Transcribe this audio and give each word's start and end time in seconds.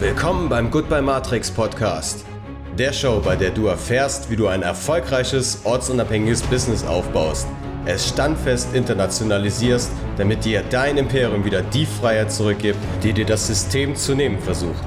Willkommen 0.00 0.48
beim 0.48 0.70
Goodbye 0.70 1.02
Matrix 1.02 1.50
Podcast. 1.50 2.24
Der 2.78 2.92
Show, 2.92 3.20
bei 3.20 3.34
der 3.34 3.50
du 3.50 3.66
erfährst, 3.66 4.30
wie 4.30 4.36
du 4.36 4.46
ein 4.46 4.62
erfolgreiches, 4.62 5.62
ortsunabhängiges 5.64 6.42
Business 6.42 6.86
aufbaust, 6.86 7.48
es 7.84 8.08
standfest 8.08 8.76
internationalisierst, 8.76 9.90
damit 10.16 10.44
dir 10.44 10.62
dein 10.70 10.98
Imperium 10.98 11.44
wieder 11.44 11.62
die 11.62 11.84
Freiheit 11.84 12.30
zurückgibt, 12.30 12.78
die 13.02 13.12
dir 13.12 13.26
das 13.26 13.48
System 13.48 13.96
zu 13.96 14.14
nehmen 14.14 14.38
versucht. 14.38 14.84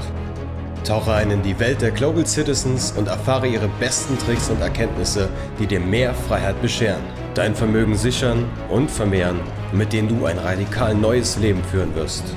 Tauche 0.86 1.12
ein 1.12 1.30
in 1.30 1.42
die 1.42 1.60
Welt 1.60 1.82
der 1.82 1.92
Global 1.92 2.26
Citizens 2.26 2.94
und 2.94 3.10
erfahre 3.10 3.48
ihre 3.48 3.68
besten 3.82 4.18
Tricks 4.18 4.50
und 4.50 4.62
Erkenntnisse, 4.62 5.28
die 5.60 5.68
dir 5.68 5.82
mehr 5.82 6.14
Freiheit 6.14 6.62
bescheren, 6.62 7.04
dein 7.34 7.54
Vermögen 7.54 7.98
sichern 7.98 8.46
und 8.70 8.90
vermehren, 8.90 9.42
mit 9.74 9.92
denen 9.92 10.08
du 10.08 10.26
ein 10.26 10.38
radikal 10.38 10.96
neues 10.96 11.38
Leben 11.38 11.66
führen 11.66 11.94
wirst. 11.96 12.34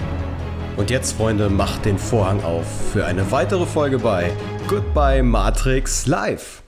Und 0.77 0.91
jetzt, 0.91 1.13
Freunde, 1.13 1.51
macht 1.51 1.85
den 1.85 1.99
Vorhang 1.99 2.43
auf 2.43 2.67
für 2.93 3.07
eine 3.07 3.31
weitere 3.31 3.65
Folge 3.65 3.97
bei 3.97 4.33
Goodbye 4.67 5.23
Matrix 5.23 6.07
Live. 6.07 6.65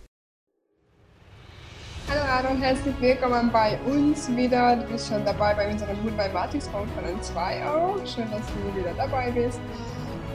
Hallo 2.08 2.20
Aaron, 2.22 2.62
herzlich 2.62 2.94
willkommen 3.00 3.50
bei 3.50 3.76
uns 3.84 4.28
wieder. 4.36 4.76
Du 4.76 4.92
bist 4.92 5.08
schon 5.08 5.24
dabei 5.24 5.54
bei 5.54 5.72
unserer 5.72 5.92
Goodbye 6.04 6.30
Matrix 6.32 6.70
Konferenz 6.70 7.32
2 7.32 7.66
auch. 7.66 7.96
Schön, 8.06 8.30
dass 8.30 8.42
du 8.46 8.78
wieder 8.78 8.92
dabei 8.96 9.32
bist. 9.32 9.58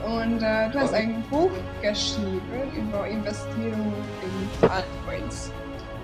Und 0.04 0.42
äh, 0.42 0.68
du 0.68 0.78
hast 0.78 0.92
ein 0.92 1.24
Buch 1.30 1.50
geschrieben 1.80 2.42
über 2.76 3.06
Investierung 3.06 3.94
in 4.22 4.68
Altcoins. 4.68 5.50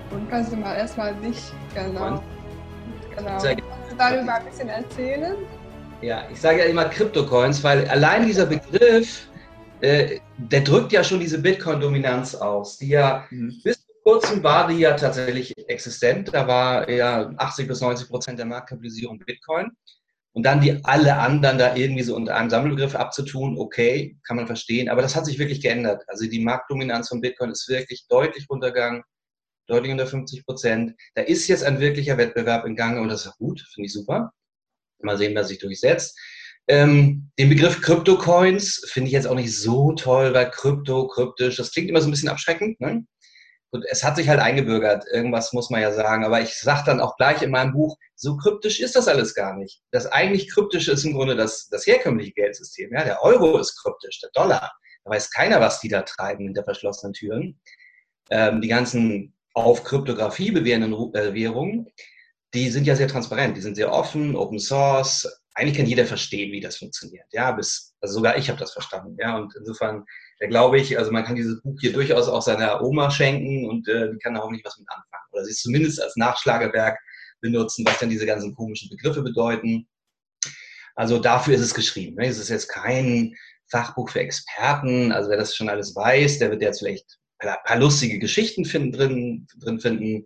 Und 0.09 0.27
kannst 0.31 0.51
du 0.51 0.55
mal 0.55 0.75
erstmal 0.75 1.13
dich 1.15 1.39
genau, 1.75 2.19
genau 3.15 3.37
darüber 3.95 4.33
ein 4.33 4.45
bisschen 4.45 4.69
erzählen? 4.69 5.35
Ja, 6.01 6.29
ich 6.31 6.39
sage 6.39 6.59
ja 6.59 6.65
immer 6.65 6.85
Kryptocoins, 6.85 7.61
weil 7.63 7.85
allein 7.89 8.25
dieser 8.25 8.45
Begriff, 8.45 9.27
äh, 9.81 10.19
der 10.37 10.61
drückt 10.61 10.93
ja 10.93 11.03
schon 11.03 11.19
diese 11.19 11.41
Bitcoin-Dominanz 11.41 12.35
aus, 12.35 12.77
die 12.77 12.89
ja 12.89 13.25
mhm. 13.29 13.59
bis 13.63 13.85
vor 14.03 14.13
kurzem 14.13 14.41
war 14.43 14.67
die 14.67 14.79
ja 14.79 14.93
tatsächlich 14.93 15.53
existent. 15.67 16.29
Da 16.33 16.47
war 16.47 16.89
ja 16.89 17.31
80 17.37 17.67
bis 17.67 17.81
90 17.81 18.07
Prozent 18.07 18.39
der 18.39 18.45
Marktkapitalisierung 18.45 19.19
Bitcoin. 19.19 19.71
Und 20.31 20.43
dann 20.45 20.61
die 20.61 20.83
alle 20.85 21.17
anderen 21.17 21.57
da 21.57 21.75
irgendwie 21.75 22.03
so 22.03 22.15
unter 22.15 22.35
einem 22.35 22.49
Sammelbegriff 22.49 22.95
abzutun, 22.95 23.57
okay, 23.57 24.17
kann 24.25 24.37
man 24.37 24.47
verstehen. 24.47 24.87
Aber 24.87 25.01
das 25.01 25.15
hat 25.15 25.25
sich 25.25 25.37
wirklich 25.37 25.61
geändert. 25.61 26.03
Also 26.07 26.27
die 26.27 26.39
Marktdominanz 26.39 27.09
von 27.09 27.19
Bitcoin 27.19 27.51
ist 27.51 27.67
wirklich 27.67 28.05
deutlich 28.07 28.47
runtergegangen, 28.49 29.03
deutlich 29.67 29.91
unter 29.91 30.07
50 30.07 30.45
Prozent. 30.45 30.95
Da 31.15 31.23
ist 31.23 31.47
jetzt 31.47 31.63
ein 31.63 31.79
wirklicher 31.79 32.17
Wettbewerb 32.17 32.65
in 32.65 32.75
Gang 32.75 33.01
und 33.01 33.09
das 33.09 33.25
ist 33.25 33.37
gut, 33.37 33.59
finde 33.73 33.87
ich 33.87 33.93
super. 33.93 34.31
Mal 35.01 35.17
sehen, 35.17 35.35
wer 35.35 35.43
sich 35.43 35.59
durchsetzt. 35.59 36.17
Ähm, 36.67 37.31
den 37.39 37.49
Begriff 37.49 37.81
Kryptocoins 37.81 38.83
finde 38.91 39.07
ich 39.07 39.13
jetzt 39.13 39.27
auch 39.27 39.35
nicht 39.35 39.57
so 39.57 39.93
toll, 39.93 40.33
weil 40.33 40.51
Krypto, 40.51 41.07
kryptisch, 41.07 41.55
das 41.55 41.71
klingt 41.71 41.89
immer 41.89 42.01
so 42.01 42.07
ein 42.07 42.11
bisschen 42.11 42.29
abschreckend. 42.29 42.79
Ne? 42.79 43.05
Und 43.71 43.85
es 43.89 44.03
hat 44.03 44.15
sich 44.15 44.27
halt 44.29 44.39
eingebürgert, 44.39 45.05
irgendwas 45.11 45.53
muss 45.53 45.69
man 45.69 45.81
ja 45.81 45.91
sagen. 45.91 46.25
Aber 46.25 46.41
ich 46.41 46.53
sage 46.55 46.83
dann 46.85 46.99
auch 46.99 47.17
gleich 47.17 47.41
in 47.41 47.51
meinem 47.51 47.73
Buch, 47.73 47.97
so 48.15 48.37
kryptisch 48.37 48.79
ist 48.79 48.95
das 48.95 49.07
alles 49.07 49.33
gar 49.33 49.55
nicht. 49.57 49.81
Das 49.91 50.05
eigentlich 50.07 50.51
kryptische 50.51 50.91
ist 50.91 51.05
im 51.05 51.13
Grunde 51.13 51.35
das, 51.35 51.69
das 51.69 51.85
herkömmliche 51.85 52.33
Geldsystem. 52.33 52.91
Ja? 52.93 53.03
Der 53.03 53.23
Euro 53.23 53.57
ist 53.57 53.75
kryptisch, 53.81 54.19
der 54.21 54.31
Dollar. 54.33 54.71
Da 55.03 55.11
weiß 55.11 55.31
keiner, 55.31 55.59
was 55.61 55.79
die 55.79 55.89
da 55.89 56.01
treiben 56.01 56.45
hinter 56.45 56.63
verschlossenen 56.63 57.13
Türen. 57.13 57.59
Ähm, 58.31 58.61
die 58.61 58.67
ganzen 58.67 59.35
auf 59.53 59.83
Kryptographie 59.83 60.51
bewährenden 60.51 60.93
äh, 61.15 61.33
Währungen, 61.33 61.87
die 62.53 62.69
sind 62.69 62.87
ja 62.87 62.95
sehr 62.95 63.07
transparent, 63.07 63.55
die 63.57 63.61
sind 63.61 63.75
sehr 63.75 63.91
offen, 63.91 64.35
Open 64.35 64.59
Source. 64.59 65.27
Eigentlich 65.53 65.77
kann 65.77 65.85
jeder 65.85 66.05
verstehen, 66.05 66.51
wie 66.51 66.61
das 66.61 66.77
funktioniert. 66.77 67.25
Ja, 67.31 67.51
bis, 67.51 67.93
also 68.01 68.15
sogar 68.15 68.37
ich 68.37 68.49
habe 68.49 68.59
das 68.59 68.73
verstanden. 68.73 69.15
Ja, 69.19 69.37
und 69.37 69.53
insofern 69.57 70.05
da 70.39 70.47
glaube 70.47 70.79
ich, 70.79 70.97
also 70.97 71.11
man 71.11 71.25
kann 71.25 71.35
dieses 71.35 71.61
Buch 71.61 71.77
hier 71.81 71.91
durchaus 71.91 72.29
auch 72.29 72.41
seiner 72.41 72.81
Oma 72.81 73.11
schenken 73.11 73.69
und 73.69 73.87
äh, 73.89 74.09
die 74.11 74.17
kann 74.19 74.33
da 74.33 74.41
auch 74.41 74.51
nicht 74.51 74.65
was 74.65 74.77
mit 74.77 74.87
anfangen. 74.89 75.23
Oder 75.31 75.43
sie 75.43 75.51
es 75.51 75.61
zumindest 75.61 76.01
als 76.01 76.15
Nachschlagewerk 76.15 76.97
benutzen, 77.41 77.85
was 77.85 77.99
dann 77.99 78.09
diese 78.09 78.25
ganzen 78.25 78.55
komischen 78.55 78.89
Begriffe 78.89 79.21
bedeuten. 79.21 79.87
Also 80.95 81.19
dafür 81.19 81.55
ist 81.55 81.61
es 81.61 81.73
geschrieben. 81.73 82.15
Ne? 82.15 82.27
Es 82.27 82.39
ist 82.39 82.49
jetzt 82.49 82.69
kein 82.69 83.35
Fachbuch 83.69 84.09
für 84.09 84.21
Experten. 84.21 85.11
Also 85.11 85.29
wer 85.29 85.37
das 85.37 85.55
schon 85.55 85.69
alles 85.69 85.95
weiß, 85.95 86.39
der 86.39 86.51
wird 86.51 86.61
jetzt 86.61 86.79
vielleicht 86.79 87.19
ein 87.39 87.55
paar 87.65 87.77
lustige 87.77 88.17
Geschichten 88.17 88.65
finden, 88.65 88.91
drin, 88.93 89.47
drin 89.59 89.79
finden, 89.79 90.25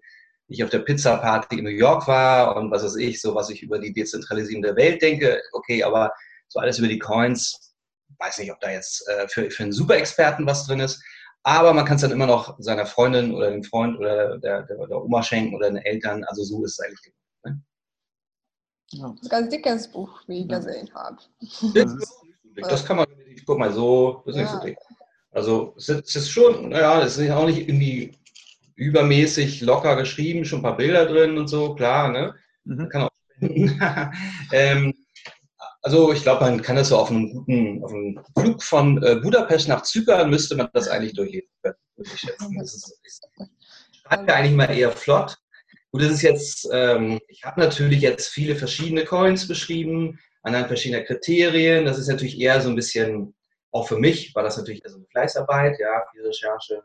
ich 0.54 0.64
auf 0.64 0.70
der 0.70 0.80
Pizza-Party 0.80 1.58
in 1.58 1.64
New 1.64 1.72
York 1.72 2.08
war 2.08 2.56
und 2.56 2.70
was 2.70 2.84
weiß 2.84 2.96
ich, 2.98 3.20
so 3.20 3.34
was 3.34 3.50
ich 3.50 3.64
über 3.64 3.80
die 3.80 3.92
Dezentralisierung 3.92 4.62
der 4.62 4.76
Welt 4.76 5.02
denke. 5.02 5.42
Okay, 5.52 5.84
aber 5.84 6.14
so 6.48 6.60
alles 6.60 6.78
über 6.78 6.88
die 6.88 7.00
Coins, 7.00 7.74
weiß 8.20 8.38
nicht, 8.38 8.52
ob 8.52 8.60
da 8.60 8.70
jetzt 8.70 9.08
äh, 9.10 9.28
für, 9.28 9.50
für 9.50 9.64
einen 9.64 9.72
Superexperten 9.72 10.46
was 10.46 10.68
drin 10.68 10.80
ist. 10.80 11.04
Aber 11.42 11.74
man 11.74 11.86
kann 11.86 11.96
es 11.96 12.04
dann 12.04 12.12
immer 12.12 12.28
noch 12.28 12.56
seiner 12.60 12.86
Freundin 12.86 13.34
oder 13.34 13.50
dem 13.50 13.64
Freund 13.64 13.98
oder 13.98 14.38
der, 14.38 14.62
der, 14.64 14.88
der 14.88 15.04
Oma 15.04 15.24
schenken 15.24 15.56
oder 15.56 15.72
den 15.72 15.78
Eltern. 15.78 16.24
Also 16.26 16.44
so 16.44 16.64
ist 16.64 16.80
es 16.80 16.86
eigentlich. 16.86 17.14
Ne? 17.44 17.62
Ja. 18.92 19.10
Das 19.10 19.22
ist 19.22 19.24
ein 19.24 19.30
ganz 19.30 19.50
dickes 19.50 19.92
Buch, 19.92 20.22
wie 20.28 20.42
ich 20.42 20.48
gesehen 20.48 20.90
habe. 20.94 21.18
Das 22.56 22.86
kann 22.86 22.98
man, 22.98 23.08
guck 23.48 23.58
mal, 23.58 23.74
so, 23.74 24.22
das 24.28 24.36
ist 24.36 24.42
ja. 24.42 24.44
nicht 24.44 24.54
so 24.54 24.60
dick. 24.68 24.78
Also 25.32 25.74
es 25.78 25.90
ist 25.90 26.30
schon, 26.30 26.70
naja, 26.70 27.02
es 27.02 27.18
ist 27.18 27.32
auch 27.32 27.48
nicht 27.48 27.68
irgendwie 27.68 28.16
übermäßig 28.84 29.62
locker 29.62 29.96
geschrieben, 29.96 30.46
schon 30.46 30.60
ein 30.60 30.64
paar 30.64 30.78
Bilder 30.78 31.06
drin 31.06 31.38
und 31.38 31.48
so, 31.48 31.76
klar, 31.76 32.10
ne? 32.10 32.36
Mhm. 32.66 32.90
Kann 32.90 33.02
auch 33.04 33.10
ähm, 34.52 34.94
also 35.82 36.14
ich 36.14 36.24
glaube, 36.24 36.46
man 36.46 36.62
kann 36.62 36.78
das 36.78 36.90
so 36.90 36.98
auf 36.98 37.12
einem 37.12 37.30
guten, 37.30 37.84
auf 37.84 37.92
einem 37.92 38.20
Flug 38.38 38.64
von 38.64 39.04
äh, 39.04 39.16
Budapest 39.16 39.68
nach 39.68 39.84
Zypern 39.84 40.30
müsste 40.30 40.56
man 40.56 40.70
das 40.74 40.88
eigentlich 40.88 41.14
durchlesen 41.14 41.50
können, 41.62 41.76
würde 41.98 42.12
ich 42.14 42.20
schätzen. 42.22 42.58
Das 42.58 42.74
ist, 42.74 43.00
ist 43.04 43.28
schreibt 44.06 44.30
ja 44.30 44.36
eigentlich 44.36 44.56
mal 44.56 44.66
eher 44.66 44.92
flott. 44.92 45.38
Gut, 45.92 46.02
das 46.02 46.12
ist 46.12 46.22
jetzt, 46.22 46.70
ähm, 46.72 47.20
ich 47.28 47.44
habe 47.44 47.60
natürlich 47.60 48.02
jetzt 48.02 48.30
viele 48.30 48.56
verschiedene 48.56 49.06
Coins 49.06 49.48
beschrieben, 49.48 50.20
anhand 50.42 50.68
verschiedener 50.68 51.04
Kriterien. 51.04 51.86
Das 51.86 51.98
ist 51.98 52.08
natürlich 52.08 52.40
eher 52.40 52.62
so 52.62 52.70
ein 52.70 52.76
bisschen, 52.76 53.36
auch 53.72 53.88
für 53.88 53.98
mich 53.98 54.34
war 54.36 54.44
das 54.44 54.58
natürlich 54.58 54.84
eher 54.84 54.92
so 54.92 54.98
eine 54.98 55.08
Fleißarbeit, 55.08 55.80
ja, 55.80 56.04
viel 56.12 56.26
Recherche, 56.26 56.82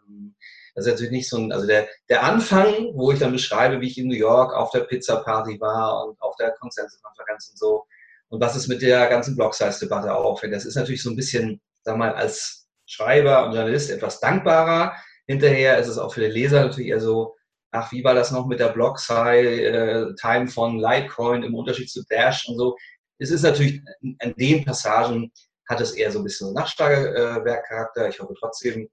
das 0.75 0.87
ist 0.87 0.93
natürlich 0.93 1.12
nicht 1.12 1.29
so 1.29 1.39
ein, 1.39 1.53
also 1.53 1.67
der, 1.67 1.89
der 2.09 2.23
Anfang, 2.25 2.93
wo 2.95 3.12
ich 3.12 3.19
dann 3.19 3.33
beschreibe, 3.33 3.81
wie 3.81 3.89
ich 3.89 3.99
in 3.99 4.09
New 4.09 4.15
York 4.15 4.55
auf 4.55 4.71
der 4.71 4.81
Pizza-Party 4.81 5.61
war 5.61 6.06
und 6.06 6.21
auf 6.21 6.37
der 6.37 6.53
Konsensuskonferenz 6.53 7.51
und 7.51 7.59
so. 7.59 7.84
Und 8.29 8.41
was 8.41 8.56
es 8.56 8.69
mit 8.69 8.83
der 8.83 9.09
ganzen 9.09 9.37
Block-Size-Debatte 9.37 10.15
aufhängt. 10.15 10.55
Das 10.55 10.67
ist 10.67 10.77
natürlich 10.77 11.03
so 11.03 11.11
ein 11.11 11.17
bisschen, 11.17 11.61
sag 11.83 11.97
mal, 11.97 12.15
als 12.15 12.69
Schreiber 12.87 13.47
und 13.47 13.55
Journalist 13.55 13.91
etwas 13.91 14.21
dankbarer. 14.21 14.95
Hinterher 15.27 15.79
ist 15.79 15.89
es 15.89 15.99
auch 15.99 16.12
für 16.12 16.21
den 16.21 16.33
Leser 16.33 16.62
natürlich 16.65 16.91
eher 16.91 17.00
so, 17.00 17.35
ach, 17.71 17.93
wie 17.93 18.05
war 18.05 18.15
das 18.15 18.31
noch 18.31 18.47
mit 18.47 18.61
der 18.61 18.69
Block-Size-Time 18.69 20.45
äh, 20.45 20.49
von 20.49 20.79
Litecoin 20.79 21.43
im 21.43 21.55
Unterschied 21.55 21.91
zu 21.91 22.03
Dash 22.09 22.49
und 22.49 22.56
so. 22.56 22.77
Es 23.19 23.31
ist 23.31 23.43
natürlich, 23.43 23.83
an 24.21 24.35
den 24.39 24.65
Passagen 24.65 25.33
hat 25.69 25.81
es 25.81 25.93
eher 25.93 26.11
so 26.11 26.21
ein 26.21 26.25
bisschen 26.25 26.49
so 26.49 26.55
Nachschlagewerkcharakter. 26.55 28.09
Ich 28.09 28.21
hoffe 28.21 28.35
trotzdem, 28.39 28.89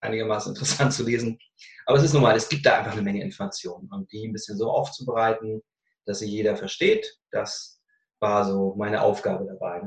einigermaßen 0.00 0.52
interessant 0.54 0.92
zu 0.92 1.04
lesen. 1.04 1.38
Aber 1.86 1.98
es 1.98 2.04
ist 2.04 2.14
normal, 2.14 2.36
es 2.36 2.48
gibt 2.48 2.66
da 2.66 2.78
einfach 2.78 2.92
eine 2.92 3.02
Menge 3.02 3.22
Informationen 3.22 3.88
und 3.90 4.10
die 4.12 4.26
ein 4.26 4.32
bisschen 4.32 4.58
so 4.58 4.70
aufzubereiten, 4.70 5.62
dass 6.04 6.20
sie 6.20 6.28
jeder 6.28 6.56
versteht, 6.56 7.18
das 7.30 7.80
war 8.20 8.44
so 8.44 8.74
meine 8.76 9.02
Aufgabe 9.02 9.46
dabei. 9.46 9.82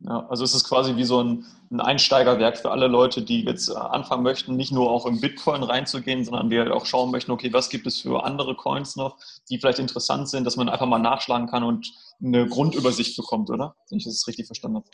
Ja, 0.00 0.26
also 0.28 0.44
es 0.44 0.54
ist 0.54 0.64
quasi 0.64 0.96
wie 0.96 1.04
so 1.04 1.22
ein, 1.22 1.46
ein, 1.70 1.80
Einsteigerwerk 1.80 2.58
für 2.58 2.70
alle 2.70 2.88
Leute, 2.88 3.22
die 3.22 3.44
jetzt 3.44 3.70
äh, 3.70 3.74
anfangen 3.74 4.22
möchten, 4.22 4.56
nicht 4.56 4.72
nur 4.72 4.90
auch 4.90 5.06
in 5.06 5.20
Bitcoin 5.20 5.62
reinzugehen, 5.62 6.24
sondern 6.24 6.50
die 6.50 6.58
halt 6.58 6.70
auch 6.70 6.84
schauen 6.84 7.10
möchten, 7.10 7.30
okay, 7.30 7.52
was 7.52 7.70
gibt 7.70 7.86
es 7.86 8.00
für 8.00 8.22
andere 8.24 8.54
Coins 8.54 8.96
noch, 8.96 9.16
die 9.48 9.58
vielleicht 9.58 9.78
interessant 9.78 10.28
sind, 10.28 10.44
dass 10.44 10.56
man 10.56 10.68
einfach 10.68 10.86
mal 10.86 10.98
nachschlagen 10.98 11.46
kann 11.46 11.62
und 11.62 11.90
eine 12.22 12.46
Grundübersicht 12.46 13.16
bekommt, 13.16 13.48
oder? 13.50 13.76
Wenn 13.88 13.98
ich 13.98 14.04
das 14.04 14.26
richtig 14.26 14.46
verstanden 14.46 14.78
habe. 14.78 14.90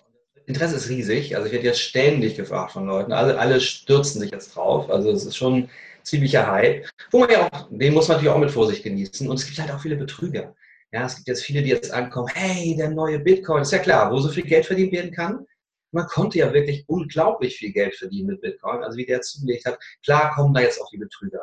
Interesse 0.51 0.77
ist 0.77 0.89
riesig. 0.89 1.37
Also 1.37 1.47
ich 1.47 1.53
werde 1.53 1.67
jetzt 1.67 1.81
ständig 1.81 2.37
gefragt 2.37 2.73
von 2.73 2.87
Leuten. 2.87 3.13
Alle, 3.13 3.39
alle 3.39 3.61
stürzen 3.61 4.21
sich 4.21 4.31
jetzt 4.31 4.55
drauf. 4.55 4.91
Also 4.91 5.11
es 5.11 5.25
ist 5.25 5.37
schon 5.37 5.69
ziemlicher 6.03 6.51
Hype. 6.51 6.87
Wo 7.11 7.21
man 7.21 7.31
ja 7.31 7.47
auch, 7.47 7.69
den 7.71 7.95
muss 7.95 8.09
man 8.09 8.17
natürlich 8.17 8.35
auch 8.35 8.41
mit 8.41 8.51
Vorsicht 8.51 8.83
genießen. 8.83 9.29
Und 9.29 9.39
es 9.39 9.47
gibt 9.47 9.59
halt 9.59 9.71
auch 9.71 9.81
viele 9.81 9.97
Betrüger. 9.97 10.55
Ja, 10.93 11.07
es 11.07 11.17
gibt 11.17 11.29
jetzt 11.29 11.45
viele, 11.45 11.63
die 11.63 11.71
jetzt 11.71 11.93
ankommen, 11.93 12.29
hey, 12.35 12.75
der 12.77 12.91
neue 12.91 13.21
Bitcoin, 13.21 13.63
ist 13.63 13.73
ja 13.73 13.79
klar, 13.79 14.11
wo 14.11 14.19
so 14.19 14.29
viel 14.29 14.43
Geld 14.43 14.67
verdient 14.67 14.93
werden 14.93 15.13
kann. 15.13 15.47
Man 15.93 16.07
konnte 16.07 16.39
ja 16.39 16.53
wirklich 16.53 16.85
unglaublich 16.89 17.57
viel 17.57 17.73
Geld 17.73 17.95
verdienen 17.95 18.29
mit 18.29 18.41
Bitcoin, 18.41 18.83
also 18.83 18.97
wie 18.97 19.07
der 19.07 19.21
zugelegt 19.21 19.67
hat. 19.67 19.79
Klar 20.05 20.35
kommen 20.35 20.53
da 20.53 20.61
jetzt 20.61 20.81
auch 20.81 20.91
die 20.91 20.99
Betrüger. 20.99 21.43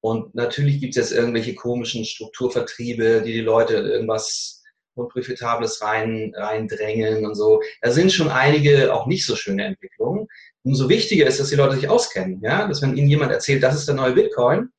Und 0.00 0.34
natürlich 0.34 0.80
gibt 0.80 0.96
es 0.96 1.10
jetzt 1.10 1.18
irgendwelche 1.18 1.54
komischen 1.54 2.04
Strukturvertriebe, 2.04 3.22
die 3.22 3.32
die 3.32 3.40
Leute 3.40 3.74
irgendwas 3.74 4.55
Unprofitables 4.96 5.82
rein, 5.82 6.32
reindrängeln 6.34 7.24
und 7.26 7.34
so. 7.34 7.62
Da 7.82 7.90
sind 7.90 8.12
schon 8.12 8.28
einige 8.28 8.92
auch 8.92 9.06
nicht 9.06 9.26
so 9.26 9.36
schöne 9.36 9.64
Entwicklungen. 9.64 10.26
Umso 10.62 10.88
wichtiger 10.88 11.26
ist, 11.26 11.38
dass 11.38 11.50
die 11.50 11.56
Leute 11.56 11.76
sich 11.76 11.88
auskennen, 11.88 12.40
ja, 12.42 12.66
dass 12.66 12.82
wenn 12.82 12.96
ihnen 12.96 13.08
jemand 13.08 13.32
erzählt, 13.32 13.62
das 13.62 13.76
ist 13.76 13.86
der 13.86 13.94
neue 13.94 14.12
Bitcoin, 14.12 14.70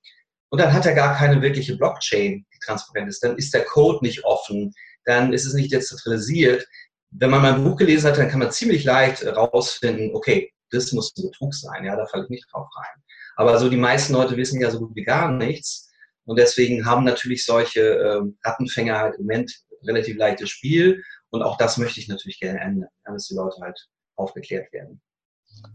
und 0.50 0.62
dann 0.62 0.74
hat 0.74 0.86
er 0.86 0.94
gar 0.94 1.16
keine 1.16 1.42
wirkliche 1.42 1.76
Blockchain, 1.76 2.46
die 2.54 2.60
transparent 2.66 3.10
ist, 3.10 3.24
dann 3.24 3.38
ist 3.38 3.54
der 3.54 3.66
Code 3.66 4.00
nicht 4.02 4.24
offen, 4.24 4.74
dann 5.06 5.34
ist 5.34 5.46
es 5.46 5.54
nicht 5.54 5.74
dezentralisiert, 5.74 6.66
wenn 7.12 7.30
man 7.30 7.42
mein 7.42 7.64
Buch 7.64 7.78
gelesen 7.78 8.10
hat, 8.10 8.18
dann 8.18 8.30
kann 8.30 8.40
man 8.40 8.52
ziemlich 8.52 8.84
leicht 8.84 9.26
rausfinden, 9.26 10.14
okay, 10.14 10.52
das 10.72 10.92
muss 10.92 11.14
ein 11.18 11.30
Betrug 11.30 11.54
sein, 11.54 11.86
ja, 11.86 11.96
da 11.96 12.06
falle 12.06 12.24
ich 12.24 12.30
nicht 12.30 12.48
drauf 12.52 12.68
rein. 12.76 13.04
Aber 13.38 13.58
so 13.58 13.70
die 13.70 13.78
meisten 13.78 14.14
Leute 14.14 14.36
wissen 14.36 14.60
ja 14.60 14.70
so 14.70 14.80
gut 14.80 14.96
wie 14.96 15.04
gar 15.04 15.32
nichts. 15.32 15.90
Und 16.26 16.38
deswegen 16.38 16.86
haben 16.86 17.06
natürlich 17.06 17.46
solche 17.46 17.82
ähm, 17.82 18.38
Rattenfänger 18.44 18.98
halt 18.98 19.16
im 19.16 19.22
Moment 19.22 19.54
relativ 19.88 20.18
leichtes 20.18 20.50
Spiel. 20.50 21.04
Und 21.30 21.44
auch 21.44 21.58
das 21.58 21.78
möchte 21.78 22.00
ich 22.00 22.08
natürlich 22.08 22.40
gerne 22.40 22.60
ändern, 22.60 22.90
dass 23.06 23.28
die 23.28 23.36
Leute 23.36 23.60
halt 23.62 23.80
aufgeklärt 24.16 24.72
werden. 24.74 25.02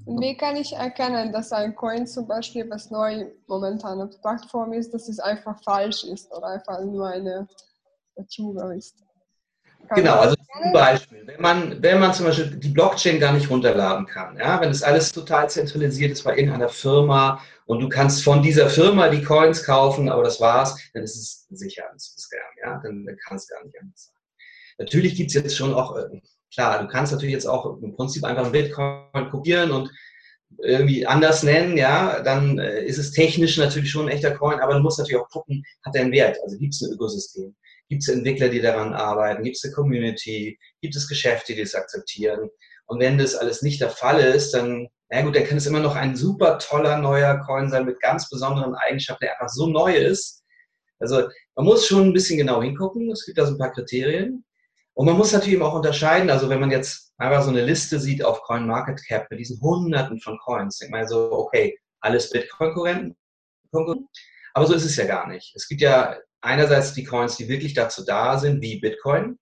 Wie 0.07 0.37
kann 0.37 0.57
ich 0.57 0.73
erkennen, 0.73 1.33
dass 1.33 1.53
ein 1.53 1.75
Coin 1.75 2.07
zum 2.07 2.27
Beispiel, 2.27 2.69
was 2.71 2.91
neu 2.91 3.31
momentan 3.47 4.01
auf 4.01 4.11
der 4.11 4.19
Plattform 4.19 4.73
ist, 4.73 4.93
dass 4.93 5.09
es 5.09 5.19
einfach 5.19 5.61
falsch 5.63 6.05
ist 6.05 6.31
oder 6.33 6.49
einfach 6.49 6.81
nur 6.85 7.09
eine 7.09 7.49
Betrüger 8.15 8.75
ist? 8.75 9.03
Genau, 9.95 10.15
also 10.15 10.37
zum 10.37 10.73
Beispiel, 10.73 11.27
wenn 11.27 11.41
man, 11.41 11.83
wenn 11.83 12.01
man 12.01 12.15
zum 12.15 12.27
Beispiel 12.27 12.57
die 12.57 12.69
Blockchain 12.69 13.21
gar 13.21 13.33
nicht 13.33 13.51
runterladen 13.51 14.07
kann, 14.07 14.37
ja, 14.39 14.61
wenn 14.61 14.71
es 14.71 14.83
alles 14.83 15.13
total 15.13 15.51
zentralisiert 15.51 16.13
ist 16.13 16.23
bei 16.23 16.37
irgendeiner 16.37 16.69
Firma 16.69 17.41
und 17.67 17.81
du 17.81 17.89
kannst 17.89 18.25
von 18.25 18.43
dieser 18.43 18.69
Firma 18.69 19.09
die 19.09 19.23
Coins 19.23 19.65
kaufen, 19.65 20.09
aber 20.09 20.23
das 20.23 20.41
war's, 20.41 20.77
dann 20.95 21.03
ist 21.03 21.17
es 21.17 21.47
sicher 21.51 21.85
ein 21.91 21.99
Scam, 21.99 22.41
ja, 22.63 22.81
dann, 22.83 23.05
dann 23.05 23.17
kann 23.27 23.37
es 23.37 23.49
gar 23.49 23.63
nicht 23.65 23.79
anders 23.81 24.07
sein. 24.07 24.15
Natürlich 24.79 25.15
gibt 25.17 25.29
es 25.29 25.35
jetzt 25.35 25.57
schon 25.57 25.75
auch, 25.75 25.97
äh, 25.97 26.21
klar, 26.53 26.83
du 26.83 26.89
kannst 26.89 27.13
natürlich 27.13 27.35
jetzt 27.35 27.47
auch 27.47 27.79
im 27.83 27.95
Prinzip 27.95 28.25
einfach 28.25 28.47
ein 28.47 28.53
Bitcoin 28.53 29.31
kopieren 29.31 29.71
und 29.73 29.91
irgendwie 30.59 31.07
anders 31.07 31.43
nennen, 31.43 31.77
ja, 31.77 32.21
dann 32.21 32.59
äh, 32.59 32.85
ist 32.85 32.99
es 32.99 33.13
technisch 33.13 33.57
natürlich 33.57 33.91
schon 33.91 34.07
ein 34.07 34.13
echter 34.13 34.33
Coin, 34.33 34.61
aber 34.61 34.75
du 34.75 34.81
musst 34.81 34.99
natürlich 34.99 35.21
auch 35.21 35.31
gucken, 35.31 35.65
hat 35.85 35.95
der 35.95 36.03
einen 36.03 36.13
Wert? 36.13 36.39
Also 36.45 36.59
gibt 36.59 36.75
es 36.75 36.83
ein 36.83 36.93
Ökosystem? 36.93 37.55
Gibt 37.93 38.05
es 38.05 38.09
Entwickler, 38.09 38.49
die 38.49 38.63
daran 38.63 38.95
arbeiten? 38.95 39.43
Gibt 39.43 39.59
es 39.59 39.65
eine 39.65 39.75
Community? 39.75 40.59
Gibt 40.81 40.97
es 40.97 41.07
Geschäfte, 41.07 41.55
die 41.55 41.61
es 41.61 41.75
akzeptieren? 41.75 42.49
Und 42.87 43.01
wenn 43.01 43.19
das 43.19 43.35
alles 43.35 43.61
nicht 43.61 43.83
der 43.83 43.91
Fall 43.91 44.19
ist, 44.19 44.55
dann, 44.55 44.89
na 45.11 45.21
gut, 45.21 45.37
dann 45.37 45.45
kann 45.45 45.59
es 45.59 45.67
immer 45.67 45.81
noch 45.81 45.95
ein 45.95 46.17
super 46.17 46.59
toller 46.59 46.97
neuer 46.97 47.39
Coin 47.41 47.69
sein 47.69 47.85
mit 47.85 48.01
ganz 48.01 48.31
besonderen 48.31 48.75
Eigenschaften, 48.77 49.27
der 49.27 49.33
einfach 49.33 49.53
so 49.53 49.67
neu 49.67 49.95
ist. 49.95 50.43
Also 51.01 51.29
man 51.55 51.67
muss 51.67 51.87
schon 51.87 52.05
ein 52.05 52.13
bisschen 52.15 52.39
genau 52.39 52.63
hingucken. 52.63 53.11
Es 53.11 53.27
gibt 53.27 53.37
da 53.37 53.45
so 53.45 53.53
ein 53.53 53.59
paar 53.59 53.75
Kriterien. 53.75 54.43
Und 54.95 55.05
man 55.05 55.19
muss 55.19 55.35
natürlich 55.35 55.61
auch 55.61 55.75
unterscheiden, 55.75 56.31
also 56.31 56.49
wenn 56.49 56.61
man 56.61 56.71
jetzt 56.71 57.13
einfach 57.19 57.43
so 57.43 57.51
eine 57.51 57.63
Liste 57.63 58.01
sieht 58.01 58.25
auf 58.25 58.41
CoinMarketCap 58.41 59.27
mit 59.29 59.39
diesen 59.39 59.61
Hunderten 59.61 60.19
von 60.19 60.39
Coins, 60.39 60.79
denkt 60.79 60.93
man 60.93 61.07
so, 61.07 61.31
okay, 61.31 61.79
alles 62.01 62.31
Bitcoin-Konkurrenten. 62.31 63.19
Aber 64.55 64.67
so 64.67 64.73
ist 64.73 64.87
es 64.87 64.97
ja 64.97 65.05
gar 65.05 65.29
nicht. 65.29 65.55
Es 65.55 65.69
gibt 65.69 65.83
ja 65.83 66.17
einerseits 66.43 66.93
die 66.93 67.05
Coins, 67.05 67.37
die 67.37 67.49
wirklich 67.49 67.75
dazu 67.75 68.05
da 68.05 68.39
sind, 68.39 68.61
wie 68.61 68.81
Bitcoin, 68.81 69.39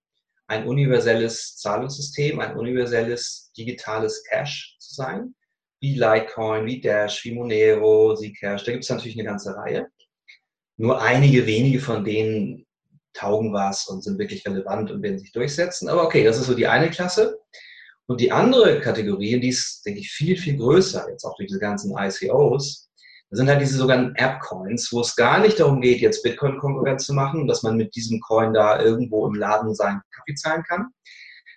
ein 0.47 0.67
universelles 0.67 1.57
Zahlungssystem, 1.57 2.39
ein 2.39 2.57
universelles 2.57 3.51
digitales 3.57 4.23
Cash 4.29 4.75
zu 4.79 4.95
sein, 4.95 5.35
wie 5.79 5.95
Litecoin, 5.95 6.65
wie 6.65 6.81
Dash, 6.81 7.23
wie 7.23 7.33
Monero, 7.33 8.15
Zcash. 8.15 8.63
Da 8.63 8.71
gibt 8.71 8.83
es 8.83 8.89
natürlich 8.89 9.17
eine 9.17 9.27
ganze 9.27 9.55
Reihe. 9.55 9.87
Nur 10.77 11.01
einige 11.01 11.45
wenige 11.45 11.79
von 11.79 12.03
denen 12.03 12.65
taugen 13.13 13.53
was 13.53 13.87
und 13.87 14.03
sind 14.03 14.19
wirklich 14.19 14.45
relevant 14.45 14.91
und 14.91 15.01
werden 15.01 15.19
sich 15.19 15.31
durchsetzen. 15.31 15.89
Aber 15.89 16.03
okay, 16.03 16.23
das 16.23 16.37
ist 16.37 16.47
so 16.47 16.53
die 16.53 16.67
eine 16.67 16.89
Klasse. 16.89 17.39
Und 18.07 18.19
die 18.19 18.31
andere 18.31 18.81
Kategorie, 18.81 19.39
die 19.39 19.49
ist, 19.49 19.85
denke 19.85 20.01
ich, 20.01 20.11
viel, 20.11 20.35
viel 20.35 20.57
größer, 20.57 21.07
jetzt 21.09 21.23
auch 21.23 21.35
durch 21.37 21.47
diese 21.47 21.59
ganzen 21.59 21.95
ICOs, 21.97 22.90
sind 23.37 23.47
halt 23.47 23.61
diese 23.61 23.77
sogenannten 23.77 24.15
App-Coins, 24.15 24.91
wo 24.91 25.01
es 25.01 25.15
gar 25.15 25.39
nicht 25.39 25.59
darum 25.59 25.79
geht, 25.81 26.01
jetzt 26.01 26.21
Bitcoin-Konkurrenz 26.23 27.05
zu 27.05 27.13
machen, 27.13 27.47
dass 27.47 27.63
man 27.63 27.77
mit 27.77 27.95
diesem 27.95 28.19
Coin 28.19 28.53
da 28.53 28.81
irgendwo 28.81 29.25
im 29.25 29.35
Laden 29.35 29.73
seinen 29.73 30.01
Kaffee 30.13 30.35
zahlen 30.35 30.63
kann, 30.67 30.87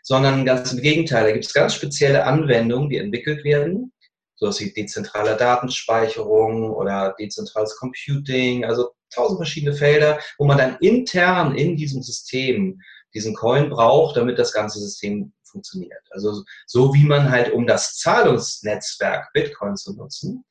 sondern 0.03 0.45
ganz 0.45 0.73
im 0.73 0.81
Gegenteil. 0.81 1.25
Da 1.25 1.33
gibt 1.33 1.47
es 1.47 1.53
ganz 1.53 1.75
spezielle 1.75 2.25
Anwendungen, 2.25 2.91
die 2.91 2.99
entwickelt 2.99 3.45
werden, 3.45 3.93
sowas 4.37 4.61
wie 4.61 4.73
dezentrale 4.73 5.37
Datenspeicherung 5.37 6.71
oder 6.71 7.15
dezentrales 7.19 7.77
Computing, 7.77 8.65
also 8.65 8.93
tausend 9.13 9.39
verschiedene 9.39 9.75
Felder, 9.75 10.21
wo 10.39 10.45
man 10.45 10.59
dann 10.59 10.77
intern 10.81 11.57
in 11.57 11.77
diesem 11.77 12.03
System 12.03 12.81
diesen 13.15 13.35
Coin 13.35 13.71
braucht, 13.71 14.17
damit 14.17 14.39
das 14.39 14.53
ganze 14.53 14.79
System 14.81 15.33
funktioniert. 15.45 16.03
Also 16.11 16.45
so 16.67 16.93
wie 16.95 17.05
man 17.05 17.31
halt, 17.31 17.53
um 17.53 17.67
das 17.67 17.97
Zahlungsnetzwerk 17.97 19.33
Bitcoin 19.33 19.77
zu 19.77 19.95
nutzen, 19.95 20.45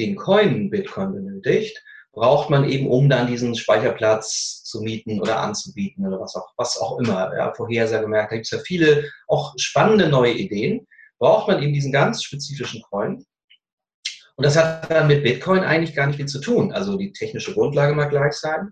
den 0.00 0.16
Coin 0.16 0.70
Bitcoin 0.70 1.12
benötigt, 1.12 1.82
braucht 2.12 2.50
man 2.50 2.68
eben, 2.68 2.88
um 2.88 3.08
dann 3.08 3.26
diesen 3.26 3.54
Speicherplatz 3.54 4.64
zu 4.64 4.82
mieten 4.82 5.20
oder 5.20 5.40
anzubieten 5.40 6.06
oder 6.06 6.20
was 6.20 6.34
auch, 6.34 6.48
was 6.56 6.78
auch 6.78 6.98
immer. 6.98 7.32
Ja, 7.36 7.52
Vorhersage 7.54 8.02
gemerkt, 8.02 8.32
da 8.32 8.36
gibt 8.36 8.46
es 8.46 8.50
ja 8.50 8.58
viele 8.64 9.10
auch 9.28 9.54
spannende 9.56 10.08
neue 10.08 10.32
Ideen. 10.32 10.86
Braucht 11.18 11.48
man 11.48 11.62
eben 11.62 11.72
diesen 11.72 11.92
ganz 11.92 12.22
spezifischen 12.22 12.82
Coin. 12.90 13.24
Und 14.36 14.46
das 14.46 14.56
hat 14.56 14.90
dann 14.90 15.06
mit 15.06 15.22
Bitcoin 15.22 15.60
eigentlich 15.60 15.94
gar 15.94 16.06
nicht 16.06 16.16
viel 16.16 16.26
zu 16.26 16.40
tun. 16.40 16.72
Also 16.72 16.96
die 16.96 17.12
technische 17.12 17.52
Grundlage 17.52 17.94
mag 17.94 18.10
gleich 18.10 18.32
sein. 18.32 18.70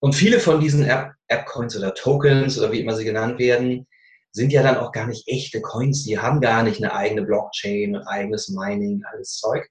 Und 0.00 0.14
viele 0.14 0.38
von 0.38 0.60
diesen 0.60 0.84
App-Coins 0.84 1.76
oder 1.76 1.94
Tokens 1.94 2.58
oder 2.58 2.72
wie 2.72 2.80
immer 2.80 2.94
sie 2.94 3.04
genannt 3.04 3.38
werden, 3.38 3.86
sind 4.32 4.52
ja 4.52 4.62
dann 4.62 4.76
auch 4.76 4.92
gar 4.92 5.06
nicht 5.06 5.28
echte 5.28 5.62
Coins. 5.62 6.04
Die 6.04 6.18
haben 6.18 6.40
gar 6.40 6.62
nicht 6.62 6.82
eine 6.82 6.94
eigene 6.94 7.22
Blockchain 7.22 7.96
und 7.96 8.06
eigenes 8.06 8.48
Mining, 8.48 9.02
alles 9.10 9.36
Zeug, 9.38 9.68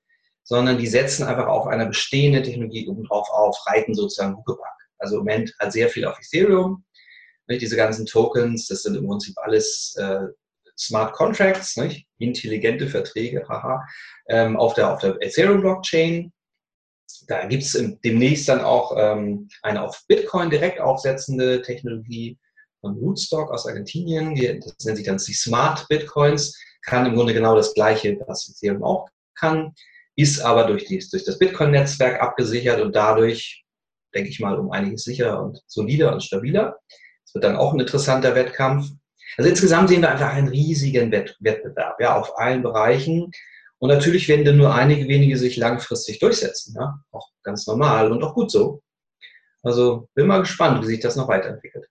sondern 0.51 0.77
die 0.77 0.87
setzen 0.87 1.23
einfach 1.23 1.47
auf 1.47 1.65
eine 1.67 1.85
bestehende 1.85 2.41
Technologie 2.41 2.85
obendrauf 2.89 3.29
auf, 3.29 3.57
reiten 3.67 3.95
sozusagen 3.95 4.35
Huckepack. 4.35 4.75
Also 4.97 5.15
im 5.15 5.19
Moment 5.19 5.55
hat 5.59 5.71
sehr 5.71 5.87
viel 5.87 6.03
auf 6.03 6.19
Ethereum. 6.19 6.83
Diese 7.49 7.77
ganzen 7.77 8.05
Tokens, 8.05 8.67
das 8.67 8.83
sind 8.83 8.97
im 8.97 9.07
Prinzip 9.07 9.33
alles 9.37 9.95
äh, 9.97 10.27
Smart 10.77 11.13
Contracts, 11.13 11.77
nicht? 11.77 12.05
intelligente 12.17 12.87
Verträge, 12.87 13.47
haha, 13.47 13.87
ähm, 14.27 14.57
auf 14.57 14.73
der, 14.73 14.93
auf 14.93 14.99
der 14.99 15.15
Ethereum-Blockchain. 15.21 16.33
Da 17.27 17.45
gibt 17.45 17.63
es 17.63 17.81
demnächst 18.03 18.49
dann 18.49 18.59
auch 18.59 18.93
ähm, 18.97 19.47
eine 19.61 19.81
auf 19.81 20.03
Bitcoin 20.09 20.49
direkt 20.49 20.81
aufsetzende 20.81 21.61
Technologie 21.61 22.37
von 22.81 22.97
Rootstock 22.97 23.51
aus 23.51 23.65
Argentinien. 23.65 24.35
Die, 24.35 24.59
das 24.59 24.83
nennt 24.83 24.97
sich 24.97 25.05
dann 25.05 25.15
die 25.15 25.33
Smart 25.33 25.87
Bitcoins. 25.87 26.59
Kann 26.81 27.05
im 27.05 27.15
Grunde 27.15 27.33
genau 27.33 27.55
das 27.55 27.73
Gleiche, 27.73 28.19
was 28.27 28.49
Ethereum 28.49 28.83
auch 28.83 29.07
kann, 29.35 29.73
ist 30.15 30.41
aber 30.41 30.65
durch, 30.65 30.85
die, 30.85 31.03
durch 31.09 31.23
das 31.23 31.39
Bitcoin-Netzwerk 31.39 32.21
abgesichert 32.21 32.81
und 32.81 32.95
dadurch, 32.95 33.63
denke 34.13 34.29
ich 34.29 34.39
mal, 34.39 34.59
um 34.59 34.71
einiges 34.71 35.03
sicherer 35.03 35.41
und 35.41 35.61
solider 35.67 36.13
und 36.13 36.23
stabiler. 36.23 36.77
Es 37.25 37.33
wird 37.33 37.43
dann 37.43 37.55
auch 37.55 37.73
ein 37.73 37.79
interessanter 37.79 38.35
Wettkampf. 38.35 38.89
Also 39.37 39.49
insgesamt 39.49 39.89
sehen 39.89 40.01
wir 40.01 40.11
einfach 40.11 40.33
einen 40.33 40.49
riesigen 40.49 41.11
Wettbewerb, 41.11 41.99
ja, 41.99 42.19
auf 42.19 42.37
allen 42.37 42.61
Bereichen. 42.61 43.31
Und 43.79 43.89
natürlich 43.89 44.27
werden 44.27 44.45
dann 44.45 44.57
nur 44.57 44.75
einige 44.75 45.07
wenige 45.07 45.37
sich 45.37 45.57
langfristig 45.57 46.19
durchsetzen, 46.19 46.75
ja, 46.77 46.99
auch 47.11 47.29
ganz 47.41 47.65
normal 47.65 48.11
und 48.11 48.21
auch 48.21 48.35
gut 48.35 48.51
so. 48.51 48.83
Also 49.63 50.09
bin 50.13 50.27
mal 50.27 50.39
gespannt, 50.39 50.81
wie 50.83 50.87
sich 50.87 50.99
das 50.99 51.15
noch 51.15 51.27
weiterentwickelt. 51.27 51.87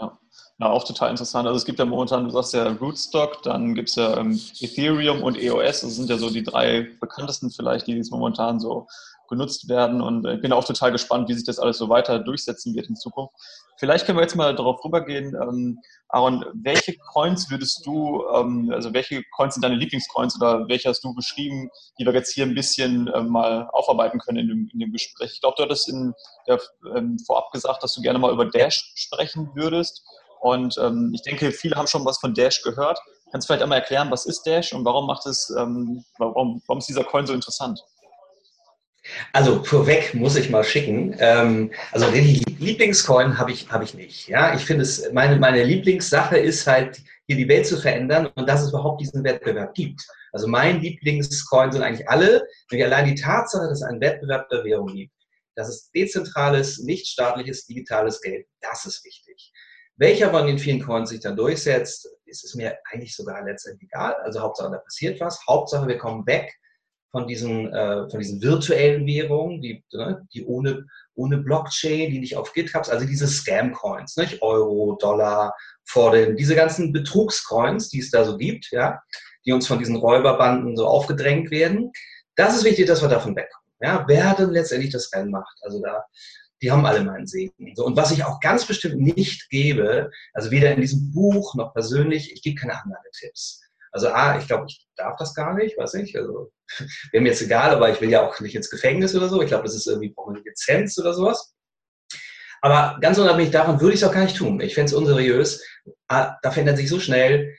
Ja. 0.00 0.18
Ja, 0.58 0.70
auch 0.70 0.84
total 0.84 1.10
interessant. 1.10 1.46
Also 1.46 1.58
es 1.58 1.64
gibt 1.66 1.78
ja 1.78 1.84
momentan, 1.84 2.24
du 2.24 2.30
sagst 2.30 2.54
ja 2.54 2.66
Rootstock, 2.66 3.42
dann 3.42 3.74
gibt 3.74 3.90
es 3.90 3.96
ja 3.96 4.16
ähm, 4.16 4.40
Ethereum 4.60 5.22
und 5.22 5.36
EOS, 5.36 5.82
das 5.82 5.96
sind 5.96 6.08
ja 6.08 6.16
so 6.16 6.30
die 6.30 6.42
drei 6.42 6.88
bekanntesten 6.98 7.50
vielleicht, 7.50 7.86
die 7.86 7.92
jetzt 7.92 8.10
momentan 8.10 8.58
so 8.58 8.86
genutzt 9.28 9.68
werden 9.68 10.00
und 10.00 10.24
äh, 10.24 10.36
bin 10.36 10.52
auch 10.52 10.64
total 10.64 10.92
gespannt, 10.92 11.28
wie 11.28 11.34
sich 11.34 11.44
das 11.44 11.58
alles 11.58 11.78
so 11.78 11.88
weiter 11.88 12.18
durchsetzen 12.18 12.74
wird 12.74 12.88
in 12.88 12.96
Zukunft. 12.96 13.34
Vielleicht 13.78 14.06
können 14.06 14.16
wir 14.16 14.22
jetzt 14.22 14.36
mal 14.36 14.54
darauf 14.54 14.82
rübergehen. 14.84 15.34
Ähm, 15.34 15.80
Aaron, 16.08 16.44
welche 16.54 16.96
Coins 16.96 17.50
würdest 17.50 17.84
du, 17.84 18.24
ähm, 18.34 18.70
also 18.72 18.94
welche 18.94 19.22
Coins 19.34 19.54
sind 19.54 19.62
deine 19.62 19.74
Lieblingscoins 19.74 20.36
oder 20.36 20.66
welche 20.68 20.88
hast 20.88 21.04
du 21.04 21.14
beschrieben, 21.14 21.68
die 21.98 22.06
wir 22.06 22.14
jetzt 22.14 22.32
hier 22.32 22.46
ein 22.46 22.54
bisschen 22.54 23.10
ähm, 23.14 23.28
mal 23.28 23.68
aufarbeiten 23.72 24.18
können 24.18 24.38
in 24.38 24.48
dem, 24.48 24.70
in 24.72 24.78
dem 24.78 24.92
Gespräch? 24.92 25.32
Ich 25.34 25.40
glaube, 25.40 25.56
du 25.58 25.64
hattest 25.64 25.88
in 25.88 26.14
der, 26.46 26.60
ähm, 26.94 27.18
vorab 27.18 27.50
gesagt, 27.52 27.82
dass 27.82 27.94
du 27.94 28.00
gerne 28.00 28.18
mal 28.18 28.32
über 28.32 28.46
Dash 28.46 28.92
sprechen 28.94 29.50
würdest. 29.54 30.02
Und 30.40 30.76
ähm, 30.78 31.12
ich 31.14 31.22
denke, 31.22 31.52
viele 31.52 31.76
haben 31.76 31.86
schon 31.86 32.04
was 32.04 32.18
von 32.18 32.34
Dash 32.34 32.62
gehört. 32.62 32.98
Kannst 33.30 33.46
du 33.46 33.52
vielleicht 33.52 33.62
einmal 33.62 33.80
erklären, 33.80 34.10
was 34.10 34.26
ist 34.26 34.42
Dash 34.46 34.72
und 34.72 34.84
warum 34.84 35.06
macht 35.06 35.26
es, 35.26 35.52
ähm, 35.58 36.04
warum, 36.18 36.62
warum 36.66 36.78
ist 36.78 36.88
dieser 36.88 37.04
Coin 37.04 37.26
so 37.26 37.32
interessant? 37.32 37.80
Also 39.32 39.62
vorweg 39.62 40.14
muss 40.14 40.36
ich 40.36 40.50
mal 40.50 40.64
schicken. 40.64 41.14
Ähm, 41.18 41.72
also 41.92 42.10
den 42.10 42.24
Lieblingscoin 42.58 43.38
habe 43.38 43.52
ich, 43.52 43.70
hab 43.70 43.82
ich 43.82 43.94
nicht. 43.94 44.28
Ja, 44.28 44.54
ich 44.54 44.64
finde 44.64 44.82
es, 44.82 45.12
meine, 45.12 45.36
meine 45.36 45.62
Lieblingssache 45.62 46.36
ist 46.38 46.66
halt, 46.66 47.00
hier 47.26 47.36
die 47.36 47.48
Welt 47.48 47.66
zu 47.66 47.76
verändern 47.76 48.26
und 48.34 48.48
dass 48.48 48.62
es 48.62 48.68
überhaupt 48.70 49.00
diesen 49.00 49.24
Wettbewerb 49.24 49.74
gibt. 49.74 50.06
Also 50.32 50.46
mein 50.46 50.80
Lieblingscoin 50.80 51.72
sind 51.72 51.82
eigentlich 51.82 52.08
alle, 52.08 52.46
nämlich 52.70 52.86
allein 52.86 53.06
die 53.06 53.20
Tatsache, 53.20 53.68
dass 53.68 53.80
es 53.80 53.82
einen 53.82 54.00
Wettbewerb 54.00 54.48
der 54.48 54.64
Währung 54.64 54.94
gibt. 54.94 55.12
Das 55.56 55.68
ist 55.68 55.90
dezentrales, 55.94 56.78
nicht 56.78 57.08
staatliches, 57.08 57.66
digitales 57.66 58.20
Geld. 58.20 58.46
Das 58.60 58.84
ist 58.84 59.04
wichtig. 59.04 59.52
Welcher 59.96 60.30
von 60.30 60.46
den 60.46 60.58
vielen 60.58 60.82
Coins 60.82 61.10
sich 61.10 61.20
dann 61.20 61.36
durchsetzt, 61.36 62.08
ist 62.26 62.44
es 62.44 62.54
mir 62.54 62.76
eigentlich 62.90 63.14
sogar 63.16 63.42
letztendlich 63.44 63.88
egal. 63.90 64.14
Also 64.22 64.40
Hauptsache, 64.40 64.70
da 64.70 64.78
passiert 64.78 65.20
was. 65.20 65.40
Hauptsache, 65.48 65.88
wir 65.88 65.98
kommen 65.98 66.26
weg 66.26 66.52
von 67.10 67.26
diesen, 67.26 67.72
äh, 67.72 68.08
von 68.10 68.20
diesen 68.20 68.42
virtuellen 68.42 69.06
Währungen, 69.06 69.62
die, 69.62 69.82
ne, 69.92 70.26
die 70.34 70.44
ohne, 70.44 70.84
ohne 71.14 71.38
Blockchain, 71.38 72.10
die 72.10 72.18
nicht 72.18 72.36
auf 72.36 72.52
GitHubs, 72.52 72.90
also 72.90 73.06
diese 73.06 73.26
Scam-Coins, 73.26 74.16
nicht? 74.18 74.42
Euro, 74.42 74.98
Dollar, 75.00 75.54
Forden, 75.86 76.36
diese 76.36 76.54
ganzen 76.54 76.92
Betrugscoins, 76.92 77.88
die 77.88 78.00
es 78.00 78.10
da 78.10 78.24
so 78.24 78.36
gibt, 78.36 78.68
ja, 78.70 79.00
die 79.46 79.52
uns 79.52 79.66
von 79.66 79.78
diesen 79.78 79.96
Räuberbanden 79.96 80.76
so 80.76 80.86
aufgedrängt 80.86 81.50
werden. 81.50 81.90
Das 82.34 82.54
ist 82.54 82.64
wichtig, 82.64 82.86
dass 82.86 83.00
wir 83.00 83.08
davon 83.08 83.34
wegkommen. 83.34 83.66
Ja, 83.80 84.04
wer 84.08 84.34
denn 84.34 84.50
letztendlich 84.50 84.92
das 84.92 85.10
Rennen 85.14 85.30
macht. 85.30 85.56
Also 85.62 85.80
da, 85.80 86.04
die 86.62 86.70
haben 86.70 86.86
alle 86.86 87.04
meinen 87.04 87.26
Segen. 87.26 87.74
So, 87.74 87.84
und 87.84 87.96
was 87.96 88.12
ich 88.12 88.24
auch 88.24 88.40
ganz 88.40 88.66
bestimmt 88.66 89.00
nicht 89.00 89.48
gebe, 89.50 90.10
also 90.32 90.50
weder 90.50 90.72
in 90.72 90.80
diesem 90.80 91.12
Buch 91.12 91.54
noch 91.54 91.74
persönlich, 91.74 92.32
ich 92.32 92.42
gebe 92.42 92.60
keine 92.60 92.80
Anlagetipps. 92.82 93.62
Also 93.92 94.08
A, 94.08 94.38
ich 94.38 94.46
glaube, 94.46 94.66
ich 94.68 94.86
darf 94.96 95.16
das 95.18 95.34
gar 95.34 95.54
nicht, 95.54 95.78
weiß 95.78 95.94
ich. 95.94 96.16
Also 96.16 96.52
wäre 97.12 97.22
mir 97.22 97.30
jetzt 97.30 97.42
egal, 97.42 97.70
aber 97.70 97.90
ich 97.90 98.00
will 98.00 98.10
ja 98.10 98.26
auch 98.26 98.40
nicht 98.40 98.54
ins 98.54 98.70
Gefängnis 98.70 99.14
oder 99.14 99.28
so. 99.28 99.40
Ich 99.42 99.48
glaube, 99.48 99.64
das 99.64 99.74
ist 99.74 99.86
irgendwie 99.86 100.14
eine 100.26 100.40
Lizenz 100.40 100.98
oder 100.98 101.14
sowas. 101.14 101.54
Aber 102.62 102.98
ganz 103.00 103.18
unabhängig 103.18 103.52
davon 103.52 103.80
würde 103.80 103.94
ich 103.94 104.02
es 104.02 104.08
auch 104.08 104.12
gar 104.12 104.24
nicht 104.24 104.36
tun. 104.36 104.60
Ich 104.60 104.74
fände 104.74 104.86
es 104.86 104.94
unseriös. 104.94 105.62
Da 106.08 106.38
verändert 106.42 106.78
sich 106.78 106.88
so 106.88 106.98
schnell, 106.98 107.54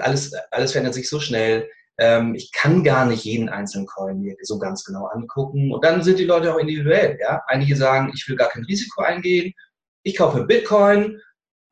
alles, 0.00 0.32
alles 0.50 0.72
verändert 0.72 0.94
sich 0.94 1.08
so 1.08 1.20
schnell. 1.20 1.68
Ähm, 2.02 2.34
ich 2.34 2.50
kann 2.50 2.82
gar 2.82 3.06
nicht 3.06 3.22
jeden 3.24 3.48
einzelnen 3.48 3.86
Coin 3.86 4.20
mir 4.20 4.34
so 4.42 4.58
ganz 4.58 4.82
genau 4.82 5.06
angucken. 5.06 5.72
Und 5.72 5.84
dann 5.84 6.02
sind 6.02 6.18
die 6.18 6.24
Leute 6.24 6.52
auch 6.52 6.58
individuell. 6.58 7.16
Ja? 7.20 7.42
Einige 7.46 7.76
sagen, 7.76 8.10
ich 8.12 8.28
will 8.28 8.34
gar 8.34 8.48
kein 8.48 8.64
Risiko 8.64 9.02
eingehen. 9.02 9.54
Ich 10.02 10.16
kaufe 10.16 10.42
Bitcoin. 10.42 11.20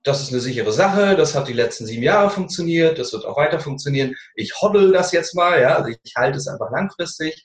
Das 0.05 0.23
ist 0.23 0.31
eine 0.31 0.41
sichere 0.41 0.71
Sache. 0.71 1.17
Das 1.17 1.35
hat 1.35 1.49
die 1.49 1.53
letzten 1.53 1.85
sieben 1.85 2.05
Jahre 2.05 2.31
funktioniert. 2.31 2.97
Das 2.97 3.13
wird 3.13 3.27
auch 3.27 3.37
weiter 3.37 3.59
funktionieren. 3.59 4.15
Ich 4.37 4.55
hoddle 4.61 4.93
das 4.93 5.11
jetzt 5.11 5.35
mal. 5.35 5.61
Ja? 5.61 5.75
Also 5.75 5.91
ich 5.91 6.15
halte 6.17 6.39
es 6.39 6.47
einfach 6.47 6.71
langfristig. 6.71 7.45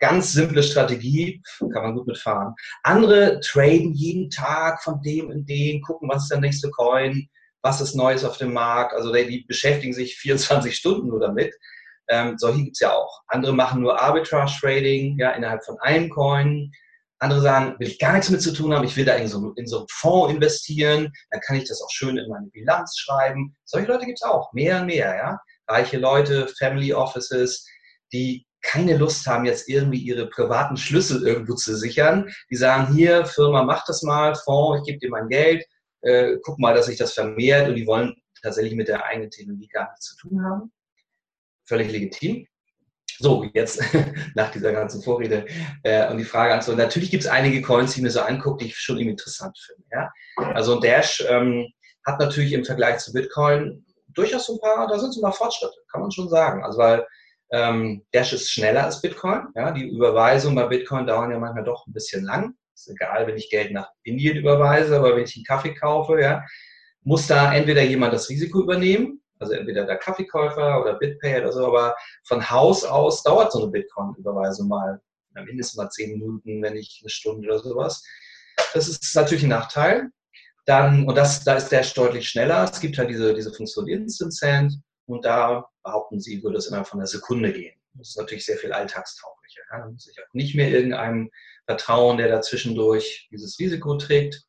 Ganz 0.00 0.32
simple 0.32 0.64
Strategie, 0.64 1.40
kann 1.60 1.84
man 1.84 1.94
gut 1.94 2.08
mitfahren. 2.08 2.54
Andere 2.82 3.38
traden 3.40 3.94
jeden 3.94 4.28
Tag 4.28 4.82
von 4.82 5.00
dem 5.02 5.28
und 5.28 5.48
dem, 5.48 5.82
gucken, 5.82 6.08
was 6.08 6.24
ist 6.24 6.32
der 6.32 6.40
nächste 6.40 6.68
Coin, 6.72 7.28
was 7.62 7.80
ist 7.80 7.94
Neues 7.94 8.24
auf 8.24 8.38
dem 8.38 8.52
Markt. 8.52 8.92
Also 8.92 9.12
die 9.12 9.44
beschäftigen 9.46 9.94
sich 9.94 10.16
24 10.18 10.74
Stunden 10.74 11.08
nur 11.08 11.20
damit. 11.20 11.54
Ähm, 12.08 12.36
solche 12.38 12.64
gibt 12.64 12.76
es 12.76 12.80
ja 12.80 12.92
auch. 12.92 13.22
Andere 13.28 13.54
machen 13.54 13.80
nur 13.80 14.00
Arbitrage 14.00 14.52
Trading, 14.60 15.18
ja, 15.18 15.30
innerhalb 15.32 15.64
von 15.64 15.78
einem 15.80 16.10
Coin. 16.10 16.70
Andere 17.20 17.40
sagen, 17.40 17.76
will 17.78 17.88
ich 17.88 17.98
gar 17.98 18.12
nichts 18.12 18.28
mit 18.28 18.42
zu 18.42 18.52
tun 18.52 18.74
haben, 18.74 18.84
ich 18.84 18.96
will 18.96 19.04
da 19.04 19.14
in 19.14 19.28
so, 19.28 19.52
in 19.56 19.66
so 19.66 19.78
einen 19.78 19.86
Fonds 19.90 20.34
investieren, 20.34 21.10
dann 21.30 21.40
kann 21.40 21.56
ich 21.56 21.66
das 21.66 21.80
auch 21.80 21.90
schön 21.90 22.18
in 22.18 22.28
meine 22.28 22.48
Bilanz 22.48 22.96
schreiben. 22.98 23.56
Solche 23.64 23.88
Leute 23.88 24.04
gibt 24.04 24.18
es 24.20 24.28
auch, 24.28 24.52
mehr 24.52 24.80
und 24.80 24.86
mehr, 24.86 25.16
ja. 25.16 25.40
Reiche 25.66 25.98
Leute, 25.98 26.48
Family 26.58 26.92
Offices, 26.92 27.66
die 28.12 28.46
keine 28.60 28.96
Lust 28.96 29.26
haben, 29.26 29.46
jetzt 29.46 29.68
irgendwie 29.68 29.98
ihre 29.98 30.26
privaten 30.28 30.76
Schlüssel 30.76 31.26
irgendwo 31.26 31.54
zu 31.54 31.76
sichern. 31.76 32.30
Die 32.50 32.56
sagen, 32.56 32.92
hier, 32.94 33.24
Firma, 33.24 33.62
mach 33.62 33.84
das 33.86 34.02
mal, 34.02 34.34
Fonds, 34.34 34.80
ich 34.80 34.86
gebe 34.86 34.98
dir 34.98 35.10
mein 35.10 35.28
Geld, 35.28 35.64
äh, 36.02 36.36
guck 36.42 36.58
mal, 36.58 36.74
dass 36.74 36.86
sich 36.86 36.98
das 36.98 37.14
vermehrt 37.14 37.68
und 37.68 37.76
die 37.76 37.86
wollen 37.86 38.14
tatsächlich 38.42 38.74
mit 38.74 38.88
der 38.88 39.04
eigenen 39.04 39.30
Technologie 39.30 39.68
gar 39.68 39.90
nichts 39.90 40.06
zu 40.06 40.16
tun 40.16 40.44
haben 40.44 40.72
völlig 41.66 41.90
legitim. 41.90 42.46
So, 43.18 43.48
jetzt 43.54 43.80
nach 44.34 44.50
dieser 44.50 44.72
ganzen 44.72 45.02
Vorrede 45.02 45.46
äh, 45.82 46.10
und 46.10 46.18
die 46.18 46.24
Frage 46.24 46.54
an 46.54 46.76
Natürlich 46.76 47.10
gibt 47.10 47.24
es 47.24 47.30
einige 47.30 47.62
Coins, 47.62 47.92
die 47.92 48.00
ich 48.00 48.02
mir 48.02 48.10
so 48.10 48.20
angucke, 48.20 48.64
die 48.64 48.70
ich 48.70 48.76
schon 48.76 48.96
irgendwie 48.96 49.12
interessant 49.12 49.56
finde. 49.58 49.84
Ja? 49.92 50.12
Also 50.54 50.80
Dash 50.80 51.24
ähm, 51.28 51.68
hat 52.04 52.18
natürlich 52.18 52.52
im 52.52 52.64
Vergleich 52.64 52.98
zu 52.98 53.12
Bitcoin 53.12 53.84
durchaus 54.08 54.46
so 54.46 54.54
ein 54.54 54.60
paar, 54.60 54.88
da 54.88 54.98
sind 54.98 55.12
so 55.12 55.20
ein 55.20 55.22
paar 55.22 55.32
Fortschritte, 55.32 55.76
kann 55.90 56.00
man 56.00 56.10
schon 56.10 56.28
sagen. 56.28 56.64
Also 56.64 56.78
weil 56.78 57.06
ähm, 57.50 58.04
Dash 58.12 58.32
ist 58.32 58.50
schneller 58.50 58.84
als 58.84 59.00
Bitcoin. 59.00 59.46
Ja? 59.54 59.70
Die 59.70 59.88
Überweisungen 59.88 60.56
bei 60.56 60.66
Bitcoin 60.66 61.06
dauern 61.06 61.30
ja 61.30 61.38
manchmal 61.38 61.64
doch 61.64 61.86
ein 61.86 61.92
bisschen 61.92 62.24
lang. 62.24 62.54
Ist 62.74 62.90
egal, 62.90 63.28
wenn 63.28 63.36
ich 63.36 63.50
Geld 63.50 63.70
nach 63.72 63.90
Indien 64.02 64.36
überweise, 64.36 64.96
aber 64.96 65.14
wenn 65.14 65.24
ich 65.24 65.36
einen 65.36 65.44
Kaffee 65.44 65.74
kaufe, 65.74 66.20
ja, 66.20 66.44
muss 67.02 67.28
da 67.28 67.54
entweder 67.54 67.82
jemand 67.82 68.12
das 68.12 68.28
Risiko 68.28 68.62
übernehmen 68.62 69.22
also 69.44 69.54
entweder 69.54 69.84
der 69.86 69.96
Kaffeekäufer 69.96 70.80
oder 70.80 70.94
BitPay 70.98 71.40
oder 71.40 71.52
so, 71.52 71.66
aber 71.66 71.94
von 72.24 72.50
Haus 72.50 72.84
aus 72.84 73.22
dauert 73.22 73.52
so 73.52 73.62
eine 73.62 73.70
Bitcoin-Überweisung 73.70 74.68
mal 74.68 75.00
mindestens 75.42 75.76
mal 75.76 75.90
zehn 75.90 76.12
Minuten, 76.12 76.62
wenn 76.62 76.74
nicht 76.74 77.02
eine 77.02 77.10
Stunde 77.10 77.48
oder 77.48 77.58
sowas. 77.58 78.04
Das 78.72 78.88
ist 78.88 79.14
natürlich 79.14 79.42
ein 79.42 79.50
Nachteil. 79.50 80.10
Dann, 80.66 81.06
und 81.06 81.16
das, 81.16 81.44
da 81.44 81.54
ist 81.56 81.70
der 81.70 81.82
deutlich 81.82 82.28
schneller. 82.28 82.64
Es 82.64 82.80
gibt 82.80 82.96
halt 82.96 83.10
diese, 83.10 83.34
diese 83.34 83.52
Funktion 83.52 83.88
Instant 83.88 84.32
Send 84.32 84.74
und 85.06 85.24
da 85.24 85.68
behaupten 85.82 86.20
sie, 86.20 86.42
würde 86.42 86.58
es 86.58 86.66
innerhalb 86.66 86.86
von 86.86 87.00
einer 87.00 87.06
Sekunde 87.06 87.52
gehen. 87.52 87.78
Das 87.94 88.10
ist 88.10 88.16
natürlich 88.16 88.46
sehr 88.46 88.56
viel 88.56 88.72
alltagstauglicher. 88.72 89.60
Ja. 89.70 89.78
Da 89.80 89.90
muss 89.90 90.08
ich 90.08 90.18
auch 90.18 90.32
nicht 90.32 90.54
mehr 90.54 90.70
irgendeinem 90.70 91.30
vertrauen, 91.66 92.16
der 92.16 92.28
dazwischendurch 92.28 93.28
dieses 93.30 93.58
Risiko 93.58 93.96
trägt 93.96 94.46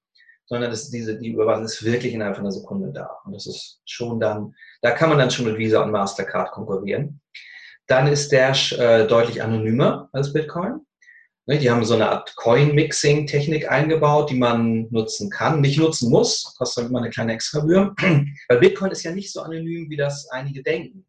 sondern 0.47 0.69
das, 0.71 0.89
diese, 0.89 1.19
die 1.19 1.31
Überweisung 1.31 1.65
ist 1.65 1.83
wirklich 1.83 2.13
innerhalb 2.13 2.35
von 2.35 2.45
einer 2.45 2.51
Sekunde 2.51 2.91
da. 2.91 3.09
Und 3.25 3.33
das 3.33 3.47
ist 3.47 3.81
schon 3.85 4.19
dann, 4.19 4.53
da 4.81 4.91
kann 4.91 5.09
man 5.09 5.17
dann 5.17 5.31
schon 5.31 5.45
mit 5.45 5.57
Visa 5.57 5.83
und 5.83 5.91
Mastercard 5.91 6.51
konkurrieren. 6.51 7.21
Dann 7.87 8.07
ist 8.07 8.31
Dash 8.31 8.73
äh, 8.73 9.07
deutlich 9.07 9.41
anonymer 9.41 10.09
als 10.11 10.33
Bitcoin. 10.33 10.85
Ne, 11.47 11.59
die 11.59 11.69
haben 11.69 11.85
so 11.85 11.93
eine 11.93 12.09
Art 12.09 12.35
Coin-Mixing-Technik 12.37 13.69
eingebaut, 13.69 14.31
die 14.31 14.37
man 14.37 14.87
nutzen 14.89 15.29
kann, 15.29 15.61
nicht 15.61 15.77
nutzen 15.77 16.09
muss, 16.09 16.55
kostet 16.57 16.89
immer 16.89 16.99
eine 16.99 17.11
kleine 17.11 17.33
Extrabühr. 17.33 17.93
Weil 18.47 18.59
Bitcoin 18.59 18.91
ist 18.91 19.03
ja 19.03 19.11
nicht 19.11 19.31
so 19.31 19.41
anonym, 19.41 19.89
wie 19.89 19.97
das 19.97 20.27
einige 20.31 20.63
denken. 20.63 21.05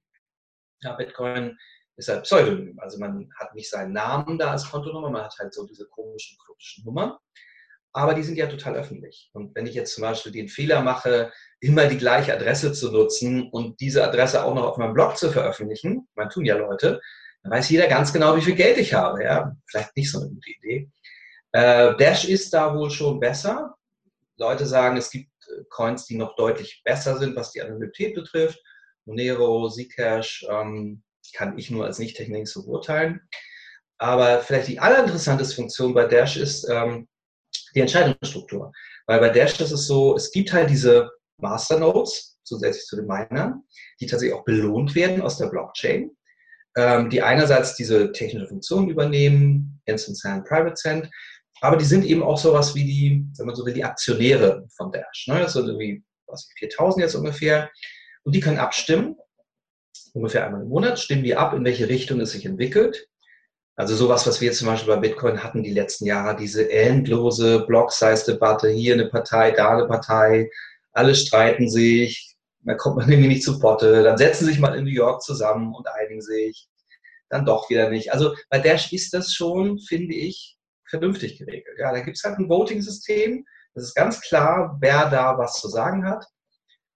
Ja, 0.82 0.92
Bitcoin 0.92 1.56
ist 1.96 2.08
halt 2.08 2.24
Pseudonym. 2.24 2.78
Also 2.80 2.98
man 2.98 3.30
hat 3.38 3.54
nicht 3.54 3.70
seinen 3.70 3.94
Namen 3.94 4.38
da 4.38 4.50
als 4.50 4.70
Kontonummer, 4.70 5.08
man 5.08 5.24
hat 5.24 5.34
halt 5.38 5.54
so 5.54 5.66
diese 5.66 5.86
komischen, 5.86 6.36
kryptischen 6.44 6.84
Nummern 6.84 7.16
aber 7.96 8.12
die 8.12 8.22
sind 8.22 8.36
ja 8.36 8.46
total 8.46 8.76
öffentlich. 8.76 9.30
Und 9.32 9.54
wenn 9.54 9.66
ich 9.66 9.72
jetzt 9.72 9.94
zum 9.94 10.02
Beispiel 10.02 10.30
den 10.30 10.48
Fehler 10.48 10.82
mache, 10.82 11.32
immer 11.60 11.86
die 11.86 11.96
gleiche 11.96 12.34
Adresse 12.34 12.74
zu 12.74 12.92
nutzen 12.92 13.48
und 13.48 13.80
diese 13.80 14.04
Adresse 14.04 14.44
auch 14.44 14.54
noch 14.54 14.64
auf 14.64 14.76
meinem 14.76 14.92
Blog 14.92 15.16
zu 15.16 15.30
veröffentlichen, 15.32 16.06
man 16.14 16.28
tun 16.28 16.44
ja 16.44 16.56
Leute, 16.56 17.00
dann 17.42 17.52
weiß 17.52 17.70
jeder 17.70 17.86
ganz 17.86 18.12
genau, 18.12 18.36
wie 18.36 18.42
viel 18.42 18.54
Geld 18.54 18.76
ich 18.76 18.92
habe. 18.92 19.24
Ja? 19.24 19.56
Vielleicht 19.66 19.96
nicht 19.96 20.12
so 20.12 20.20
eine 20.20 20.28
gute 20.28 20.50
Idee. 20.50 20.90
Äh, 21.52 21.96
Dash 21.96 22.26
ist 22.26 22.52
da 22.52 22.74
wohl 22.74 22.90
schon 22.90 23.18
besser. 23.18 23.74
Leute 24.36 24.66
sagen, 24.66 24.98
es 24.98 25.10
gibt 25.10 25.30
äh, 25.48 25.64
Coins, 25.70 26.04
die 26.04 26.16
noch 26.16 26.36
deutlich 26.36 26.82
besser 26.84 27.16
sind, 27.16 27.34
was 27.34 27.52
die 27.52 27.62
Anonymität 27.62 28.14
betrifft. 28.14 28.62
Monero, 29.06 29.70
Zcash 29.70 30.46
ähm, 30.50 31.02
kann 31.34 31.56
ich 31.56 31.70
nur 31.70 31.86
als 31.86 31.98
Nicht-Technik 31.98 32.46
so 32.46 32.66
beurteilen. 32.66 33.22
Aber 33.96 34.40
vielleicht 34.40 34.68
die 34.68 34.80
allerinteressanteste 34.80 35.56
Funktion 35.56 35.94
bei 35.94 36.04
Dash 36.04 36.36
ist, 36.36 36.68
ähm, 36.68 37.08
die 37.76 37.80
Entscheidungsstruktur. 37.80 38.72
Weil 39.06 39.20
bei 39.20 39.28
Dash 39.28 39.60
ist 39.60 39.70
es 39.70 39.86
so, 39.86 40.16
es 40.16 40.32
gibt 40.32 40.52
halt 40.52 40.70
diese 40.70 41.10
Masternodes 41.38 42.38
zusätzlich 42.42 42.86
zu 42.86 42.96
den 42.96 43.06
Minern, 43.06 43.62
die 44.00 44.06
tatsächlich 44.06 44.36
auch 44.36 44.44
belohnt 44.44 44.94
werden 44.94 45.20
aus 45.20 45.36
der 45.36 45.46
Blockchain, 45.46 46.10
ähm, 46.76 47.10
die 47.10 47.22
einerseits 47.22 47.76
diese 47.76 48.12
technische 48.12 48.48
Funktion 48.48 48.88
übernehmen, 48.88 49.80
Instant 49.84 50.18
Send, 50.18 50.44
Private 50.46 50.76
Send, 50.76 51.10
aber 51.60 51.76
die 51.76 51.84
sind 51.84 52.04
eben 52.04 52.22
auch 52.22 52.38
sowas 52.38 52.74
wie 52.74 52.84
die, 52.84 53.26
wenn 53.36 53.46
man 53.46 53.54
so 53.54 53.64
will, 53.64 53.74
die 53.74 53.84
Aktionäre 53.84 54.66
von 54.76 54.92
Dash. 54.92 55.26
Ne? 55.28 55.40
Das 55.40 55.52
sind 55.54 55.66
irgendwie 55.66 56.02
was, 56.26 56.48
4000 56.58 57.02
jetzt 57.02 57.14
ungefähr. 57.14 57.70
Und 58.24 58.34
die 58.34 58.40
können 58.40 58.58
abstimmen, 58.58 59.16
ungefähr 60.12 60.44
einmal 60.44 60.62
im 60.62 60.68
Monat, 60.68 60.98
stimmen 60.98 61.24
die 61.24 61.36
ab, 61.36 61.54
in 61.54 61.64
welche 61.64 61.88
Richtung 61.88 62.20
es 62.20 62.32
sich 62.32 62.44
entwickelt. 62.44 63.08
Also 63.76 63.94
sowas, 63.94 64.26
was 64.26 64.40
wir 64.40 64.52
zum 64.52 64.68
Beispiel 64.68 64.94
bei 64.94 65.00
Bitcoin 65.00 65.42
hatten 65.42 65.62
die 65.62 65.74
letzten 65.74 66.06
Jahre, 66.06 66.34
diese 66.34 66.70
endlose 66.72 67.66
Block-Size-Debatte, 67.66 68.70
hier 68.70 68.94
eine 68.94 69.08
Partei, 69.08 69.50
da 69.50 69.76
eine 69.76 69.86
Partei, 69.86 70.50
alle 70.92 71.14
streiten 71.14 71.68
sich, 71.68 72.36
dann 72.60 72.78
kommt 72.78 72.96
man 72.96 73.08
irgendwie 73.10 73.28
nicht 73.28 73.42
zu 73.42 73.60
Potte, 73.60 74.02
dann 74.02 74.16
setzen 74.16 74.46
sich 74.46 74.58
mal 74.58 74.74
in 74.74 74.84
New 74.84 74.90
York 74.90 75.22
zusammen 75.22 75.74
und 75.74 75.86
einigen 75.88 76.22
sich, 76.22 76.68
dann 77.28 77.44
doch 77.44 77.68
wieder 77.68 77.90
nicht. 77.90 78.12
Also 78.14 78.34
bei 78.48 78.58
Dash 78.58 78.94
ist 78.94 79.12
das 79.12 79.34
schon, 79.34 79.78
finde 79.78 80.14
ich, 80.14 80.56
vernünftig 80.88 81.38
geregelt. 81.38 81.76
Ja, 81.78 81.92
da 81.92 82.00
gibt 82.00 82.16
es 82.16 82.24
halt 82.24 82.38
ein 82.38 82.48
Voting-System, 82.48 83.44
das 83.74 83.84
ist 83.84 83.94
ganz 83.94 84.22
klar, 84.22 84.78
wer 84.80 85.10
da 85.10 85.36
was 85.36 85.60
zu 85.60 85.68
sagen 85.68 86.08
hat 86.08 86.24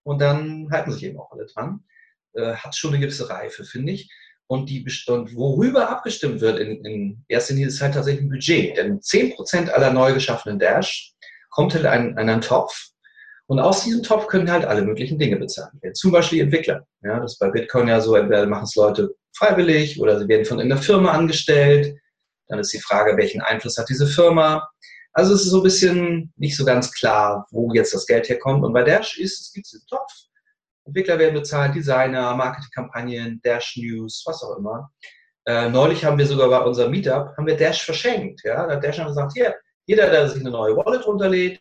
und 0.03 0.19
dann 0.23 0.71
halten 0.71 0.93
sich 0.93 1.05
eben 1.05 1.21
auch 1.21 1.31
alle 1.31 1.45
dran. 1.45 1.85
Äh, 2.33 2.55
hat 2.55 2.75
schon 2.75 2.95
eine 2.95 3.01
gewisse 3.01 3.29
Reife, 3.29 3.65
finde 3.65 3.93
ich 3.93 4.11
und, 4.51 4.69
die, 4.69 4.85
und 5.07 5.37
worüber 5.37 5.89
abgestimmt 5.89 6.41
wird 6.41 6.59
in, 6.59 6.85
in 6.85 7.25
erster 7.29 7.55
Linie 7.55 7.69
ist 7.69 7.81
halt 7.81 7.95
tatsächlich 7.95 8.25
ein 8.25 8.31
Budget. 8.31 8.77
Denn 8.77 8.99
10% 8.99 9.69
aller 9.69 9.93
neu 9.93 10.13
geschaffenen 10.13 10.59
Dash 10.59 11.13
kommt 11.51 11.73
halt 11.73 11.85
in 11.85 12.19
einen 12.19 12.41
Topf 12.41 12.89
und 13.47 13.61
aus 13.61 13.85
diesem 13.85 14.03
Topf 14.03 14.27
können 14.27 14.51
halt 14.51 14.65
alle 14.65 14.83
möglichen 14.83 15.21
Dinge 15.21 15.37
bezahlt 15.37 15.71
werden. 15.81 15.95
Zum 15.95 16.11
Beispiel 16.11 16.39
die 16.39 16.45
Entwickler. 16.45 16.85
Ja, 17.03 17.21
das 17.21 17.35
ist 17.35 17.39
bei 17.39 17.49
Bitcoin 17.49 17.87
ja 17.87 18.01
so, 18.01 18.17
entweder 18.17 18.45
machen 18.47 18.65
es 18.65 18.75
Leute 18.75 19.15
freiwillig 19.37 20.01
oder 20.01 20.19
sie 20.19 20.27
werden 20.27 20.45
von 20.45 20.59
einer 20.59 20.79
Firma 20.79 21.13
angestellt. 21.13 21.97
Dann 22.49 22.59
ist 22.59 22.73
die 22.73 22.81
Frage, 22.81 23.17
welchen 23.17 23.43
Einfluss 23.43 23.79
hat 23.79 23.89
diese 23.89 24.09
Firma. 24.09 24.69
Also 25.13 25.35
es 25.35 25.43
ist 25.43 25.51
so 25.51 25.59
ein 25.59 25.63
bisschen 25.63 26.33
nicht 26.37 26.57
so 26.57 26.65
ganz 26.65 26.91
klar, 26.93 27.47
wo 27.53 27.73
jetzt 27.73 27.95
das 27.95 28.05
Geld 28.05 28.29
herkommt. 28.29 28.65
Und 28.65 28.73
bei 28.73 28.83
Dash 28.83 29.17
ist, 29.17 29.41
es 29.43 29.53
gibt 29.53 29.67
diesen 29.67 29.87
Topf 29.87 30.13
Entwickler 30.91 31.19
werden 31.19 31.35
bezahlt, 31.35 31.75
Designer, 31.75 32.35
Marketingkampagnen, 32.35 33.41
Dash 33.43 33.77
News, 33.77 34.25
was 34.27 34.43
auch 34.43 34.59
immer. 34.59 34.91
Äh, 35.47 35.69
neulich 35.69 36.05
haben 36.05 36.19
wir 36.19 36.27
sogar 36.27 36.49
bei 36.49 36.61
unserem 36.61 36.91
Meetup, 36.91 37.37
haben 37.37 37.47
wir 37.47 37.57
Dash 37.57 37.85
verschenkt. 37.85 38.43
Ja? 38.45 38.67
Da 38.67 38.75
hat 38.75 38.85
Dash 38.85 38.97
gesagt, 38.97 39.33
hier, 39.35 39.55
jeder, 39.87 40.11
der 40.11 40.29
sich 40.29 40.41
eine 40.41 40.51
neue 40.51 40.77
Wallet 40.77 41.07
runterlädt, 41.07 41.61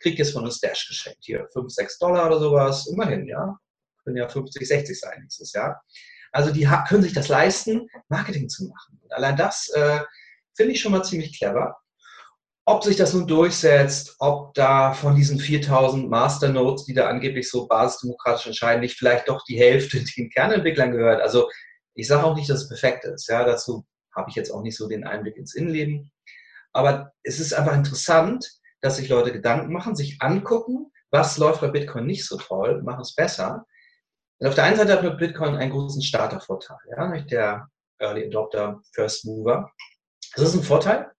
kriegt 0.00 0.18
jetzt 0.18 0.32
von 0.32 0.44
uns 0.44 0.60
Dash 0.60 0.88
geschenkt. 0.88 1.20
Hier, 1.22 1.48
5, 1.52 1.72
6 1.72 1.98
Dollar 1.98 2.26
oder 2.26 2.40
sowas, 2.40 2.86
immerhin, 2.88 3.26
ja. 3.28 3.56
Können 4.02 4.16
ja 4.16 4.28
50, 4.28 4.66
60 4.66 5.00
sein 5.00 5.20
nächstes 5.22 5.52
Jahr. 5.52 5.80
Also 6.32 6.50
die 6.50 6.68
können 6.88 7.02
sich 7.02 7.12
das 7.12 7.28
leisten, 7.28 7.88
Marketing 8.08 8.48
zu 8.48 8.64
machen. 8.64 8.98
Und 9.00 9.12
allein 9.12 9.36
das 9.36 9.68
äh, 9.74 10.00
finde 10.56 10.72
ich 10.72 10.80
schon 10.80 10.92
mal 10.92 11.04
ziemlich 11.04 11.38
clever. 11.38 11.76
Ob 12.66 12.82
sich 12.82 12.96
das 12.96 13.12
nun 13.12 13.26
durchsetzt, 13.26 14.16
ob 14.20 14.54
da 14.54 14.94
von 14.94 15.14
diesen 15.14 15.38
4000 15.38 16.08
Masternodes, 16.08 16.86
die 16.86 16.94
da 16.94 17.08
angeblich 17.08 17.50
so 17.50 17.66
basisdemokratisch 17.66 18.46
entscheiden, 18.46 18.80
nicht 18.80 18.96
vielleicht 18.96 19.28
doch 19.28 19.44
die 19.44 19.58
Hälfte 19.58 20.02
den 20.16 20.30
Kernentwicklern 20.30 20.92
gehört. 20.92 21.20
Also 21.20 21.48
ich 21.94 22.06
sage 22.06 22.24
auch 22.24 22.34
nicht, 22.34 22.48
dass 22.48 22.62
es 22.62 22.68
perfekt 22.68 23.04
ist. 23.04 23.28
Ja, 23.28 23.44
dazu 23.44 23.84
habe 24.14 24.30
ich 24.30 24.36
jetzt 24.36 24.50
auch 24.50 24.62
nicht 24.62 24.76
so 24.76 24.88
den 24.88 25.04
Einblick 25.04 25.36
ins 25.36 25.54
Innenleben. 25.54 26.10
Aber 26.72 27.12
es 27.22 27.38
ist 27.38 27.52
einfach 27.52 27.74
interessant, 27.74 28.48
dass 28.80 28.96
sich 28.96 29.08
Leute 29.08 29.32
Gedanken 29.32 29.72
machen, 29.72 29.94
sich 29.94 30.20
angucken, 30.20 30.90
was 31.10 31.38
läuft 31.38 31.60
bei 31.60 31.68
Bitcoin 31.68 32.06
nicht 32.06 32.26
so 32.26 32.36
toll, 32.36 32.82
machen 32.82 33.02
es 33.02 33.14
besser. 33.14 33.64
Und 34.38 34.48
auf 34.48 34.54
der 34.54 34.64
einen 34.64 34.76
Seite 34.76 35.00
hat 35.00 35.18
Bitcoin 35.18 35.54
einen 35.54 35.70
großen 35.70 36.02
Startervorteil, 36.02 36.76
ja, 36.90 37.20
der 37.20 37.68
Early 37.98 38.26
Adopter, 38.26 38.80
First 38.92 39.24
Mover. 39.24 39.70
Das 40.34 40.48
ist 40.48 40.54
ein 40.54 40.62
Vorteil. 40.62 41.13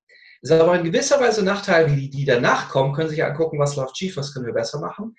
Ist 0.45 0.51
aber 0.51 0.75
in 0.77 0.83
gewisser 0.83 1.19
Weise 1.19 1.41
ein 1.41 1.45
Nachteil, 1.45 1.87
die, 1.87 2.07
die 2.07 2.23
danach 2.23 2.69
kommen, 2.69 2.93
können 2.93 3.09
sich 3.09 3.23
angucken, 3.23 3.57
was 3.57 3.75
läuft 3.75 3.97
schief, 3.97 4.15
was 4.15 4.31
können 4.31 4.45
wir 4.45 4.53
besser 4.53 4.79
machen, 4.79 5.15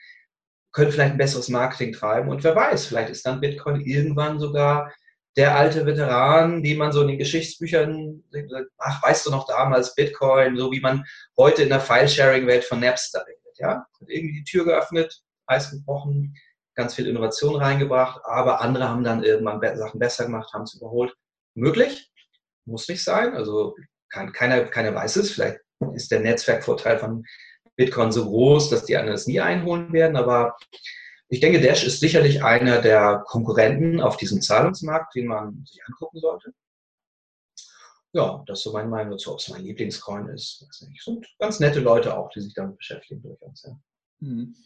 können 0.70 0.92
vielleicht 0.92 1.14
ein 1.14 1.18
besseres 1.18 1.48
Marketing 1.48 1.92
treiben 1.92 2.28
und 2.28 2.44
wer 2.44 2.54
weiß, 2.54 2.86
vielleicht 2.86 3.10
ist 3.10 3.26
dann 3.26 3.40
Bitcoin 3.40 3.80
irgendwann 3.80 4.38
sogar 4.38 4.92
der 5.36 5.56
alte 5.56 5.84
Veteran, 5.84 6.62
den 6.62 6.78
man 6.78 6.92
so 6.92 7.02
in 7.02 7.08
den 7.08 7.18
Geschichtsbüchern, 7.18 8.22
ach, 8.78 9.02
weißt 9.02 9.26
du 9.26 9.32
noch 9.32 9.48
damals 9.48 9.96
Bitcoin, 9.96 10.56
so 10.56 10.70
wie 10.70 10.78
man 10.78 11.04
heute 11.36 11.64
in 11.64 11.70
der 11.70 11.80
File-Sharing-Welt 11.80 12.62
von 12.62 12.78
Napster 12.78 13.26
redet, 13.26 13.58
ja? 13.58 13.84
Hat 14.00 14.08
irgendwie 14.08 14.38
die 14.38 14.44
Tür 14.44 14.64
geöffnet, 14.64 15.24
Eis 15.46 15.72
gebrochen, 15.72 16.36
ganz 16.76 16.94
viel 16.94 17.08
Innovation 17.08 17.56
reingebracht, 17.56 18.20
aber 18.24 18.60
andere 18.60 18.88
haben 18.88 19.02
dann 19.02 19.24
irgendwann 19.24 19.60
Sachen 19.76 19.98
besser 19.98 20.26
gemacht, 20.26 20.52
haben 20.54 20.62
es 20.62 20.74
überholt. 20.74 21.12
Möglich, 21.54 22.12
muss 22.64 22.88
nicht 22.88 23.02
sein, 23.02 23.34
also 23.34 23.74
kann, 24.16 24.32
keiner, 24.32 24.64
keiner 24.64 24.94
weiß 24.94 25.16
es. 25.16 25.30
Vielleicht 25.30 25.60
ist 25.94 26.10
der 26.10 26.20
Netzwerkvorteil 26.20 26.98
von 26.98 27.24
Bitcoin 27.76 28.10
so 28.10 28.24
groß, 28.24 28.70
dass 28.70 28.86
die 28.86 28.96
anderen 28.96 29.16
es 29.16 29.26
nie 29.26 29.40
einholen 29.40 29.92
werden. 29.92 30.16
Aber 30.16 30.56
ich 31.28 31.40
denke, 31.40 31.60
Dash 31.60 31.84
ist 31.84 32.00
sicherlich 32.00 32.42
einer 32.42 32.80
der 32.80 33.22
Konkurrenten 33.26 34.00
auf 34.00 34.16
diesem 34.16 34.40
Zahlungsmarkt, 34.40 35.14
den 35.14 35.26
man 35.26 35.64
sich 35.66 35.84
angucken 35.86 36.18
sollte. 36.20 36.52
Ja, 38.12 38.42
das 38.46 38.60
ist 38.60 38.64
so 38.64 38.72
meine 38.72 38.88
Meinung 38.88 39.12
dazu, 39.12 39.32
ob 39.32 39.40
es 39.40 39.48
mein 39.48 39.62
Lieblingscoin 39.62 40.28
ist. 40.28 40.66
Es 40.70 41.04
sind 41.04 41.26
ganz 41.38 41.60
nette 41.60 41.80
Leute 41.80 42.16
auch, 42.16 42.30
die 42.30 42.40
sich 42.40 42.54
damit 42.54 42.78
beschäftigen 42.78 43.20
durchaus. 43.20 43.64
Ja. 43.64 43.78
Mhm. 44.20 44.56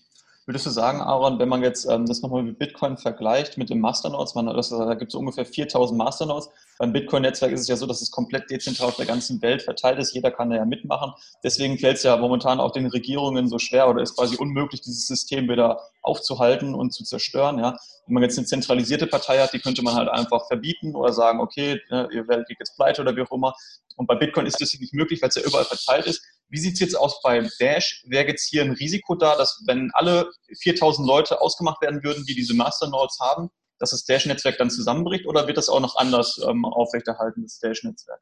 Würdest 0.47 0.67
du 0.67 0.71
sagen, 0.71 1.01
Aaron, 1.01 1.39
wenn 1.39 1.49
man 1.49 1.63
jetzt 1.63 1.85
ähm, 1.85 2.07
das 2.07 2.23
nochmal 2.23 2.43
mit 2.43 2.59
Bitcoin 2.59 2.97
vergleicht, 2.97 3.59
mit 3.59 3.69
dem 3.69 3.79
Masternodes, 3.79 4.35
man, 4.35 4.47
das, 4.47 4.71
da 4.71 4.95
gibt 4.95 5.13
es 5.13 5.15
ungefähr 5.15 5.45
4000 5.45 5.97
Masternodes. 5.97 6.49
Beim 6.79 6.93
Bitcoin-Netzwerk 6.93 7.53
ist 7.53 7.61
es 7.61 7.69
ja 7.69 7.77
so, 7.77 7.87
dass 7.87 8.01
es 8.01 8.11
komplett 8.11 8.51
dezentral 8.51 8.89
auf 8.89 8.97
der 8.97 9.07
ganzen 9.07 9.41
Welt 9.43 9.63
verteilt 9.63 9.99
ist. 9.99 10.15
Jeder 10.15 10.31
kann 10.31 10.51
da 10.51 10.57
ja 10.57 10.65
mitmachen. 10.65 11.13
Deswegen 11.45 11.79
fällt 11.79 11.99
es 11.99 12.05
ja 12.05 12.17
momentan 12.17 12.59
auch 12.59 12.73
den 12.73 12.87
Regierungen 12.87 13.49
so 13.49 13.59
schwer 13.59 13.89
oder 13.89 14.03
ist 14.03 14.17
quasi 14.17 14.37
unmöglich, 14.37 14.81
dieses 14.81 15.07
System 15.07 15.49
wieder 15.49 15.79
aufzuhalten 16.03 16.75
und 16.75 16.93
zu 16.93 17.05
zerstören. 17.05 17.59
Ja. 17.59 17.77
Wenn 18.07 18.15
man 18.15 18.23
jetzt 18.23 18.39
eine 18.39 18.47
zentralisierte 18.47 19.07
Partei 19.07 19.39
hat, 19.39 19.53
die 19.53 19.61
könnte 19.61 19.83
man 19.83 19.95
halt 19.95 20.09
einfach 20.09 20.47
verbieten 20.47 20.97
oder 20.97 21.13
sagen, 21.13 21.41
okay, 21.41 21.81
ne, 21.91 22.09
ihr 22.13 22.27
werdet 22.29 22.49
jetzt 22.59 22.77
pleite 22.77 23.03
oder 23.03 23.15
wie 23.15 23.23
auch 23.23 23.31
immer. 23.31 23.55
Und 23.97 24.07
bei 24.07 24.15
Bitcoin 24.15 24.47
ist 24.47 24.61
das 24.61 24.73
nicht 24.81 24.95
möglich, 24.95 25.21
weil 25.21 25.29
es 25.29 25.35
ja 25.35 25.43
überall 25.43 25.65
verteilt 25.65 26.07
ist. 26.07 26.23
Wie 26.51 26.59
sieht 26.59 26.75
es 26.75 26.81
jetzt 26.81 26.97
aus 26.97 27.23
bei 27.23 27.49
Dash? 27.61 28.03
Wäre 28.07 28.27
jetzt 28.27 28.49
hier 28.49 28.63
ein 28.63 28.73
Risiko 28.73 29.15
da, 29.15 29.37
dass 29.37 29.63
wenn 29.67 29.91
alle 29.95 30.31
4000 30.63 31.07
Leute 31.07 31.41
ausgemacht 31.41 31.81
werden 31.81 32.03
würden, 32.03 32.25
die 32.27 32.35
diese 32.35 32.55
Masternodes 32.55 33.19
haben, 33.21 33.51
dass 33.79 33.91
das 33.91 34.05
Dash-Netzwerk 34.05 34.59
dann 34.59 34.71
zusammenbricht 34.71 35.27
oder 35.27 35.47
wird 35.47 35.57
das 35.57 35.69
auch 35.69 35.81
noch 35.81 35.97
anders 35.97 36.41
ähm, 36.47 36.65
aufrechterhalten, 36.65 37.43
das 37.43 37.59
Dash-Netzwerk? 37.61 38.21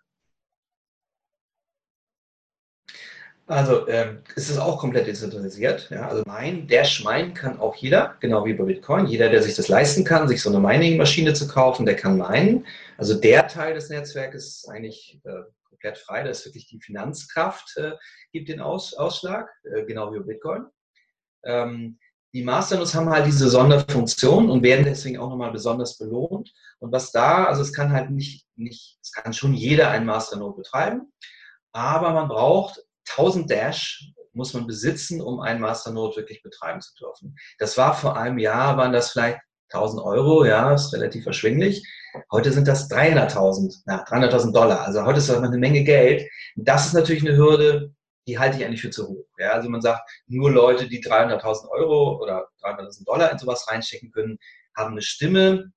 Also 3.48 3.88
ähm, 3.88 4.18
es 4.36 4.50
ist 4.50 4.58
auch 4.58 4.78
komplett 4.78 5.06
dezentralisiert. 5.06 5.88
Ja? 5.90 6.06
Also 6.08 6.22
mein 6.26 6.68
Dash 6.68 7.02
Mine 7.02 7.32
kann 7.32 7.58
auch 7.58 7.74
jeder, 7.76 8.14
genau 8.20 8.44
wie 8.44 8.52
bei 8.52 8.64
Bitcoin. 8.64 9.06
Jeder, 9.06 9.30
der 9.30 9.42
sich 9.42 9.56
das 9.56 9.68
leisten 9.68 10.04
kann, 10.04 10.28
sich 10.28 10.42
so 10.42 10.50
eine 10.50 10.60
Mining-Maschine 10.60 11.32
zu 11.32 11.48
kaufen, 11.48 11.86
der 11.86 11.96
kann 11.96 12.18
minen. 12.18 12.66
Also 12.98 13.14
der 13.14 13.48
Teil 13.48 13.72
des 13.72 13.88
Netzwerkes 13.88 14.48
ist 14.48 14.68
eigentlich 14.68 15.18
äh, 15.24 15.30
komplett 15.78 15.98
frei. 15.98 16.22
Da 16.22 16.30
ist 16.30 16.44
wirklich 16.44 16.66
die 16.66 16.80
Finanzkraft, 16.80 17.76
äh, 17.76 17.92
gibt 18.32 18.48
den 18.48 18.60
Aus, 18.60 18.94
Ausschlag, 18.94 19.48
äh, 19.64 19.84
genau 19.84 20.12
wie 20.12 20.20
Bitcoin. 20.20 20.66
Ähm, 21.44 21.98
die 22.34 22.42
Masternodes 22.42 22.94
haben 22.94 23.08
halt 23.08 23.26
diese 23.26 23.48
Sonderfunktion 23.48 24.50
und 24.50 24.62
werden 24.62 24.84
deswegen 24.84 25.18
auch 25.18 25.30
nochmal 25.30 25.52
besonders 25.52 25.96
belohnt. 25.96 26.52
Und 26.78 26.92
was 26.92 27.10
da, 27.10 27.44
also 27.44 27.62
es 27.62 27.72
kann 27.72 27.92
halt 27.92 28.10
nicht, 28.10 28.46
nicht, 28.54 28.98
es 29.02 29.12
kann 29.12 29.32
schon 29.32 29.54
jeder 29.54 29.90
ein 29.90 30.04
Masternode 30.04 30.56
betreiben, 30.56 31.12
aber 31.72 32.12
man 32.12 32.28
braucht 32.28 32.82
1000 33.10 33.50
Dash 33.50 34.12
muss 34.34 34.52
man 34.52 34.66
besitzen, 34.66 35.20
um 35.20 35.40
einen 35.40 35.60
Masternode 35.60 36.16
wirklich 36.16 36.42
betreiben 36.42 36.80
zu 36.80 36.94
dürfen. 36.94 37.34
Das 37.58 37.76
war 37.76 37.94
vor 37.94 38.16
einem 38.16 38.38
Jahr, 38.38 38.76
waren 38.76 38.92
das 38.92 39.10
vielleicht 39.10 39.40
1000 39.72 40.02
Euro, 40.02 40.44
ja, 40.44 40.72
ist 40.74 40.92
relativ 40.92 41.26
erschwinglich. 41.26 41.86
Heute 42.32 42.52
sind 42.52 42.66
das 42.66 42.90
300.000, 42.90 43.82
ja, 43.86 44.04
300.000 44.04 44.52
Dollar. 44.52 44.80
Also 44.80 45.04
heute 45.04 45.18
ist 45.18 45.28
das 45.28 45.38
eine 45.38 45.56
Menge 45.58 45.84
Geld. 45.84 46.28
Das 46.56 46.86
ist 46.86 46.94
natürlich 46.94 47.26
eine 47.26 47.36
Hürde, 47.36 47.94
die 48.26 48.38
halte 48.38 48.58
ich 48.58 48.64
eigentlich 48.64 48.82
für 48.82 48.90
zu 48.90 49.08
hoch. 49.08 49.26
Ja, 49.38 49.52
also 49.52 49.68
man 49.68 49.80
sagt, 49.80 50.08
nur 50.26 50.50
Leute, 50.50 50.88
die 50.88 51.02
300.000 51.02 51.68
Euro 51.70 52.20
oder 52.22 52.48
300.000 52.62 53.04
Dollar 53.04 53.32
in 53.32 53.38
sowas 53.38 53.66
reinstecken 53.68 54.10
können, 54.10 54.38
haben 54.76 54.92
eine 54.92 55.02
Stimme. 55.02 55.72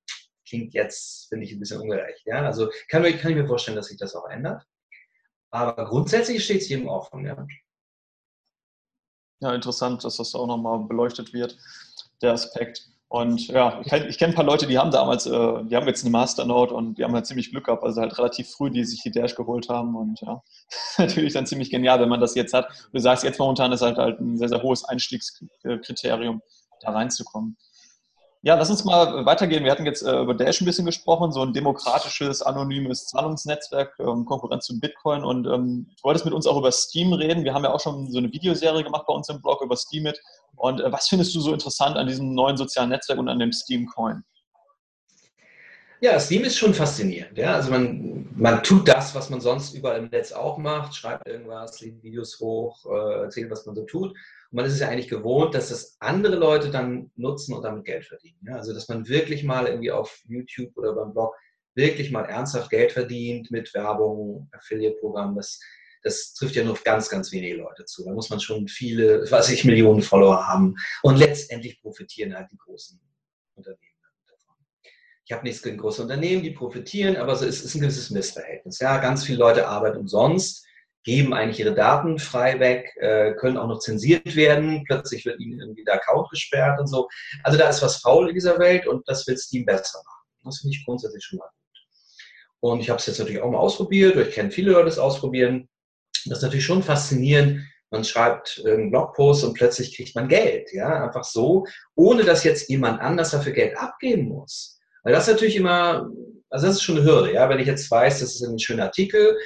Klingt 0.48 0.74
jetzt, 0.74 1.30
finde 1.30 1.46
ich, 1.46 1.54
ein 1.54 1.60
bisschen 1.60 1.82
ungerecht. 1.82 2.22
Ja, 2.26 2.46
also 2.46 2.70
kann, 2.90 3.04
kann 3.04 3.32
ich 3.32 3.38
mir 3.38 3.48
vorstellen, 3.48 3.78
dass 3.78 3.88
sich 3.88 3.98
das 3.98 4.16
auch 4.16 4.30
ändert. 4.30 4.66
Aber 5.50 5.86
grundsätzlich 5.86 6.44
steht 6.44 6.62
es 6.62 6.70
jedem 6.70 6.88
offen. 6.88 7.26
Ja. 7.26 7.48
ja, 9.42 9.56
interessant, 9.56 10.04
dass 10.04 10.18
das 10.18 10.36
auch 10.36 10.48
nochmal 10.48 10.80
beleuchtet 10.88 11.34
wird, 11.34 11.58
der 12.22 12.34
Aspekt. 12.34 12.90
Und 13.12 13.50
ja, 13.50 13.82
ich, 13.84 13.92
ich 13.92 14.18
kenne 14.18 14.32
ein 14.32 14.36
paar 14.36 14.46
Leute, 14.46 14.68
die 14.68 14.80
haben 14.80 14.90
damals, 14.90 15.26
äh, 15.26 15.64
die 15.66 15.76
haben 15.76 15.86
jetzt 15.86 16.02
eine 16.06 16.12
Masternode 16.12 16.74
und 16.74 16.98
die 16.98 17.04
haben 17.04 17.14
halt 17.14 17.26
ziemlich 17.26 17.52
Glück 17.52 17.66
gehabt, 17.66 17.84
also 17.84 18.00
halt 18.00 18.18
relativ 18.18 18.50
früh, 18.50 18.72
die 18.72 18.86
sich 18.86 19.02
die 19.04 19.12
Dash 19.12 19.36
geholt 19.36 19.68
haben 19.68 19.98
und 19.98 20.22
ja, 20.22 20.42
natürlich 20.98 21.34
dann 21.34 21.46
ziemlich 21.46 21.70
genial, 21.70 22.00
wenn 22.00 22.08
man 22.08 22.22
das 22.22 22.36
jetzt 22.36 22.54
hat. 22.54 22.70
Du 22.94 23.00
sagst, 23.00 23.26
jetzt 23.26 23.38
momentan 23.38 23.74
ist 23.74 23.82
halt, 23.82 23.98
halt 23.98 24.22
ein 24.22 24.38
sehr, 24.38 24.48
sehr 24.48 24.64
hohes 24.64 24.86
Einstiegskriterium, 24.86 26.42
da 26.80 26.92
reinzukommen. 26.94 27.58
Ja, 28.44 28.56
lass 28.56 28.72
uns 28.72 28.86
mal 28.86 29.26
weitergehen. 29.26 29.66
Wir 29.66 29.72
hatten 29.72 29.86
jetzt 29.86 30.04
äh, 30.04 30.22
über 30.22 30.34
Dash 30.34 30.62
ein 30.62 30.66
bisschen 30.66 30.86
gesprochen, 30.86 31.34
so 31.34 31.44
ein 31.44 31.52
demokratisches, 31.52 32.42
anonymes 32.42 33.08
Zahlungsnetzwerk, 33.08 33.94
ähm, 34.00 34.26
Konkurrenz 34.26 34.66
zu 34.66 34.80
Bitcoin. 34.80 35.24
Und 35.26 35.46
ähm, 35.48 35.88
du 35.98 36.04
wolltest 36.04 36.24
mit 36.24 36.34
uns 36.34 36.48
auch 36.48 36.58
über 36.58 36.72
Steam 36.72 37.12
reden. 37.14 37.44
Wir 37.44 37.54
haben 37.54 37.66
ja 37.66 37.74
auch 37.74 37.80
schon 37.82 38.10
so 38.10 38.18
eine 38.18 38.32
Videoserie 38.32 38.84
gemacht 38.84 39.04
bei 39.06 39.14
uns 39.14 39.28
im 39.28 39.42
Blog 39.42 39.62
über 39.62 39.76
Steamit. 39.76 40.20
Und 40.56 40.82
äh, 40.82 40.92
was 40.92 41.08
findest 41.08 41.34
du 41.36 41.42
so 41.42 41.54
interessant 41.54 41.98
an 41.98 42.08
diesem 42.08 42.34
neuen 42.34 42.58
sozialen 42.58 42.90
Netzwerk 42.90 43.20
und 43.20 43.30
an 43.30 43.40
dem 43.40 43.52
Steam 43.52 43.88
Coin? 43.88 44.24
Ja, 46.04 46.20
Steam 46.20 46.44
ist 46.44 46.58
schon 46.58 46.74
faszinierend. 46.74 47.38
Ja? 47.38 47.54
Also 47.54 47.70
man, 47.70 48.28
man 48.36 48.64
tut 48.64 48.88
das, 48.88 49.14
was 49.14 49.30
man 49.30 49.40
sonst 49.40 49.76
überall 49.76 50.00
im 50.00 50.10
Netz 50.10 50.32
auch 50.32 50.58
macht, 50.58 50.96
schreibt 50.96 51.28
irgendwas, 51.28 51.80
lädt 51.80 52.02
Videos 52.02 52.40
hoch, 52.40 52.84
äh, 52.92 53.22
erzählt, 53.22 53.52
was 53.52 53.68
man 53.68 53.76
so 53.76 53.84
tut. 53.84 54.10
Und 54.10 54.18
man 54.50 54.66
ist 54.66 54.74
es 54.74 54.80
ja 54.80 54.88
eigentlich 54.88 55.10
gewohnt, 55.10 55.54
dass 55.54 55.70
das 55.70 55.98
andere 56.00 56.38
Leute 56.38 56.72
dann 56.72 57.12
nutzen 57.18 57.54
und 57.54 57.62
damit 57.62 57.86
Geld 57.86 58.06
verdienen. 58.06 58.40
Ja? 58.48 58.56
Also 58.56 58.74
dass 58.74 58.90
man 58.90 59.08
wirklich 59.08 59.44
mal 59.44 59.68
irgendwie 59.68 59.92
auf 59.92 60.24
YouTube 60.28 60.76
oder 60.76 60.94
beim 60.94 61.14
Blog 61.14 61.36
wirklich 61.76 62.12
mal 62.12 62.26
ernsthaft 62.26 62.72
Geld 62.72 62.92
verdient 62.92 63.52
mit 63.52 63.72
Werbung, 63.76 64.50
Affiliate-Programm. 64.54 65.36
Das, 65.36 65.60
das 66.04 66.34
trifft 66.34 66.56
ja 66.56 66.64
nur 66.64 66.78
ganz, 66.84 67.10
ganz 67.10 67.32
wenige 67.32 67.58
Leute 67.58 67.86
zu. 67.86 68.04
Da 68.04 68.12
muss 68.12 68.30
man 68.30 68.40
schon 68.40 68.68
viele, 68.68 69.30
was 69.30 69.50
ich, 69.50 69.66
Millionen 69.66 70.02
Follower 70.02 70.48
haben. 70.48 70.76
Und 71.04 71.18
letztendlich 71.18 71.82
profitieren 71.82 72.36
halt 72.36 72.52
die 72.52 72.58
großen 72.58 73.00
Unternehmen 73.56 73.80
davon. 74.28 74.56
Ich 75.26 75.32
habe 75.32 75.44
nichts 75.44 75.62
gegen 75.62 75.78
große 75.78 76.02
Unternehmen, 76.02 76.44
die 76.44 76.52
profitieren, 76.52 77.18
aber 77.18 77.34
es 77.34 77.42
ist, 77.42 77.76
ein 77.76 77.82
gewisses 77.82 78.10
Missverhältnis. 78.10 78.80
Ja, 78.80 78.98
ganz 78.98 79.24
viele 79.26 79.40
Leute 79.40 79.68
arbeiten 79.68 79.98
umsonst 79.98 80.66
geben 81.04 81.34
eigentlich 81.34 81.60
ihre 81.60 81.74
Daten 81.74 82.20
frei 82.20 82.60
weg, 82.60 82.96
äh, 82.98 83.34
können 83.34 83.58
auch 83.58 83.68
noch 83.68 83.80
zensiert 83.80 84.36
werden. 84.36 84.84
Plötzlich 84.86 85.26
wird 85.26 85.40
ihnen 85.40 85.60
irgendwie 85.60 85.84
der 85.84 85.96
Account 85.96 86.30
gesperrt 86.30 86.80
und 86.80 86.88
so. 86.88 87.08
Also 87.44 87.58
da 87.58 87.70
ist 87.70 87.82
was 87.82 87.98
faul 87.98 88.30
in 88.30 88.36
dieser 88.36 88.60
Welt 88.60 88.88
und 88.88 89.08
das 89.08 89.26
will 89.28 89.38
Steam 89.38 89.66
besser 89.66 90.00
machen. 90.06 90.28
Das 90.44 90.60
finde 90.60 90.76
ich 90.76 90.86
grundsätzlich 90.86 91.24
schon 91.24 91.40
mal 91.40 91.46
gut. 91.46 91.54
Und 92.60 92.80
ich 92.82 92.90
habe 92.90 93.00
es 93.00 93.08
jetzt 93.08 93.20
natürlich 93.20 93.42
auch 93.42 93.50
mal 93.50 93.58
ausprobiert. 93.58 94.16
Ich 94.16 94.36
kenne 94.36 94.52
viele 94.52 94.72
Leute, 94.72 94.86
die 94.86 94.92
es 94.92 95.00
ausprobieren. 95.00 95.68
Das 96.26 96.40
ist 96.40 96.44
natürlich 96.44 96.66
schon 96.66 96.84
faszinierend. 96.84 97.62
Man 97.90 98.04
schreibt 98.04 98.64
einen 98.66 98.90
Blogpost 98.90 99.44
und 99.44 99.54
plötzlich 99.54 99.96
kriegt 99.96 100.16
man 100.16 100.28
Geld. 100.28 100.72
Ja, 100.72 101.04
einfach 101.06 101.24
so, 101.24 101.66
ohne 101.96 102.24
dass 102.24 102.44
jetzt 102.44 102.70
jemand 102.70 103.02
anders 103.02 103.32
dafür 103.32 103.52
Geld 103.54 103.78
abgeben 103.78 104.30
muss. 104.30 104.80
Weil 105.04 105.14
das 105.14 105.28
ist 105.28 105.34
natürlich 105.34 105.56
immer 105.56 106.10
Also 106.50 106.68
das 106.68 106.76
ist 106.76 106.84
schon 106.84 106.98
eine 106.98 107.06
Hürde, 107.06 107.34
ja. 107.34 107.50
Wenn 107.50 107.60
ich 107.60 107.68
jetzt 107.68 107.90
weiß, 107.90 108.20
das 108.20 108.36
ist 108.36 108.44
ein 108.44 108.60
schöner 108.60 108.84
Artikel, 108.84 109.38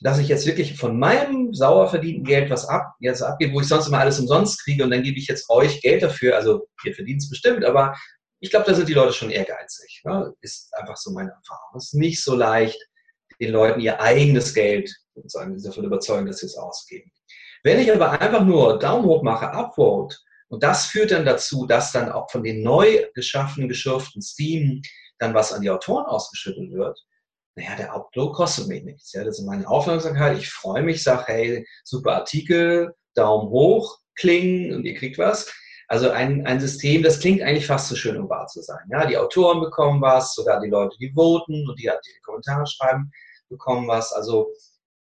dass 0.00 0.18
ich 0.18 0.28
jetzt 0.28 0.46
wirklich 0.46 0.76
von 0.76 0.98
meinem 0.98 1.54
sauer 1.54 1.88
verdienten 1.88 2.24
Geld 2.24 2.50
was 2.50 2.68
ab, 2.68 2.94
jetzt 3.00 3.22
abgebe, 3.22 3.54
wo 3.54 3.60
ich 3.60 3.68
sonst 3.68 3.88
immer 3.88 3.98
alles 3.98 4.18
umsonst 4.20 4.62
kriege 4.62 4.84
und 4.84 4.90
dann 4.90 5.02
gebe 5.02 5.18
ich 5.18 5.26
jetzt 5.26 5.48
euch 5.48 5.80
Geld 5.80 6.02
dafür. 6.02 6.36
Also 6.36 6.66
ihr 6.84 6.94
verdient 6.94 7.22
es 7.22 7.30
bestimmt, 7.30 7.64
aber 7.64 7.96
ich 8.40 8.50
glaube, 8.50 8.66
da 8.66 8.74
sind 8.74 8.88
die 8.88 8.94
Leute 8.94 9.12
schon 9.12 9.30
ehrgeizig. 9.30 10.02
Ja? 10.04 10.30
Ist 10.40 10.74
einfach 10.74 10.96
so 10.96 11.12
meine 11.12 11.30
Erfahrung. 11.30 11.76
Ist 11.76 11.94
nicht 11.94 12.22
so 12.22 12.34
leicht, 12.34 12.78
den 13.40 13.50
Leuten 13.52 13.80
ihr 13.80 14.00
eigenes 14.00 14.54
Geld 14.54 14.94
sozusagen 15.14 15.60
davon 15.62 15.84
überzeugen, 15.84 16.26
dass 16.26 16.38
sie 16.38 16.46
es 16.46 16.56
ausgeben. 16.56 17.10
Wenn 17.62 17.80
ich 17.80 17.92
aber 17.92 18.20
einfach 18.20 18.44
nur 18.44 18.78
Daumen 18.78 19.06
hoch 19.06 19.22
mache, 19.22 19.46
Upvote, 19.46 20.16
und 20.48 20.62
das 20.62 20.86
führt 20.86 21.10
dann 21.10 21.24
dazu, 21.24 21.66
dass 21.66 21.92
dann 21.92 22.12
auch 22.12 22.30
von 22.30 22.42
den 22.42 22.62
neu 22.62 23.06
geschaffenen, 23.14 23.68
geschürften 23.68 24.22
Steam 24.22 24.82
dann 25.18 25.34
was 25.34 25.52
an 25.52 25.62
die 25.62 25.70
Autoren 25.70 26.04
ausgeschüttet 26.04 26.70
wird, 26.72 26.98
naja, 27.56 27.76
der 27.76 27.94
Upload 27.94 28.32
kostet 28.32 28.66
mich 28.66 28.82
nichts. 28.82 29.12
Ja, 29.12 29.24
das 29.24 29.38
ist 29.38 29.46
meine 29.46 29.68
Aufmerksamkeit. 29.68 30.36
Ich 30.38 30.50
freue 30.50 30.82
mich, 30.82 31.02
sage, 31.02 31.24
hey, 31.26 31.66
super 31.84 32.16
Artikel, 32.16 32.94
Daumen 33.14 33.48
hoch, 33.48 33.98
klingen 34.16 34.74
und 34.74 34.84
ihr 34.84 34.94
kriegt 34.94 35.18
was. 35.18 35.52
Also 35.88 36.10
ein, 36.10 36.46
ein 36.46 36.60
System, 36.60 37.02
das 37.02 37.20
klingt 37.20 37.42
eigentlich 37.42 37.66
fast 37.66 37.88
zu 37.88 37.94
so 37.94 38.00
schön, 38.00 38.16
um 38.16 38.28
wahr 38.28 38.46
zu 38.46 38.62
sein. 38.62 38.86
Ja, 38.90 39.06
die 39.06 39.18
Autoren 39.18 39.60
bekommen 39.60 40.00
was, 40.00 40.34
sogar 40.34 40.60
die 40.60 40.70
Leute, 40.70 40.96
die 40.98 41.12
voten 41.12 41.68
und 41.68 41.78
die, 41.78 41.90
die 42.06 42.20
Kommentare 42.22 42.66
schreiben, 42.66 43.10
bekommen 43.48 43.86
was. 43.86 44.12
Also 44.12 44.48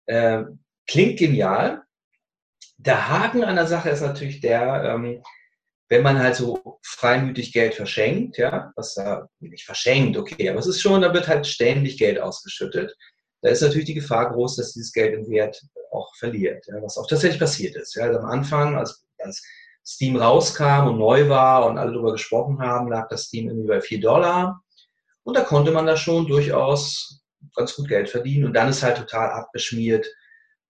äh, 0.06 0.44
klingt 0.88 1.20
genial. 1.20 1.84
Der 2.78 3.08
Haken 3.10 3.44
an 3.44 3.56
der 3.56 3.68
Sache 3.68 3.90
ist 3.90 4.02
natürlich 4.02 4.42
der, 4.42 4.84
ähm, 4.84 5.24
wenn 5.90 6.02
man 6.04 6.20
halt 6.20 6.36
so 6.36 6.80
freimütig 6.82 7.54
Geld 7.54 7.76
verschenkt, 7.76 8.38
ja, 8.38 8.72
was 8.76 8.96
da 8.96 9.28
nicht 9.40 9.64
verschenkt, 9.64 10.18
okay, 10.18 10.50
aber 10.50 10.60
es 10.60 10.68
ist 10.68 10.82
schon, 10.82 11.02
da 11.02 11.14
wird 11.14 11.28
halt 11.28 11.46
ständig 11.46 11.98
Geld 11.98 12.20
ausgeschüttet. 12.20 12.96
Da 13.42 13.50
ist 13.50 13.62
natürlich 13.62 13.86
die 13.86 13.94
Gefahr 13.94 14.32
groß, 14.32 14.56
dass 14.56 14.74
dieses 14.74 14.92
Geld 14.92 15.14
im 15.14 15.30
Wert 15.30 15.62
auch 15.92 16.16
verliert, 16.16 16.66
ja, 16.68 16.82
was 16.82 16.98
auch 16.98 17.08
tatsächlich 17.08 17.40
passiert 17.40 17.76
ist. 17.76 17.96
Ja. 17.96 18.06
Also 18.06 18.20
am 18.20 18.26
Anfang, 18.26 18.76
als, 18.76 19.06
als 19.20 19.44
Steam 19.86 20.16
rauskam 20.16 20.88
und 20.88 20.98
neu 20.98 21.30
war 21.30 21.66
und 21.66 21.78
alle 21.78 21.92
darüber 21.92 22.14
gesprochen 22.14 22.60
haben, 22.60 22.90
lag 22.90 23.10
das 23.10 23.26
Steam 23.26 23.50
irgendwie 23.50 23.68
bei 23.68 23.82
4 23.82 24.00
Dollar. 24.00 24.62
Und 25.24 25.36
da 25.36 25.42
konnte 25.42 25.72
man 25.72 25.86
da 25.86 25.98
schon 25.98 26.28
durchaus 26.28 27.22
ganz 27.56 27.76
gut 27.76 27.88
Geld 27.88 28.10
verdienen. 28.10 28.46
Und 28.46 28.54
dann 28.54 28.70
ist 28.70 28.84
halt 28.84 28.98
total 28.98 29.32
abgeschmiert 29.32 30.08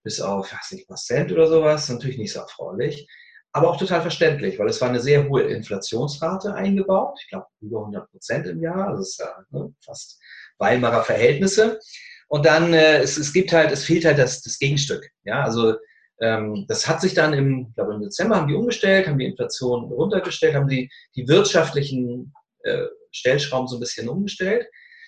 bis 0.02 0.20
auf, 0.20 0.52
weiß 0.52 0.72
nicht, 0.72 0.88
was 0.88 1.06
Cent 1.06 1.32
oder 1.32 1.46
sowas. 1.46 1.88
Natürlich 1.88 2.18
nicht 2.18 2.32
so 2.32 2.40
erfreulich 2.40 3.08
aber 3.54 3.70
auch 3.70 3.76
total 3.76 4.02
verständlich, 4.02 4.58
weil 4.58 4.68
es 4.68 4.80
war 4.80 4.88
eine 4.88 5.00
sehr 5.00 5.28
hohe 5.28 5.42
Inflationsrate 5.42 6.54
eingebaut. 6.54 7.16
Ich 7.22 7.28
glaube, 7.28 7.46
über 7.60 7.80
100 7.80 8.10
Prozent 8.10 8.46
im 8.48 8.60
Jahr. 8.60 8.90
Das 8.90 9.10
ist 9.10 9.20
ja 9.20 9.44
ne, 9.50 9.72
fast 9.80 10.18
Weimarer 10.58 11.04
Verhältnisse. 11.04 11.78
Und 12.26 12.46
dann, 12.46 12.72
äh, 12.74 12.98
es, 12.98 13.16
es 13.16 13.32
gibt 13.32 13.52
halt, 13.52 13.70
es 13.70 13.84
fehlt 13.84 14.04
halt 14.04 14.18
das, 14.18 14.42
das 14.42 14.58
Gegenstück. 14.58 15.08
Ja, 15.22 15.44
also 15.44 15.74
das 16.18 16.88
hat 16.88 17.00
sich 17.00 17.14
dann 17.14 17.32
im, 17.32 17.66
ich 17.68 17.74
glaube 17.74 17.94
im 17.94 18.02
Dezember 18.02 18.36
haben 18.36 18.48
die 18.48 18.54
umgestellt, 18.54 19.08
haben 19.08 19.18
die 19.18 19.26
Inflation 19.26 19.84
runtergestellt, 19.84 20.54
haben 20.54 20.68
die, 20.68 20.90
die 21.16 21.26
wirtschaftlichen 21.26 22.32
äh, 22.62 22.86
Stellschrauben 23.10 23.68
so 23.68 23.76
ein 23.76 23.80
bisschen 23.80 24.08
umgestellt. 24.08 24.66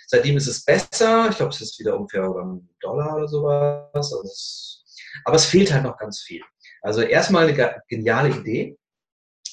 Seitdem 0.09 0.37
ist 0.37 0.47
es 0.47 0.65
besser. 0.65 1.29
Ich 1.31 1.37
glaube, 1.37 1.53
es 1.53 1.61
ist 1.61 1.79
wieder 1.79 1.97
ungefähr 1.97 2.29
beim 2.29 2.69
Dollar 2.81 3.17
oder 3.17 3.29
sowas. 3.29 3.89
Also 3.95 4.23
es, 4.23 4.85
aber 5.25 5.37
es 5.37 5.47
fehlt 5.47 5.73
halt 5.73 5.85
noch 5.85 5.97
ganz 5.97 6.21
viel. 6.21 6.43
Also 6.83 7.03
erstmal 7.03 7.49
eine 7.49 7.83
geniale 7.89 8.31
Idee. 8.31 8.77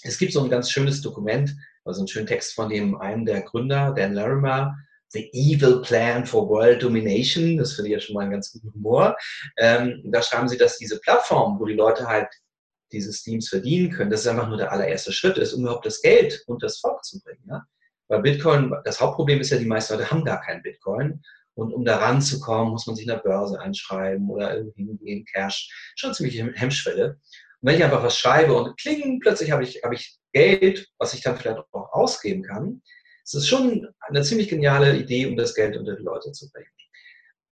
Es 0.03 0.17
gibt 0.17 0.33
so 0.33 0.43
ein 0.43 0.49
ganz 0.49 0.69
schönes 0.69 1.01
Dokument, 1.01 1.55
also 1.85 2.01
einen 2.01 2.07
schönen 2.07 2.27
Text 2.27 2.53
von 2.53 2.69
dem 2.69 2.97
einen 2.97 3.25
der 3.25 3.41
Gründer, 3.41 3.93
Dan 3.93 4.13
Larimer, 4.13 4.75
The 5.13 5.29
Evil 5.31 5.81
Plan 5.81 6.25
for 6.25 6.49
World 6.49 6.83
Domination. 6.83 7.57
Das 7.57 7.73
finde 7.73 7.89
ich 7.89 7.93
ja 7.93 7.99
schon 7.99 8.15
mal 8.15 8.21
einen 8.21 8.31
ganz 8.31 8.51
guten 8.51 8.73
Humor. 8.73 9.15
Ähm, 9.57 10.01
da 10.05 10.21
schreiben 10.21 10.47
sie, 10.47 10.57
dass 10.57 10.77
diese 10.77 10.99
Plattform, 10.99 11.59
wo 11.59 11.65
die 11.65 11.75
Leute 11.75 12.07
halt 12.07 12.27
diese 12.91 13.13
Steams 13.13 13.49
verdienen 13.49 13.91
können, 13.91 14.11
das 14.11 14.21
ist 14.21 14.27
einfach 14.27 14.47
nur 14.47 14.57
der 14.57 14.71
allererste 14.71 15.11
Schritt 15.11 15.37
ist, 15.37 15.53
um 15.53 15.63
überhaupt 15.63 15.85
das 15.85 16.01
Geld 16.01 16.43
und 16.47 16.61
das 16.61 16.79
Volk 16.79 17.03
zu 17.03 17.21
bringen. 17.21 17.43
Ja? 17.47 17.63
Weil 18.07 18.21
Bitcoin, 18.21 18.73
das 18.85 19.01
Hauptproblem 19.01 19.39
ist 19.39 19.49
ja, 19.49 19.57
die 19.57 19.65
meisten 19.65 19.93
Leute 19.93 20.11
haben 20.11 20.23
gar 20.23 20.41
keinen 20.41 20.61
Bitcoin. 20.61 21.21
Und 21.55 21.71
um 21.71 21.85
da 21.85 21.97
ranzukommen, 21.97 22.71
muss 22.71 22.87
man 22.87 22.95
sich 22.95 23.05
in 23.05 23.11
der 23.11 23.21
Börse 23.21 23.59
einschreiben 23.59 24.29
oder 24.29 24.55
irgendwie 24.55 24.85
hingehen, 24.85 25.25
Cash. 25.25 25.93
Schon 25.95 26.13
ziemlich 26.13 26.41
Hemmschwelle. 26.41 27.19
Und 27.61 27.69
wenn 27.69 27.75
ich 27.75 27.83
einfach 27.83 28.03
was 28.03 28.17
schreibe 28.17 28.53
und 28.53 28.77
kling, 28.79 29.19
plötzlich 29.19 29.51
habe 29.51 29.63
ich, 29.63 29.83
habe 29.83 29.93
ich 29.93 30.17
Geld, 30.33 30.87
was 30.97 31.13
ich 31.13 31.21
dann 31.21 31.37
vielleicht 31.37 31.59
auch 31.71 31.93
ausgeben 31.93 32.43
kann, 32.43 32.81
es 33.23 33.33
ist 33.33 33.47
schon 33.47 33.87
eine 34.01 34.21
ziemlich 34.23 34.49
geniale 34.49 34.97
Idee, 34.97 35.25
um 35.25 35.37
das 35.37 35.55
Geld 35.55 35.77
unter 35.77 35.95
die 35.95 36.03
Leute 36.03 36.31
zu 36.31 36.49
bringen. 36.51 36.67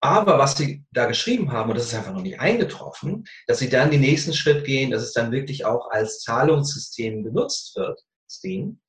Aber 0.00 0.38
was 0.38 0.56
sie 0.56 0.84
da 0.92 1.06
geschrieben 1.06 1.50
haben, 1.50 1.70
und 1.70 1.76
das 1.76 1.86
ist 1.86 1.94
einfach 1.94 2.12
noch 2.12 2.22
nicht 2.22 2.38
eingetroffen, 2.38 3.24
dass 3.46 3.58
sie 3.58 3.68
dann 3.68 3.90
den 3.90 4.00
nächsten 4.00 4.32
Schritt 4.32 4.64
gehen, 4.64 4.92
dass 4.92 5.02
es 5.02 5.12
dann 5.12 5.32
wirklich 5.32 5.64
auch 5.64 5.90
als 5.90 6.20
Zahlungssystem 6.20 7.24
genutzt 7.24 7.74
wird, 7.76 8.00
Steam. 8.30 8.80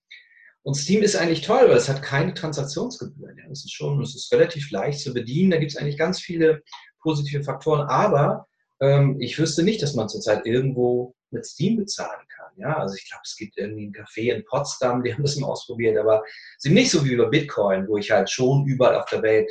Und 0.62 0.76
Steam 0.76 1.02
ist 1.02 1.15
eigentlich 1.15 1.42
toll, 1.42 1.68
weil 1.68 1.78
es 1.78 1.89
hat 1.89 2.04
keine 2.04 2.34
Transaktionsgebühren. 2.34 3.38
Ja. 3.38 3.48
Das 3.50 3.65
ist 3.65 3.74
schon, 3.74 4.02
es 4.02 4.15
ist 4.15 4.32
relativ 4.32 4.70
leicht 4.72 5.00
zu 5.00 5.13
bedienen. 5.13 5.52
Da 5.52 5.58
gibt 5.58 5.72
es 5.72 5.78
eigentlich 5.78 5.98
ganz 5.98 6.20
viele 6.20 6.62
positive 7.02 7.44
Faktoren. 7.44 7.88
Aber 7.88 8.48
ähm, 8.80 9.20
ich 9.20 9.39
wüsste 9.39 9.63
nicht, 9.63 9.82
dass 9.82 9.96
man 9.96 10.10
zurzeit 10.10 10.46
irgendwo 10.46 11.15
mit 11.32 11.46
Steam 11.46 11.78
bezahlen. 11.78 12.22
Ja, 12.60 12.78
also 12.78 12.95
ich 12.95 13.08
glaube, 13.10 13.22
es 13.24 13.36
gibt 13.36 13.58
irgendwie 13.58 13.88
ein 13.88 13.93
Café 13.93 14.34
in 14.34 14.45
Potsdam, 14.45 15.04
die 15.04 15.13
haben 15.13 15.24
das 15.24 15.38
mal 15.38 15.48
ausprobiert, 15.48 15.98
aber 15.98 16.24
es 16.58 16.65
ist 16.65 16.72
nicht 16.72 16.91
so 16.91 17.04
wie 17.06 17.13
über 17.13 17.30
Bitcoin, 17.30 17.88
wo 17.88 17.98
ich 17.98 18.12
halt 18.12 18.30
schon 18.30 18.65
überall 18.65 18.95
auf 18.95 19.10
der 19.10 19.22
Welt 19.22 19.50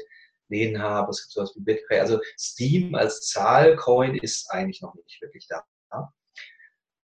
Läden 0.50 0.80
habe. 0.80 1.10
Es 1.10 1.22
gibt 1.22 1.32
sowas 1.32 1.52
wie 1.56 1.62
Bitcoin. 1.62 2.00
Also 2.00 2.20
Steam 2.38 2.94
als 2.94 3.20
Zahlcoin 3.28 4.14
ist 4.16 4.50
eigentlich 4.50 4.80
noch 4.80 4.94
nicht 4.94 5.20
wirklich 5.20 5.46
da. 5.46 5.62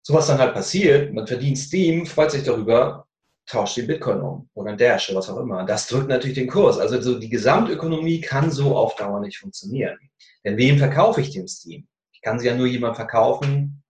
So 0.03 0.15
was 0.15 0.27
dann 0.27 0.39
halt 0.39 0.53
passiert, 0.53 1.13
man 1.13 1.27
verdient 1.27 1.59
Steam, 1.59 2.07
freut 2.07 2.31
sich 2.31 2.43
darüber, 2.43 3.07
tauscht 3.45 3.77
den 3.77 3.85
Bitcoin 3.85 4.19
um 4.21 4.49
oder 4.55 4.71
ein 4.71 4.77
Dash 4.77 5.09
oder 5.09 5.19
was 5.19 5.29
auch 5.29 5.37
immer. 5.37 5.63
Das 5.63 5.87
drückt 5.87 6.07
natürlich 6.07 6.35
den 6.35 6.47
Kurs. 6.47 6.79
Also 6.79 6.99
so 7.01 7.19
die 7.19 7.29
Gesamtökonomie 7.29 8.19
kann 8.19 8.51
so 8.51 8.75
auf 8.75 8.95
Dauer 8.95 9.19
nicht 9.19 9.37
funktionieren. 9.37 9.97
Denn 10.43 10.57
wem 10.57 10.79
verkaufe 10.79 11.21
ich 11.21 11.31
den 11.31 11.47
Steam? 11.47 11.87
Ich 12.13 12.21
kann 12.21 12.39
sie 12.39 12.47
ja 12.47 12.55
nur 12.55 12.65
jemand 12.65 12.95
verkaufen, 12.95 13.80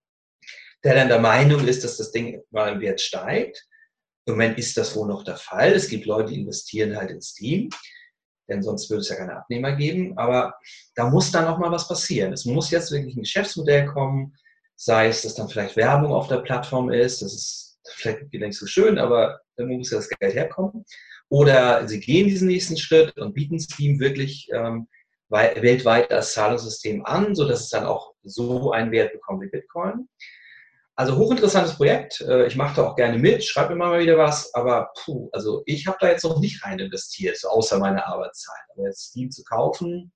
der 0.84 0.96
dann 0.96 1.10
der 1.10 1.20
Meinung 1.20 1.68
ist, 1.68 1.84
dass 1.84 1.98
das 1.98 2.12
Ding 2.12 2.42
mal 2.50 2.74
im 2.74 2.82
Wert 2.82 3.02
steigt. 3.02 3.68
Im 4.26 4.34
Moment 4.34 4.58
ist 4.58 4.78
das 4.78 4.96
wohl 4.96 5.08
noch 5.08 5.24
der 5.24 5.38
Fall. 5.38 5.72
Es 5.72 5.88
gibt 5.88 6.06
Leute, 6.06 6.32
die 6.32 6.42
investieren 6.42 6.96
halt 6.96 7.12
in 7.12 7.22
Steam, 7.22 7.70
denn 8.48 8.62
sonst 8.62 8.90
würde 8.90 9.02
es 9.02 9.10
ja 9.10 9.16
keine 9.16 9.36
Abnehmer 9.36 9.74
geben. 9.74 10.18
Aber 10.18 10.56
da 10.96 11.10
muss 11.10 11.32
dann 11.32 11.48
auch 11.48 11.58
mal 11.58 11.72
was 11.72 11.88
passieren. 11.88 12.34
Es 12.34 12.46
muss 12.46 12.72
jetzt 12.72 12.92
wirklich 12.92 13.16
ein 13.16 13.24
Geschäftsmodell 13.24 13.86
kommen, 13.86 14.36
sei 14.76 15.08
es, 15.08 15.22
dass 15.22 15.36
dann 15.36 15.50
vielleicht 15.50 15.76
Werbung 15.76 16.12
auf 16.12 16.28
der 16.28 16.38
Plattform 16.38 16.92
ist, 16.92 17.22
das 17.22 17.34
ist 17.34 17.80
vielleicht 17.86 18.34
nicht 18.34 18.58
so 18.58 18.66
schön, 18.66 18.98
aber 18.98 19.42
irgendwo 19.58 19.78
muss 19.78 19.92
ja 19.92 19.98
das 19.98 20.10
Geld 20.10 20.34
herkommen. 20.34 20.86
Oder 21.30 21.88
sie 21.88 22.00
gehen 22.00 22.28
diesen 22.28 22.48
nächsten 22.48 22.78
Schritt 22.78 23.18
und 23.18 23.34
bieten 23.34 23.60
Steam 23.60 24.00
wirklich 24.00 24.50
ähm, 24.54 24.88
weltweit 25.30 26.12
als 26.12 26.34
Zahlungssystem 26.34 27.06
an, 27.06 27.36
sodass 27.36 27.62
es 27.62 27.70
dann 27.70 27.86
auch 27.86 28.14
so 28.24 28.72
einen 28.72 28.92
Wert 28.92 29.14
bekommt 29.14 29.42
wie 29.42 29.50
Bitcoin. 29.50 30.10
Also 31.02 31.18
hochinteressantes 31.18 31.78
Projekt. 31.78 32.22
Äh, 32.22 32.46
ich 32.46 32.56
mache 32.56 32.76
da 32.76 32.84
auch 32.84 32.96
gerne 32.96 33.18
mit, 33.18 33.44
schreibe 33.44 33.74
immer 33.74 33.88
mal 33.88 34.02
wieder 34.02 34.20
was, 34.20 34.54
aber 34.54 34.92
puh, 35.04 35.30
also 35.32 35.64
ich 35.66 35.88
habe 35.88 35.98
da 36.00 36.10
jetzt 36.10 36.24
noch 36.24 36.40
nicht 36.40 36.64
rein 36.64 36.78
investiert, 36.78 37.44
außer 37.44 37.80
meiner 37.80 38.06
Arbeitszeit. 38.06 38.62
Aber 38.76 38.86
jetzt 38.86 39.08
Steam 39.08 39.32
zu 39.32 39.44
kaufen, 39.44 40.14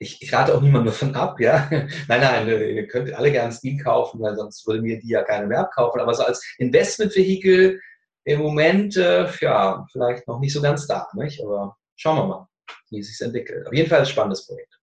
ich, 0.00 0.20
ich 0.20 0.32
rate 0.32 0.56
auch 0.56 0.60
niemandem 0.60 0.86
davon 0.92 1.14
ab, 1.14 1.38
ja. 1.38 1.68
nein, 1.70 1.88
nein, 2.08 2.48
ihr 2.48 2.88
könnt 2.88 3.14
alle 3.14 3.30
gerne 3.30 3.52
Steam 3.52 3.78
kaufen, 3.78 4.20
weil 4.20 4.34
sonst 4.34 4.66
würde 4.66 4.82
mir 4.82 4.98
die 4.98 5.10
ja 5.10 5.22
keine 5.22 5.46
mehr 5.46 5.60
abkaufen. 5.60 6.00
Aber 6.00 6.12
so 6.14 6.24
als 6.24 6.44
Investmentvehikel 6.58 7.80
im 8.24 8.40
Moment, 8.40 8.96
äh, 8.96 9.30
ja, 9.40 9.86
vielleicht 9.92 10.26
noch 10.26 10.40
nicht 10.40 10.52
so 10.52 10.60
ganz 10.60 10.88
da, 10.88 11.06
nicht? 11.14 11.40
Aber 11.44 11.76
schauen 11.94 12.16
wir 12.16 12.26
mal, 12.26 12.48
wie 12.90 12.98
es 12.98 13.06
sich 13.06 13.24
entwickelt. 13.24 13.68
Auf 13.68 13.72
jeden 13.72 13.88
Fall 13.88 14.00
ein 14.00 14.06
spannendes 14.06 14.48
Projekt. 14.48 14.77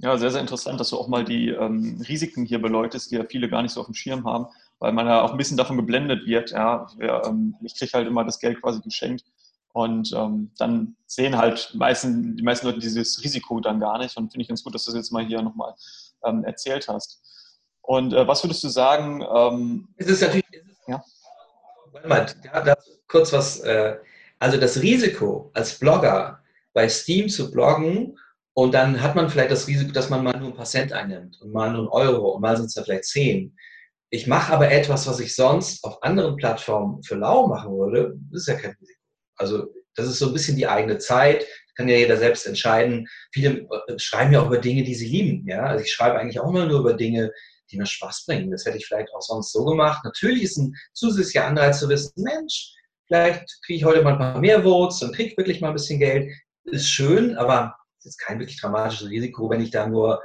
Ja, 0.00 0.16
sehr, 0.16 0.30
sehr 0.30 0.40
interessant, 0.40 0.78
dass 0.78 0.90
du 0.90 0.96
auch 0.96 1.08
mal 1.08 1.24
die 1.24 1.48
ähm, 1.48 2.00
Risiken 2.08 2.44
hier 2.44 2.62
beleuchtest, 2.62 3.10
die 3.10 3.16
ja 3.16 3.24
viele 3.24 3.48
gar 3.48 3.62
nicht 3.62 3.72
so 3.72 3.80
auf 3.80 3.86
dem 3.86 3.94
Schirm 3.94 4.24
haben, 4.24 4.46
weil 4.78 4.92
man 4.92 5.06
ja 5.06 5.22
auch 5.22 5.32
ein 5.32 5.36
bisschen 5.36 5.56
davon 5.56 5.76
geblendet 5.76 6.24
wird. 6.24 6.52
Ja, 6.52 6.86
ähm, 7.00 7.56
ich 7.62 7.76
kriege 7.76 7.92
halt 7.92 8.06
immer 8.06 8.24
das 8.24 8.38
Geld 8.38 8.62
quasi 8.62 8.80
geschenkt 8.80 9.24
und 9.72 10.12
ähm, 10.12 10.50
dann 10.56 10.96
sehen 11.06 11.36
halt 11.36 11.72
meisten, 11.74 12.36
die 12.36 12.42
meisten 12.42 12.66
Leute 12.66 12.78
dieses 12.78 13.22
Risiko 13.22 13.60
dann 13.60 13.80
gar 13.80 13.98
nicht. 13.98 14.16
Und 14.16 14.30
finde 14.30 14.42
ich 14.42 14.48
ganz 14.48 14.62
gut, 14.62 14.74
dass 14.74 14.84
du 14.84 14.92
das 14.92 14.98
jetzt 14.98 15.12
mal 15.12 15.24
hier 15.24 15.42
nochmal 15.42 15.74
ähm, 16.24 16.44
erzählt 16.44 16.88
hast. 16.88 17.20
Und 17.82 18.12
äh, 18.12 18.26
was 18.26 18.44
würdest 18.44 18.62
du 18.64 18.68
sagen? 18.68 19.22
Ähm, 19.22 19.88
es 19.96 20.06
ist 20.06 20.20
natürlich. 20.20 20.46
Es 20.50 20.66
ist, 20.66 20.80
ja. 20.86 21.02
Warte 21.92 22.08
mal, 22.08 22.26
da, 22.64 22.76
kurz 23.08 23.32
was. 23.32 23.60
Äh, 23.60 23.96
also 24.40 24.56
das 24.56 24.80
Risiko 24.80 25.50
als 25.54 25.78
Blogger 25.78 26.40
bei 26.72 26.88
Steam 26.88 27.28
zu 27.28 27.50
bloggen 27.50 28.18
und 28.58 28.74
dann 28.74 29.00
hat 29.00 29.14
man 29.14 29.30
vielleicht 29.30 29.52
das 29.52 29.68
Risiko, 29.68 29.92
dass 29.92 30.10
man 30.10 30.24
mal 30.24 30.36
nur 30.36 30.48
ein 30.48 30.56
paar 30.56 30.64
Cent 30.64 30.92
einnimmt 30.92 31.40
und 31.40 31.52
mal 31.52 31.70
nur 31.70 31.82
einen 31.82 31.88
Euro 31.90 32.30
und 32.30 32.42
mal 32.42 32.56
sind 32.56 32.66
es 32.66 32.74
ja 32.74 32.82
vielleicht 32.82 33.04
zehn. 33.04 33.56
Ich 34.10 34.26
mache 34.26 34.52
aber 34.52 34.72
etwas, 34.72 35.06
was 35.06 35.20
ich 35.20 35.36
sonst 35.36 35.84
auf 35.84 36.02
anderen 36.02 36.34
Plattformen 36.34 37.00
für 37.04 37.14
lau 37.14 37.46
machen 37.46 37.70
würde, 37.70 38.16
das 38.32 38.40
ist 38.40 38.48
ja 38.48 38.54
kein 38.54 38.72
Risiko. 38.72 39.00
Also 39.36 39.66
das 39.94 40.08
ist 40.08 40.18
so 40.18 40.26
ein 40.26 40.32
bisschen 40.32 40.56
die 40.56 40.66
eigene 40.66 40.98
Zeit. 40.98 41.46
kann 41.76 41.88
ja 41.88 41.98
jeder 41.98 42.16
selbst 42.16 42.48
entscheiden. 42.48 43.06
Viele 43.32 43.60
äh, 43.60 43.96
schreiben 43.96 44.32
ja 44.32 44.40
auch 44.40 44.46
über 44.46 44.58
Dinge, 44.58 44.82
die 44.82 44.96
sie 44.96 45.06
lieben. 45.06 45.46
Ja? 45.46 45.62
Also 45.62 45.84
ich 45.84 45.92
schreibe 45.92 46.18
eigentlich 46.18 46.40
auch 46.40 46.48
immer 46.48 46.66
nur 46.66 46.80
über 46.80 46.94
Dinge, 46.94 47.30
die 47.70 47.78
mir 47.78 47.86
Spaß 47.86 48.24
bringen. 48.26 48.50
Das 48.50 48.64
hätte 48.64 48.78
ich 48.78 48.86
vielleicht 48.86 49.14
auch 49.14 49.22
sonst 49.22 49.52
so 49.52 49.64
gemacht. 49.64 50.02
Natürlich 50.02 50.42
ist 50.42 50.56
ein 50.56 50.74
zusätzlicher 50.94 51.46
Anreiz 51.46 51.78
zu 51.78 51.88
wissen, 51.88 52.24
Mensch, 52.24 52.74
vielleicht 53.06 53.44
kriege 53.64 53.76
ich 53.76 53.84
heute 53.84 54.02
mal 54.02 54.14
ein 54.14 54.18
paar 54.18 54.40
mehr 54.40 54.64
Votes 54.64 55.00
und 55.04 55.14
kriege 55.14 55.36
wirklich 55.36 55.60
mal 55.60 55.68
ein 55.68 55.74
bisschen 55.74 56.00
Geld. 56.00 56.28
Ist 56.64 56.88
schön, 56.88 57.36
aber 57.36 57.77
ist 58.06 58.18
kein 58.18 58.38
wirklich 58.38 58.60
dramatisches 58.60 59.08
Risiko, 59.08 59.50
wenn 59.50 59.60
ich 59.60 59.70
da 59.70 59.86
nur 59.86 60.22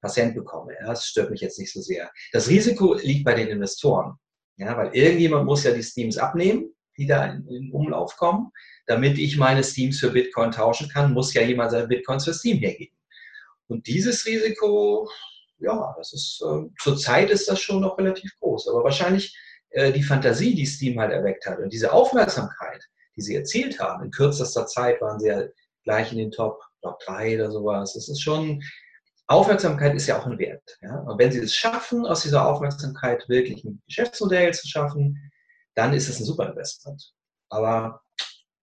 Patient 0.00 0.34
bekomme. 0.34 0.74
Ja? 0.80 0.88
Das 0.88 1.06
stört 1.06 1.30
mich 1.30 1.40
jetzt 1.40 1.58
nicht 1.58 1.72
so 1.72 1.80
sehr. 1.80 2.10
Das 2.32 2.48
Risiko 2.48 2.94
liegt 2.94 3.24
bei 3.24 3.34
den 3.34 3.48
Investoren. 3.48 4.16
Ja, 4.56 4.76
weil 4.76 4.94
irgendjemand 4.94 5.46
muss 5.46 5.64
ja 5.64 5.72
die 5.72 5.82
Steams 5.82 6.18
abnehmen, 6.18 6.74
die 6.98 7.06
da 7.06 7.24
in, 7.24 7.46
in 7.48 7.72
Umlauf 7.72 8.16
kommen. 8.16 8.50
Damit 8.86 9.18
ich 9.18 9.36
meine 9.36 9.64
Steams 9.64 9.98
für 9.98 10.10
Bitcoin 10.10 10.50
tauschen 10.50 10.88
kann, 10.88 11.14
muss 11.14 11.32
ja 11.32 11.42
jemand 11.42 11.70
seine 11.70 11.88
Bitcoins 11.88 12.24
für 12.24 12.34
Steam 12.34 12.58
hergeben. 12.58 12.96
Und 13.68 13.86
dieses 13.86 14.26
Risiko, 14.26 15.08
ja, 15.58 15.94
das 15.96 16.12
ist, 16.12 16.42
äh, 16.44 16.68
zurzeit 16.80 17.30
ist 17.30 17.48
das 17.48 17.60
schon 17.60 17.80
noch 17.80 17.96
relativ 17.96 18.30
groß. 18.40 18.68
Aber 18.68 18.84
wahrscheinlich 18.84 19.36
äh, 19.70 19.92
die 19.92 20.02
Fantasie, 20.02 20.54
die 20.54 20.66
Steam 20.66 21.00
halt 21.00 21.12
erweckt 21.12 21.46
hat 21.46 21.58
und 21.58 21.72
diese 21.72 21.92
Aufmerksamkeit, 21.92 22.84
die 23.16 23.22
sie 23.22 23.36
erzielt 23.36 23.80
haben, 23.80 24.04
in 24.04 24.10
kürzester 24.10 24.66
Zeit 24.66 25.00
waren 25.00 25.18
sie 25.18 25.28
ja 25.28 25.44
gleich 25.84 26.12
in 26.12 26.18
den 26.18 26.30
Top, 26.30 26.60
Top 26.82 26.98
3 27.00 27.36
oder 27.36 27.50
sowas. 27.50 27.94
Das 27.94 28.08
ist 28.08 28.20
schon, 28.20 28.62
Aufmerksamkeit 29.26 29.94
ist 29.94 30.06
ja 30.06 30.20
auch 30.20 30.26
ein 30.26 30.38
Wert. 30.38 30.78
Ja? 30.82 30.98
Und 31.00 31.18
wenn 31.18 31.32
Sie 31.32 31.38
es 31.38 31.54
schaffen, 31.54 32.06
aus 32.06 32.22
dieser 32.22 32.46
Aufmerksamkeit 32.46 33.28
wirklich 33.28 33.64
ein 33.64 33.82
Geschäftsmodell 33.86 34.52
zu 34.52 34.68
schaffen, 34.68 35.30
dann 35.74 35.94
ist 35.94 36.08
es 36.08 36.20
ein 36.20 36.26
super 36.26 36.50
Investment. 36.50 37.12
Aber 37.48 38.02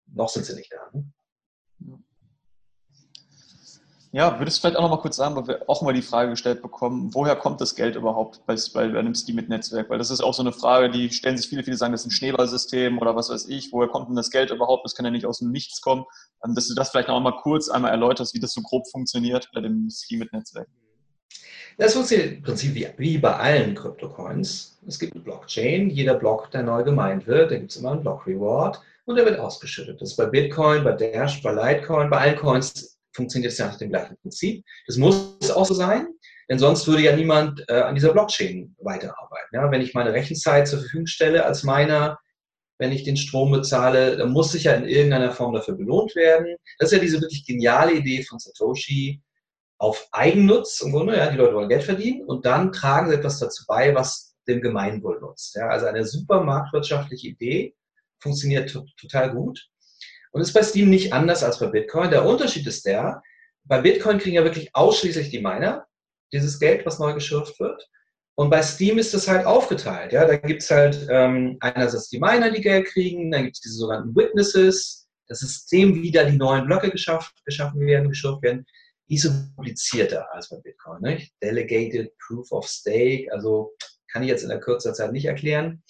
noch 0.07 0.29
sind 0.29 0.45
sie 0.45 0.55
nicht 0.55 0.71
da. 0.73 0.89
Ne? 0.93 1.11
Ja, 4.11 4.39
würdest 4.39 4.57
du 4.57 4.61
vielleicht 4.61 4.77
auch 4.77 4.81
noch 4.81 4.89
mal 4.89 5.01
kurz 5.01 5.17
sagen, 5.17 5.35
weil 5.35 5.47
wir 5.47 5.69
auch 5.69 5.83
mal 5.83 5.93
die 5.93 6.01
Frage 6.01 6.31
gestellt 6.31 6.63
bekommen, 6.63 7.13
woher 7.13 7.35
kommt 7.35 7.61
das 7.61 7.75
Geld 7.75 7.95
überhaupt 7.95 8.43
bei, 8.47 8.55
bei 8.73 8.81
einem 8.81 9.13
Steam-Netzwerk? 9.13 9.87
Weil 9.87 9.99
das 9.99 10.09
ist 10.09 10.21
auch 10.21 10.33
so 10.33 10.41
eine 10.41 10.51
Frage, 10.51 10.89
die 10.89 11.11
stellen 11.11 11.37
sich 11.37 11.47
viele, 11.47 11.63
viele 11.63 11.77
sagen, 11.77 11.91
das 11.91 12.01
ist 12.01 12.07
ein 12.07 12.11
Schneeballsystem 12.11 12.97
oder 12.97 13.15
was 13.15 13.29
weiß 13.29 13.47
ich. 13.49 13.71
Woher 13.71 13.87
kommt 13.87 14.09
denn 14.09 14.15
das 14.15 14.31
Geld 14.31 14.49
überhaupt? 14.49 14.83
Das 14.83 14.95
kann 14.95 15.05
ja 15.05 15.11
nicht 15.11 15.27
aus 15.27 15.39
dem 15.39 15.51
Nichts 15.51 15.79
kommen. 15.81 16.05
Ähm, 16.43 16.55
dass 16.55 16.67
du 16.67 16.73
das 16.73 16.89
vielleicht 16.89 17.07
noch 17.07 17.19
mal 17.19 17.37
kurz 17.43 17.69
einmal 17.69 17.91
erläuterst, 17.91 18.33
wie 18.33 18.39
das 18.39 18.53
so 18.53 18.61
grob 18.63 18.89
funktioniert 18.89 19.47
bei 19.53 19.61
dem 19.61 19.91
Steam-Netzwerk. 19.91 20.67
Das 21.77 21.93
funktioniert 21.93 22.37
im 22.37 22.41
Prinzip 22.41 22.73
wie, 22.73 22.87
wie 22.97 23.17
bei 23.19 23.35
allen 23.35 23.75
Kryptocoins. 23.75 24.79
Es 24.87 24.97
gibt 24.97 25.13
eine 25.13 25.23
Blockchain, 25.23 25.91
jeder 25.91 26.15
Block, 26.15 26.49
der 26.49 26.63
neu 26.63 26.83
gemeint 26.83 27.27
wird, 27.27 27.51
da 27.51 27.57
gibt 27.57 27.69
es 27.69 27.77
immer 27.77 27.91
einen 27.91 28.01
Block-Reward 28.01 28.81
und 29.05 29.15
der 29.15 29.25
wird 29.25 29.39
ausgeschüttet. 29.39 30.01
Das 30.01 30.09
ist 30.09 30.17
bei 30.17 30.25
Bitcoin, 30.25 30.83
bei 30.83 30.93
Dash, 30.93 31.43
bei 31.43 31.53
Litecoin, 31.53 32.09
bei 32.09 32.17
allen 32.17 32.35
Coins 32.37 32.98
funktioniert 33.13 33.51
es 33.51 33.57
ja 33.57 33.67
nach 33.67 33.77
dem 33.77 33.89
gleichen 33.89 34.17
Prinzip. 34.17 34.63
Das 34.87 34.97
muss 34.97 35.51
auch 35.51 35.65
so 35.65 35.73
sein, 35.73 36.07
denn 36.49 36.59
sonst 36.59 36.87
würde 36.87 37.03
ja 37.03 37.15
niemand 37.15 37.63
äh, 37.69 37.81
an 37.81 37.95
dieser 37.95 38.13
Blockchain 38.13 38.75
weiterarbeiten. 38.79 39.49
Ja? 39.53 39.71
Wenn 39.71 39.81
ich 39.81 39.93
meine 39.93 40.13
Rechenzeit 40.13 40.67
zur 40.67 40.79
Verfügung 40.79 41.07
stelle 41.07 41.45
als 41.45 41.63
meiner, 41.63 42.19
wenn 42.79 42.91
ich 42.91 43.03
den 43.03 43.17
Strom 43.17 43.51
bezahle, 43.51 44.17
dann 44.17 44.31
muss 44.31 44.53
ich 44.55 44.65
ja 44.65 44.73
in 44.73 44.87
irgendeiner 44.87 45.31
Form 45.31 45.53
dafür 45.53 45.75
belohnt 45.75 46.15
werden. 46.15 46.55
Das 46.77 46.91
ist 46.91 46.97
ja 46.97 47.03
diese 47.03 47.21
wirklich 47.21 47.45
geniale 47.45 47.93
Idee 47.93 48.23
von 48.23 48.39
Satoshi 48.39 49.21
auf 49.77 50.07
Eigennutz 50.11 50.81
im 50.81 50.91
Grunde. 50.91 51.17
Ja? 51.17 51.29
Die 51.29 51.37
Leute 51.37 51.55
wollen 51.55 51.69
Geld 51.69 51.83
verdienen 51.83 52.25
und 52.25 52.45
dann 52.45 52.71
tragen 52.71 53.09
sie 53.09 53.15
etwas 53.15 53.39
dazu 53.39 53.63
bei, 53.67 53.93
was 53.93 54.35
dem 54.47 54.61
Gemeinwohl 54.61 55.19
nutzt. 55.19 55.55
Ja? 55.55 55.67
Also 55.67 55.85
eine 55.85 56.05
super 56.05 56.43
marktwirtschaftliche 56.43 57.27
Idee, 57.27 57.75
funktioniert 58.19 58.75
total 58.97 59.31
gut. 59.31 59.69
Und 60.31 60.41
ist 60.41 60.53
bei 60.53 60.63
Steam 60.63 60.89
nicht 60.89 61.13
anders 61.13 61.43
als 61.43 61.59
bei 61.59 61.67
Bitcoin. 61.67 62.11
Der 62.11 62.25
Unterschied 62.25 62.67
ist 62.67 62.85
der, 62.85 63.21
bei 63.63 63.81
Bitcoin 63.81 64.17
kriegen 64.17 64.35
ja 64.35 64.43
wirklich 64.43 64.69
ausschließlich 64.73 65.29
die 65.29 65.41
Miner 65.41 65.85
dieses 66.31 66.59
Geld, 66.59 66.85
was 66.85 66.99
neu 66.99 67.13
geschürft 67.13 67.59
wird. 67.59 67.87
Und 68.35 68.49
bei 68.49 68.61
Steam 68.61 68.97
ist 68.97 69.13
das 69.13 69.27
halt 69.27 69.45
aufgeteilt. 69.45 70.13
Ja? 70.13 70.25
Da 70.25 70.37
gibt 70.37 70.61
es 70.61 70.71
halt 70.71 71.07
ähm, 71.09 71.57
einerseits 71.59 72.09
die 72.09 72.19
Miner, 72.19 72.51
die 72.51 72.61
Geld 72.61 72.87
kriegen, 72.87 73.31
dann 73.31 73.43
gibt 73.43 73.57
es 73.57 73.61
diese 73.61 73.75
sogenannten 73.75 74.15
Witnesses, 74.15 75.07
das 75.27 75.39
System, 75.39 76.01
wie 76.01 76.11
da 76.11 76.23
die 76.23 76.37
neuen 76.37 76.65
Blöcke 76.65 76.89
geschafft, 76.89 77.33
geschaffen 77.45 77.81
werden, 77.81 78.09
geschürft 78.09 78.41
werden, 78.41 78.65
ist 79.07 79.23
so 79.23 79.29
komplizierter 79.55 80.33
als 80.33 80.49
bei 80.49 80.57
Bitcoin. 80.57 81.01
Nicht? 81.01 81.33
Delegated 81.43 82.11
Proof 82.17 82.51
of 82.51 82.67
Stake, 82.67 83.31
also 83.31 83.75
kann 84.11 84.23
ich 84.23 84.29
jetzt 84.29 84.43
in 84.43 84.49
der 84.49 84.59
kürzer 84.59 84.93
Zeit 84.93 85.11
nicht 85.11 85.25
erklären. 85.25 85.83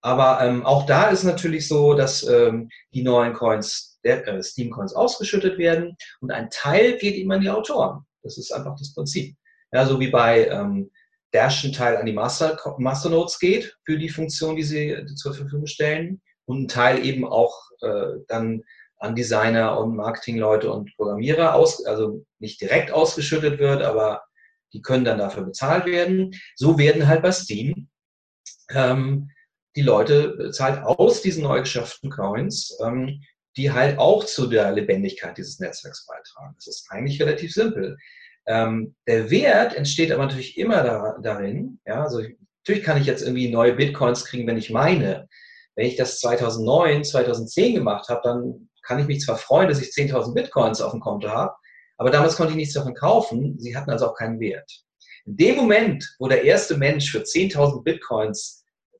Aber 0.00 0.40
ähm, 0.42 0.64
auch 0.64 0.86
da 0.86 1.08
ist 1.08 1.24
natürlich 1.24 1.66
so, 1.66 1.94
dass 1.94 2.26
ähm, 2.26 2.68
die 2.94 3.02
neuen 3.02 3.32
Coins, 3.34 3.98
der, 4.04 4.26
äh, 4.28 4.42
Steam-Coins 4.42 4.94
ausgeschüttet 4.94 5.58
werden 5.58 5.96
und 6.20 6.30
ein 6.30 6.50
Teil 6.50 6.96
geht 6.98 7.14
eben 7.14 7.32
an 7.32 7.40
die 7.40 7.50
Autoren. 7.50 8.04
Das 8.22 8.38
ist 8.38 8.52
einfach 8.52 8.76
das 8.78 8.94
Prinzip. 8.94 9.36
Ja, 9.72 9.84
so 9.86 9.98
wie 10.00 10.08
bei 10.08 10.46
ähm, 10.46 10.90
Dash 11.32 11.64
ein 11.64 11.72
Teil 11.72 11.96
an 11.96 12.06
die 12.06 12.12
Master, 12.12 12.58
Masternodes 12.78 13.38
geht 13.38 13.76
für 13.84 13.98
die 13.98 14.08
Funktion, 14.08 14.56
die 14.56 14.62
sie 14.62 15.04
zur 15.16 15.34
Verfügung 15.34 15.66
stellen 15.66 16.22
und 16.46 16.64
ein 16.64 16.68
Teil 16.68 17.04
eben 17.04 17.26
auch 17.26 17.54
äh, 17.82 18.20
dann 18.28 18.62
an 18.98 19.14
Designer 19.14 19.78
und 19.78 19.96
Marketingleute 19.96 20.72
und 20.72 20.94
Programmierer 20.96 21.54
aus, 21.54 21.84
also 21.84 22.24
nicht 22.38 22.60
direkt 22.60 22.90
ausgeschüttet 22.90 23.58
wird, 23.58 23.82
aber 23.82 24.22
die 24.72 24.82
können 24.82 25.04
dann 25.04 25.18
dafür 25.18 25.44
bezahlt 25.44 25.86
werden. 25.86 26.34
So 26.56 26.78
werden 26.78 27.06
halt 27.06 27.22
bei 27.22 27.32
Steam 27.32 27.88
ähm, 28.70 29.30
die 29.76 29.82
Leute 29.82 30.50
zahlt 30.50 30.82
aus 30.84 31.22
diesen 31.22 31.42
neu 31.42 31.60
geschafften 31.60 32.10
Coins, 32.10 32.76
ähm, 32.84 33.20
die 33.56 33.72
halt 33.72 33.98
auch 33.98 34.24
zu 34.24 34.46
der 34.46 34.72
Lebendigkeit 34.72 35.36
dieses 35.36 35.58
Netzwerks 35.58 36.06
beitragen. 36.06 36.54
Das 36.56 36.66
ist 36.66 36.86
eigentlich 36.90 37.20
relativ 37.20 37.52
simpel. 37.52 37.96
Ähm, 38.46 38.94
der 39.06 39.30
Wert 39.30 39.74
entsteht 39.74 40.10
aber 40.10 40.24
natürlich 40.24 40.56
immer 40.56 40.82
da, 40.82 41.18
darin, 41.22 41.80
ja, 41.86 42.02
also 42.02 42.22
natürlich 42.62 42.84
kann 42.84 43.00
ich 43.00 43.06
jetzt 43.06 43.22
irgendwie 43.22 43.50
neue 43.50 43.74
Bitcoins 43.74 44.24
kriegen, 44.24 44.46
wenn 44.46 44.56
ich 44.56 44.70
meine. 44.70 45.28
Wenn 45.74 45.86
ich 45.86 45.96
das 45.96 46.18
2009, 46.20 47.04
2010 47.04 47.74
gemacht 47.74 48.08
habe, 48.08 48.20
dann 48.24 48.68
kann 48.82 48.98
ich 48.98 49.06
mich 49.06 49.20
zwar 49.20 49.36
freuen, 49.36 49.68
dass 49.68 49.80
ich 49.80 49.88
10.000 49.88 50.34
Bitcoins 50.34 50.80
auf 50.80 50.92
dem 50.92 51.00
Konto 51.00 51.28
habe, 51.28 51.54
aber 51.98 52.10
damals 52.10 52.36
konnte 52.36 52.52
ich 52.52 52.56
nichts 52.56 52.74
davon 52.74 52.94
kaufen. 52.94 53.58
Sie 53.58 53.76
hatten 53.76 53.90
also 53.90 54.06
auch 54.06 54.14
keinen 54.14 54.40
Wert. 54.40 54.70
In 55.26 55.36
dem 55.36 55.56
Moment, 55.56 56.16
wo 56.18 56.26
der 56.26 56.44
erste 56.44 56.76
Mensch 56.76 57.10
für 57.10 57.18
10.000 57.18 57.82
Bitcoins 57.82 58.57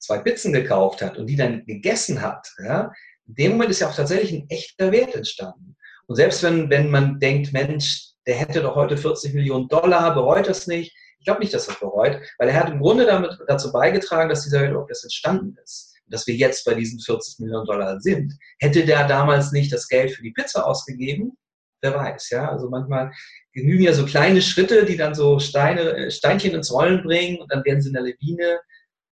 zwei 0.08 0.18
Pizzen 0.18 0.54
gekauft 0.54 1.02
hat 1.02 1.18
und 1.18 1.26
die 1.26 1.36
dann 1.36 1.66
gegessen 1.66 2.22
hat, 2.22 2.50
ja, 2.64 2.90
in 3.26 3.34
dem 3.34 3.52
Moment 3.52 3.70
ist 3.70 3.80
ja 3.80 3.88
auch 3.88 3.94
tatsächlich 3.94 4.32
ein 4.32 4.48
echter 4.48 4.90
Wert 4.90 5.14
entstanden. 5.14 5.76
Und 6.06 6.16
selbst 6.16 6.42
wenn, 6.42 6.70
wenn 6.70 6.90
man 6.90 7.20
denkt, 7.20 7.52
Mensch, 7.52 8.12
der 8.26 8.36
hätte 8.36 8.62
doch 8.62 8.74
heute 8.74 8.96
40 8.96 9.34
Millionen 9.34 9.68
Dollar, 9.68 10.14
bereut 10.14 10.48
das 10.48 10.66
nicht. 10.66 10.96
Ich 11.18 11.26
glaube 11.26 11.40
nicht, 11.40 11.52
dass 11.52 11.68
er 11.68 11.74
bereut, 11.74 12.18
weil 12.38 12.48
er 12.48 12.54
hat 12.54 12.70
im 12.70 12.80
Grunde 12.80 13.04
damit 13.04 13.38
dazu 13.46 13.70
beigetragen, 13.70 14.30
dass 14.30 14.44
dieser 14.44 14.62
Wert 14.62 14.70
überhaupt 14.70 14.90
erst 14.90 15.04
entstanden 15.04 15.56
ist. 15.62 15.94
Dass 16.06 16.26
wir 16.26 16.34
jetzt 16.34 16.64
bei 16.64 16.72
diesen 16.72 17.00
40 17.00 17.40
Millionen 17.40 17.66
Dollar 17.66 18.00
sind. 18.00 18.32
Hätte 18.60 18.86
der 18.86 19.06
damals 19.06 19.52
nicht 19.52 19.70
das 19.70 19.88
Geld 19.88 20.12
für 20.12 20.22
die 20.22 20.32
Pizza 20.32 20.66
ausgegeben, 20.66 21.36
wer 21.82 21.94
weiß, 21.94 22.30
ja. 22.30 22.50
Also 22.50 22.70
manchmal 22.70 23.12
genügen 23.52 23.84
ja 23.84 23.92
so 23.92 24.06
kleine 24.06 24.40
Schritte, 24.40 24.86
die 24.86 24.96
dann 24.96 25.14
so 25.14 25.38
Steine, 25.38 26.10
Steinchen 26.10 26.54
ins 26.54 26.72
Rollen 26.72 27.02
bringen 27.02 27.38
und 27.38 27.52
dann 27.52 27.62
werden 27.66 27.82
sie 27.82 27.88
in 27.88 27.94
der 27.94 28.02
Lawine 28.04 28.60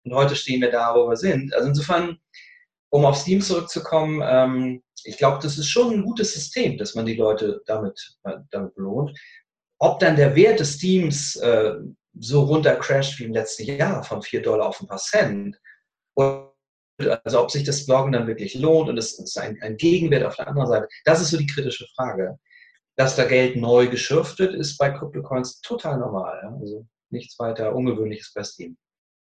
und 0.03 0.13
heute 0.13 0.35
stehen 0.35 0.61
wir 0.61 0.71
da, 0.71 0.95
wo 0.95 1.09
wir 1.09 1.17
sind. 1.17 1.53
Also 1.53 1.69
insofern, 1.69 2.17
um 2.89 3.05
auf 3.05 3.17
Steam 3.17 3.41
zurückzukommen, 3.41 4.21
ähm, 4.23 4.83
ich 5.03 5.17
glaube, 5.17 5.39
das 5.41 5.57
ist 5.57 5.67
schon 5.67 5.93
ein 5.93 6.03
gutes 6.03 6.33
System, 6.33 6.77
dass 6.77 6.95
man 6.95 7.05
die 7.05 7.15
Leute 7.15 7.61
damit, 7.65 8.17
äh, 8.23 8.37
damit 8.51 8.75
belohnt. 8.75 9.17
Ob 9.79 9.99
dann 9.99 10.15
der 10.15 10.35
Wert 10.35 10.59
des 10.59 10.73
Steams 10.75 11.35
äh, 11.37 11.73
so 12.19 12.43
runter 12.43 12.75
crasht 12.75 13.19
wie 13.19 13.25
im 13.25 13.33
letzten 13.33 13.63
Jahr 13.63 14.03
von 14.03 14.21
4 14.21 14.41
Dollar 14.41 14.67
auf 14.67 14.81
ein 14.81 14.87
paar 14.87 14.97
Cent, 14.97 15.57
also 17.23 17.41
ob 17.41 17.51
sich 17.51 17.63
das 17.63 17.85
Bloggen 17.85 18.11
dann 18.11 18.27
wirklich 18.27 18.53
lohnt 18.55 18.89
und 18.89 18.97
es 18.97 19.17
ist 19.17 19.37
ein, 19.37 19.57
ein 19.61 19.77
Gegenwert 19.77 20.23
auf 20.23 20.35
der 20.35 20.47
anderen 20.47 20.67
Seite, 20.67 20.87
das 21.05 21.21
ist 21.21 21.31
so 21.31 21.37
die 21.37 21.47
kritische 21.47 21.87
Frage. 21.95 22.37
Dass 22.97 23.15
da 23.15 23.23
Geld 23.23 23.55
neu 23.55 23.87
geschürft 23.87 24.37
wird, 24.39 24.53
ist 24.53 24.77
bei 24.77 24.91
CryptoCoins 24.91 25.61
total 25.61 25.97
normal. 25.97 26.39
Also 26.59 26.85
nichts 27.09 27.39
weiter 27.39 27.73
Ungewöhnliches 27.73 28.33
bei 28.33 28.43
Steam. 28.43 28.77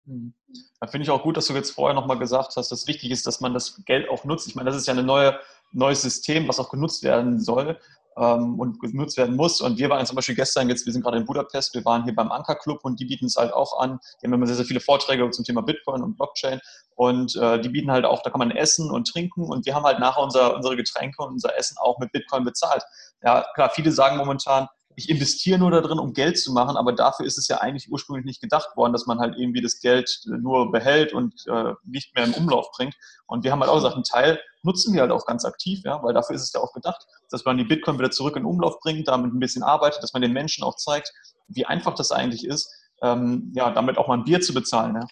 Mhm. 0.08 0.34
Da 0.80 0.88
finde 0.88 1.04
ich 1.04 1.12
auch 1.12 1.22
gut, 1.22 1.38
dass 1.38 1.48
du 1.48 1.54
jetzt 1.54 1.72
vorher 1.72 1.93
nochmal 1.93 2.17
gesagt 2.17 2.56
hast, 2.56 2.72
dass 2.72 2.88
wichtig 2.88 3.12
ist, 3.12 3.28
dass 3.28 3.41
man 3.41 3.54
das 3.54 3.84
Geld 3.86 4.10
auch 4.10 4.24
nutzt. 4.24 4.48
Ich 4.48 4.56
meine, 4.56 4.70
das 4.70 4.78
ist 4.78 4.88
ja 4.88 4.93
ein 4.93 5.06
neue, 5.06 5.38
neues 5.72 6.02
System, 6.02 6.48
was 6.48 6.60
auch 6.60 6.70
genutzt 6.70 7.04
werden 7.04 7.39
soll 7.39 7.78
ähm, 8.17 8.58
und 8.58 8.80
genutzt 8.80 9.17
werden 9.17 9.36
muss. 9.36 9.60
Und 9.60 9.78
wir 9.78 9.89
waren 9.89 10.06
zum 10.06 10.15
Beispiel 10.15 10.36
gestern, 10.36 10.70
jetzt, 10.70 10.86
wir 10.86 10.93
sind 10.93 11.02
gerade 11.04 11.17
in 11.17 11.26
Budapest, 11.26 11.74
wir 11.76 11.84
waren 11.84 12.06
hier 12.06 12.15
beim 12.15 12.32
Anker 12.32 12.56
Club 12.56 12.80
und 12.84 13.00
die 13.02 13.06
bieten 13.06 13.26
es 13.26 13.36
halt 13.36 13.52
auch 13.54 13.80
an. 13.80 14.00
Die 14.22 14.26
haben 14.26 14.34
immer 14.34 14.48
sehr, 14.48 14.56
sehr 14.56 14.65
viele 14.65 14.80
Vorträge 14.80 15.30
zum 15.30 15.43
Thema 15.43 15.62
Bitcoin 15.62 16.02
und 16.02 16.15
Blockchain. 16.15 16.62
Und 16.96 17.36
äh, 17.36 17.60
die 17.60 17.70
bieten 17.70 17.91
halt 17.91 18.06
auch, 18.06 18.24
da 18.24 18.30
kann 18.30 18.39
man 18.39 18.52
essen 18.52 18.89
und 18.89 19.08
trinken 19.08 19.43
und 19.43 19.65
wir 19.65 19.76
haben 19.76 19.84
halt 19.84 20.00
nachher 20.00 20.24
unser, 20.24 20.56
unsere 20.56 20.78
Getränke 20.78 21.22
und 21.22 21.34
unser 21.34 21.56
Essen 21.58 21.78
auch 21.80 22.00
mit 22.00 22.12
Bitcoin 22.13 22.46
bezahlt. 22.46 22.84
Ja, 23.22 23.46
klar, 23.56 23.70
viele 23.70 23.91
sagen 23.91 24.17
momentan, 24.17 24.67
ich 24.98 25.10
investiere 25.12 25.60
nur 25.60 25.70
darin, 25.70 26.00
um 26.00 26.12
Geld 26.12 26.40
zu 26.40 26.52
machen, 26.52 26.76
aber 26.76 26.92
dafür 26.92 27.28
ist 27.28 27.38
es 27.38 27.48
ja 27.48 27.60
eigentlich 27.60 27.92
ursprünglich 27.92 28.26
nicht 28.26 28.42
gedacht 28.42 28.76
worden, 28.76 28.94
dass 28.94 29.06
man 29.06 29.20
halt 29.20 29.36
irgendwie 29.38 29.62
das 29.62 29.80
Geld 29.80 30.22
nur 30.26 30.72
behält 30.72 31.14
und 31.14 31.46
äh, 31.46 31.74
nicht 31.84 32.16
mehr 32.16 32.26
im 32.26 32.34
Umlauf 32.34 32.72
bringt. 32.72 32.96
Und 33.28 33.44
wir 33.44 33.52
haben 33.52 33.60
halt 33.60 33.70
auch 33.70 33.76
gesagt, 33.76 33.94
einen 33.94 34.04
Teil 34.04 34.40
nutzen 34.64 34.96
wir 34.96 35.02
halt 35.02 35.12
auch 35.12 35.28
ganz 35.28 35.46
aktiv, 35.46 35.82
ja, 35.86 36.02
weil 36.02 36.16
dafür 36.16 36.36
ist 36.36 36.42
es 36.42 36.52
ja 36.52 36.62
auch 36.62 36.74
gedacht, 36.74 37.06
dass 37.30 37.46
man 37.46 37.60
die 37.60 37.64
Bitcoin 37.64 38.00
wieder 38.00 38.10
zurück 38.10 38.38
in 38.38 38.46
Umlauf 38.46 38.80
bringt, 38.80 39.08
damit 39.08 39.32
ein 39.32 39.40
bisschen 39.40 39.62
arbeitet, 39.62 40.02
dass 40.02 40.14
man 40.14 40.24
den 40.24 40.34
Menschen 40.34 40.64
auch 40.64 40.76
zeigt, 40.78 41.14
wie 41.48 41.68
einfach 41.68 41.94
das 41.94 42.12
eigentlich 42.12 42.48
ist, 42.48 42.74
ähm, 43.04 43.52
ja, 43.56 43.70
damit 43.70 44.00
auch 44.00 44.08
mal 44.08 44.18
ein 44.18 44.24
Bier 44.24 44.42
zu 44.42 44.52
bezahlen. 44.52 44.96
Ja. 44.96 45.08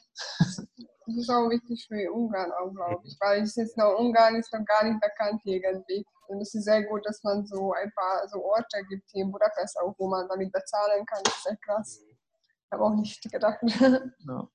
Das 1.08 1.16
ist 1.16 1.30
auch 1.30 1.48
wichtig 1.52 1.86
für 1.88 2.12
Ungarn 2.12 2.52
auch, 2.54 2.74
glaube 2.74 3.04
ich, 3.06 3.16
weil 3.20 3.44
ich 3.44 3.56
jetzt 3.56 3.78
noch 3.78 4.00
Ungarn 4.00 4.36
ist 4.36 4.52
noch 4.52 4.66
gar 4.66 4.84
nicht 4.84 5.00
bekannt 5.00 5.40
irgendwie. 5.46 6.04
Und 6.28 6.42
es 6.42 6.54
ist 6.54 6.66
sehr 6.66 6.84
gut, 6.84 7.06
dass 7.06 7.24
man 7.24 7.46
so 7.46 7.74
ein 7.74 7.92
paar 7.96 8.28
so 8.28 8.44
Orte 8.44 8.84
gibt 8.90 9.10
hier 9.12 9.24
in 9.24 9.32
Budapest 9.32 9.78
auch, 9.80 9.94
wo 9.98 10.08
man 10.08 10.28
damit 10.28 10.52
bezahlen 10.52 11.06
kann. 11.06 11.22
Das 11.24 11.36
ist 11.36 11.44
sehr 11.44 11.58
krass. 11.58 12.02
Ich 12.68 12.72
habe 12.72 12.84
auch 12.84 12.96
nicht 12.96 13.32
gedacht. 13.32 13.60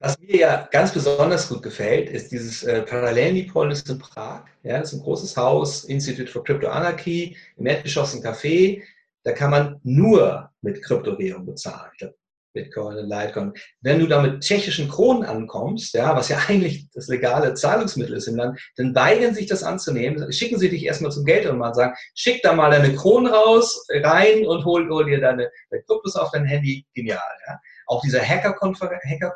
Was 0.01 0.19
mir 0.19 0.37
ja 0.37 0.69
ganz 0.71 0.93
besonders 0.93 1.49
gut 1.49 1.63
gefällt, 1.63 2.11
ist 2.11 2.33
dieses 2.33 2.65
äh, 2.65 2.83
Parallelnipolis 2.83 3.83
in 3.83 3.99
Prag. 3.99 4.45
Ja, 4.63 4.79
das 4.79 4.93
ist 4.93 4.99
ein 4.99 5.03
großes 5.05 5.37
Haus, 5.37 5.85
Institute 5.85 6.31
for 6.31 6.43
Crypto 6.43 6.69
Anarchy, 6.69 7.37
im 7.57 7.67
Erdgeschoss 7.67 8.15
ein 8.15 8.23
Café. 8.23 8.83
Da 9.23 9.33
kann 9.33 9.51
man 9.51 9.81
nur 9.85 10.51
mit 10.61 10.83
Kryptowährung 10.83 11.47
bezahlen. 11.47 11.91
Ich 11.93 11.99
glaube, 11.99 12.15
Bitcoin 12.53 12.97
und 12.97 13.09
Litecoin. 13.09 13.53
Wenn 13.81 14.01
du 14.01 14.07
da 14.07 14.21
mit 14.21 14.43
tschechischen 14.43 14.89
Kronen 14.89 15.25
ankommst, 15.25 15.95
ja, 15.95 16.15
was 16.17 16.29
ja 16.29 16.39
eigentlich 16.49 16.91
das 16.93 17.09
legale 17.09 17.55
Zahlungsmittel 17.55 18.17
ist 18.17 18.27
im 18.27 18.37
Land, 18.37 18.61
dann 18.77 18.95
weigern 18.95 19.35
sich 19.35 19.47
das 19.47 19.63
anzunehmen. 19.63 20.33
Schicken 20.33 20.59
sie 20.59 20.69
dich 20.69 20.85
erstmal 20.85 21.13
zum 21.13 21.25
Geld 21.25 21.47
und 21.47 21.75
sagen, 21.75 21.95
schick 22.15 22.43
da 22.43 22.53
mal 22.53 22.71
deine 22.71 22.95
Kronen 22.95 23.33
raus, 23.33 23.87
rein 24.03 24.47
und 24.47 24.65
hol, 24.65 24.89
hol 24.89 25.07
dir 25.07 25.21
deine 25.21 25.51
Kryptos 25.87 26.17
auf 26.17 26.31
dein 26.33 26.45
Handy. 26.45 26.85
Genial. 26.95 27.21
Ja. 27.47 27.59
Auch 27.87 28.03
diese 28.03 28.21
Hacker-Konferenz 28.21 29.03
Hacker 29.05 29.35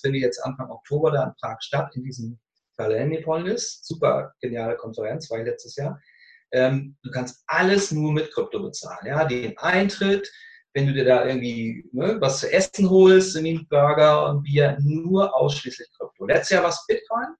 findet 0.00 0.22
jetzt 0.22 0.44
Anfang 0.44 0.70
Oktober 0.70 1.10
da 1.10 1.24
in 1.24 1.34
Prag 1.40 1.56
statt, 1.60 1.90
in 1.94 2.04
diesem 2.04 2.38
Palernipolis. 2.76 3.80
Super 3.82 4.32
geniale 4.40 4.76
Konferenz, 4.76 5.30
war 5.30 5.38
letztes 5.38 5.76
Jahr. 5.76 6.00
Ähm, 6.52 6.96
du 7.02 7.10
kannst 7.10 7.42
alles 7.46 7.92
nur 7.92 8.12
mit 8.12 8.32
Krypto 8.32 8.62
bezahlen. 8.62 9.06
Ja. 9.06 9.24
Den 9.24 9.56
Eintritt, 9.58 10.30
wenn 10.74 10.86
du 10.86 10.92
dir 10.92 11.04
da 11.04 11.26
irgendwie 11.26 11.84
ne, 11.92 12.16
was 12.20 12.40
zu 12.40 12.52
essen 12.52 12.88
holst, 12.88 13.36
irgendwie 13.36 13.64
Burger 13.66 14.30
und 14.30 14.42
Bier, 14.42 14.78
nur 14.80 15.34
ausschließlich 15.34 15.88
Krypto. 15.96 16.26
Letztes 16.26 16.50
Jahr 16.50 16.62
war 16.62 16.70
es 16.70 16.84
Bitcoin. 16.86 17.34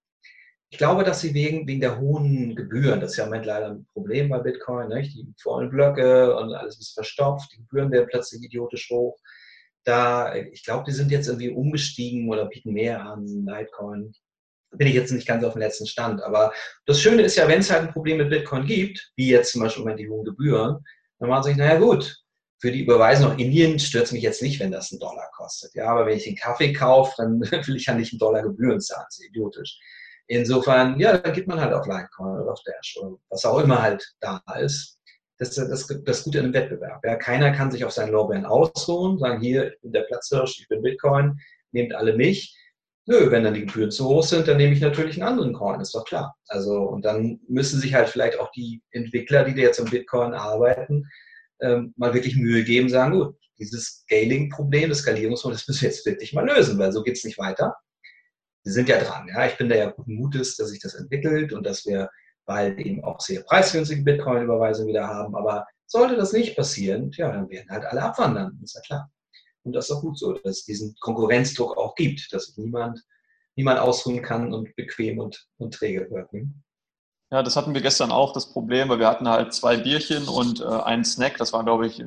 Ich 0.71 0.79
glaube, 0.79 1.05
dass 1.05 1.21
sie 1.21 1.35
wegen, 1.35 1.67
wegen 1.67 1.81
der 1.81 1.99
hohen 2.01 2.57
Gebühren, 2.57 3.01
das 3.01 3.13
ist 3.13 3.17
ja 3.19 3.25
im 3.25 3.31
Moment 3.31 3.47
leider 3.47 3.67
ein 3.71 3.87
Problem 3.93 4.31
bei 4.31 4.39
Bitcoin, 4.39 4.89
ne? 4.89 5.03
die 5.03 5.27
vollen 5.41 5.71
Blöcke 5.71 6.35
und 6.35 6.55
alles 6.55 6.79
ist 6.81 6.95
verstopft, 6.95 7.53
die 7.53 7.59
Gebühren 7.59 7.91
werden 7.91 8.09
plötzlich 8.11 8.43
idiotisch 8.43 8.89
hoch. 8.91 9.19
Da, 9.85 10.35
ich 10.35 10.65
glaube, 10.65 10.85
die 10.87 10.93
sind 10.93 11.11
jetzt 11.11 11.27
irgendwie 11.27 11.51
umgestiegen 11.51 12.29
oder 12.31 12.47
bieten 12.47 12.73
mehr 12.73 13.05
an, 13.05 13.27
Litecoin. 13.27 14.13
Bin 14.71 14.89
ich 14.89 14.95
jetzt 14.95 15.13
nicht 15.13 15.29
ganz 15.29 15.45
auf 15.45 15.53
dem 15.53 15.61
letzten 15.61 15.87
Stand. 15.87 16.23
Aber 16.23 16.53
das 16.87 17.01
Schöne 17.01 17.23
ist 17.23 17.37
ja, 17.37 17.49
wenn 17.49 17.61
es 17.61 17.71
halt 17.71 17.83
ein 17.83 17.93
Problem 17.93 18.19
mit 18.19 18.31
Bitcoin 18.31 18.65
gibt, 18.65 19.13
wie 19.17 19.29
jetzt 19.29 19.53
zum 19.53 19.61
Beispiel 19.61 19.97
die 19.97 20.09
hohen 20.09 20.25
Gebühren, 20.25 20.83
dann 21.19 21.29
machen 21.29 21.43
sie 21.43 21.51
sich, 21.51 21.59
naja 21.59 21.79
gut, 21.79 22.22
für 22.63 22.71
die 22.71 22.85
Überweisung 22.85 23.31
nach 23.31 23.39
Indien 23.39 23.81
stört 23.81 24.13
mich 24.13 24.23
jetzt 24.23 24.41
nicht, 24.41 24.61
wenn 24.61 24.71
das 24.71 24.93
einen 24.93 25.01
Dollar 25.01 25.29
kostet. 25.37 25.75
Ja, 25.75 25.87
aber 25.87 26.07
wenn 26.07 26.17
ich 26.17 26.23
den 26.23 26.37
Kaffee 26.37 26.73
kaufe, 26.73 27.13
dann 27.17 27.41
will 27.67 27.75
ich 27.75 27.87
ja 27.87 27.95
nicht 27.95 28.13
einen 28.13 28.21
Dollar 28.21 28.45
Gebühren 28.45 28.81
zahlen. 28.81 29.05
Das 29.09 29.19
ist 29.19 29.27
idiotisch. 29.27 29.81
Insofern, 30.29 30.99
ja, 31.01 31.19
dann 31.19 31.33
gibt 31.33 31.49
man 31.49 31.61
halt 31.61 31.73
auf 31.73 31.89
Litecoin 31.89 32.41
oder 32.41 32.53
auf 32.53 32.61
Dash 32.65 32.97
oder 33.01 33.17
was 33.31 33.45
auch 33.45 33.59
immer 33.59 33.83
halt 33.83 34.15
da 34.21 34.41
ist. 34.61 34.97
Das 35.39 35.59
ist 35.59 35.71
das, 35.71 36.03
das 36.05 36.23
Gute 36.23 36.39
im 36.39 36.55
Wettbewerb. 36.55 37.05
Ja, 37.05 37.17
keiner 37.17 37.51
kann 37.51 37.73
sich 37.73 37.85
auf 37.85 37.91
seinen 37.91 38.13
Lorbeeren 38.13 38.47
ausruhen, 38.47 39.19
sagen, 39.19 39.41
hier, 39.41 39.73
ich 39.73 39.81
bin 39.81 39.91
der 39.91 40.03
Platzhirsch, 40.03 40.61
ich 40.61 40.69
bin 40.69 40.83
Bitcoin, 40.83 41.41
nehmt 41.73 41.93
alle 41.93 42.15
mich. 42.15 42.57
Nö, 43.07 43.29
wenn 43.33 43.43
dann 43.43 43.55
die 43.55 43.67
Gebühren 43.67 43.91
zu 43.91 44.07
hoch 44.07 44.23
sind, 44.23 44.47
dann 44.47 44.59
nehme 44.59 44.73
ich 44.73 44.81
natürlich 44.81 45.21
einen 45.21 45.29
anderen 45.29 45.53
Coin, 45.53 45.81
ist 45.81 45.97
doch 45.97 46.05
klar. 46.05 46.37
Also, 46.47 46.81
und 46.83 47.05
dann 47.05 47.41
müssen 47.49 47.81
sich 47.81 47.93
halt 47.93 48.09
vielleicht 48.09 48.39
auch 48.39 48.53
die 48.53 48.81
Entwickler, 48.93 49.43
die 49.43 49.61
jetzt 49.61 49.81
im 49.81 49.91
Bitcoin 49.91 50.33
arbeiten, 50.33 51.09
ähm, 51.63 51.95
mal 51.97 52.15
wirklich 52.15 52.37
Mühe 52.37 52.65
geben, 52.65 52.89
sagen, 52.89 53.13
gut, 53.13 53.37
dieses 53.59 54.05
Scaling-Problem, 54.05 54.89
das 54.89 54.99
Skalierungsproblem, 54.99 55.57
das 55.57 55.69
müssen 55.69 55.83
wir 55.83 55.89
jetzt 55.89 56.07
wirklich 56.07 56.33
mal 56.33 56.47
lösen, 56.47 56.79
weil 56.79 56.93
so 56.93 57.03
geht 57.03 57.17
es 57.17 57.25
nicht 57.25 57.39
weiter. 57.39 57.77
Wir 58.65 58.73
sind 58.73 58.89
ja 58.89 59.01
dran. 59.03 59.29
Ja? 59.29 59.47
Ich 59.47 59.57
bin 59.57 59.69
da 59.69 59.77
ja 59.77 59.91
guten 59.91 60.15
Mutes, 60.15 60.57
dass 60.57 60.69
sich 60.69 60.81
das 60.81 60.95
entwickelt 60.95 61.53
und 61.53 61.65
dass 61.65 61.87
wir 61.87 62.11
bald 62.45 62.79
eben 62.79 63.03
auch 63.05 63.21
sehr 63.21 63.43
preisgünstige 63.43 64.03
Bitcoin-Überweisungen 64.03 64.89
wieder 64.89 65.07
haben. 65.07 65.35
Aber 65.37 65.67
sollte 65.87 66.17
das 66.17 66.33
nicht 66.33 66.57
passieren, 66.57 67.11
ja, 67.15 67.31
dann 67.31 67.49
werden 67.51 67.71
halt 67.71 67.85
alle 67.85 68.03
abwandern, 68.03 68.59
ist 68.63 68.75
ja 68.75 68.81
klar. 68.81 69.11
Und 69.65 69.75
das 69.75 69.89
ist 69.89 69.97
auch 69.97 70.01
gut 70.01 70.19
so, 70.19 70.33
dass 70.33 70.59
es 70.59 70.65
diesen 70.65 70.97
Konkurrenzdruck 71.01 71.77
auch 71.77 71.95
gibt, 71.95 72.33
dass 72.33 72.57
niemand, 72.57 73.01
niemand 73.55 73.79
ausruhen 73.79 74.23
kann 74.23 74.53
und 74.53 74.75
bequem 74.75 75.19
und, 75.19 75.47
und 75.59 75.75
träge 75.75 76.11
wirken. 76.11 76.65
Ja, 77.33 77.43
das 77.43 77.57
hatten 77.57 77.73
wir 77.73 77.81
gestern 77.81 78.13
auch 78.13 78.35
das 78.35 78.53
Problem, 78.53 78.91
weil 78.91 78.99
wir 78.99 79.09
hatten 79.09 79.27
halt 79.27 79.55
zwei 79.55 79.79
Bierchen 79.79 80.29
und 80.29 80.61
äh, 80.61 80.67
einen 80.67 81.03
Snack. 81.03 81.39
Das 81.39 81.55
waren, 81.55 81.65
glaube 81.65 81.87
ich, 81.87 82.05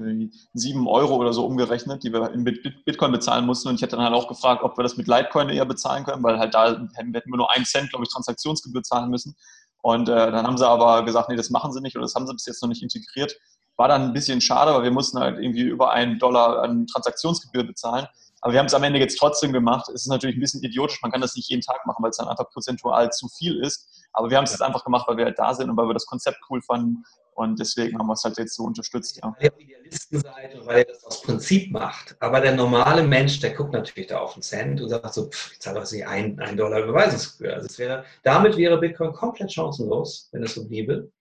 sieben 0.53 0.87
Euro 0.87 1.15
oder 1.15 1.33
so 1.33 1.47
umgerechnet, 1.47 2.03
die 2.03 2.13
wir 2.13 2.31
in 2.31 2.43
Bitcoin 2.43 3.11
bezahlen 3.11 3.47
mussten. 3.47 3.69
Und 3.69 3.75
ich 3.75 3.81
hätte 3.81 3.95
dann 3.95 4.05
halt 4.05 4.13
auch 4.13 4.27
gefragt, 4.27 4.61
ob 4.61 4.77
wir 4.77 4.83
das 4.83 4.97
mit 4.97 5.07
Litecoin 5.07 5.49
eher 5.49 5.65
bezahlen 5.65 6.03
können, 6.03 6.21
weil 6.21 6.37
halt 6.37 6.53
da 6.53 6.79
hätten 6.93 7.11
wir 7.11 7.37
nur 7.37 7.51
einen 7.51 7.65
Cent, 7.65 7.89
glaube 7.89 8.05
ich, 8.05 8.11
Transaktionsgebühr 8.11 8.83
zahlen 8.83 9.09
müssen. 9.09 9.35
Und 9.81 10.09
äh, 10.09 10.31
dann 10.31 10.45
haben 10.45 10.59
sie 10.59 10.67
aber 10.67 11.03
gesagt, 11.03 11.29
nee, 11.29 11.35
das 11.35 11.49
machen 11.49 11.73
sie 11.73 11.81
nicht 11.81 11.95
oder 11.95 12.03
das 12.03 12.13
haben 12.13 12.27
sie 12.27 12.33
bis 12.33 12.45
jetzt 12.45 12.61
noch 12.61 12.69
nicht 12.69 12.83
integriert. 12.83 13.35
War 13.77 13.87
dann 13.87 14.03
ein 14.03 14.13
bisschen 14.13 14.41
schade, 14.41 14.75
weil 14.75 14.83
wir 14.83 14.91
mussten 14.91 15.17
halt 15.17 15.39
irgendwie 15.39 15.63
über 15.63 15.89
einen 15.89 16.19
Dollar 16.19 16.61
an 16.61 16.85
Transaktionsgebühr 16.85 17.63
bezahlen. 17.63 18.05
Aber 18.45 18.53
wir 18.53 18.59
haben 18.59 18.67
es 18.67 18.75
am 18.75 18.83
Ende 18.83 18.99
jetzt 18.99 19.17
trotzdem 19.17 19.51
gemacht. 19.53 19.89
Es 19.89 20.03
ist 20.03 20.07
natürlich 20.07 20.37
ein 20.37 20.39
bisschen 20.39 20.61
idiotisch, 20.61 21.01
man 21.01 21.11
kann 21.11 21.19
das 21.19 21.35
nicht 21.35 21.49
jeden 21.49 21.63
Tag 21.63 21.83
machen, 21.87 22.03
weil 22.03 22.11
es 22.11 22.17
dann 22.17 22.27
einfach 22.27 22.47
prozentual 22.51 23.09
zu 23.09 23.27
viel 23.27 23.59
ist. 23.59 24.05
Aber 24.13 24.29
wir 24.29 24.37
haben 24.37 24.43
es 24.43 24.51
jetzt 24.51 24.61
einfach 24.61 24.83
gemacht, 24.83 25.07
weil 25.07 25.17
wir 25.17 25.25
halt 25.25 25.39
da 25.39 25.51
sind 25.55 25.67
und 25.67 25.75
weil 25.75 25.87
wir 25.87 25.95
das 25.95 26.05
Konzept 26.05 26.37
cool 26.51 26.61
fanden. 26.61 27.03
Und 27.33 27.59
deswegen 27.59 27.97
haben 27.97 28.05
wir 28.05 28.13
es 28.13 28.23
halt 28.23 28.37
jetzt 28.37 28.53
so 28.53 28.65
unterstützt. 28.65 29.17
Ja. 29.17 29.33
Weil 29.39 29.45
ihr 29.45 29.57
Idealisten 29.57 30.19
seid 30.19 30.53
und 30.53 30.67
weil 30.67 30.77
ihr 30.77 30.85
das 30.85 31.03
aus 31.05 31.23
Prinzip 31.23 31.71
macht. 31.71 32.15
Aber 32.19 32.39
der 32.39 32.53
normale 32.53 33.01
Mensch, 33.01 33.39
der 33.39 33.55
guckt 33.55 33.73
natürlich 33.73 34.09
da 34.09 34.19
auf 34.19 34.33
den 34.33 34.43
Cent 34.43 34.79
und 34.79 34.89
sagt 34.89 35.11
so, 35.15 35.27
pff, 35.27 35.53
ich 35.53 35.59
zahle 35.59 35.79
doch 35.79 35.91
nicht 35.91 36.05
ein, 36.05 36.39
ein 36.39 36.55
Dollar 36.55 36.83
Überweisungsgebühr. 36.83 37.55
Also 37.55 37.75
wäre, 37.79 38.05
damit 38.21 38.57
wäre 38.57 38.77
Bitcoin 38.77 39.11
komplett 39.11 39.51
chancenlos, 39.51 40.29
wenn 40.33 40.43
es 40.43 40.53
so 40.53 40.67
bliebe. 40.67 41.11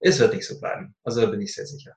Es 0.00 0.18
wird 0.18 0.32
nicht 0.32 0.46
so 0.46 0.58
bleiben. 0.58 0.94
Also 1.04 1.20
da 1.20 1.26
bin 1.26 1.42
ich 1.42 1.54
sehr 1.54 1.66
sicher. 1.66 1.94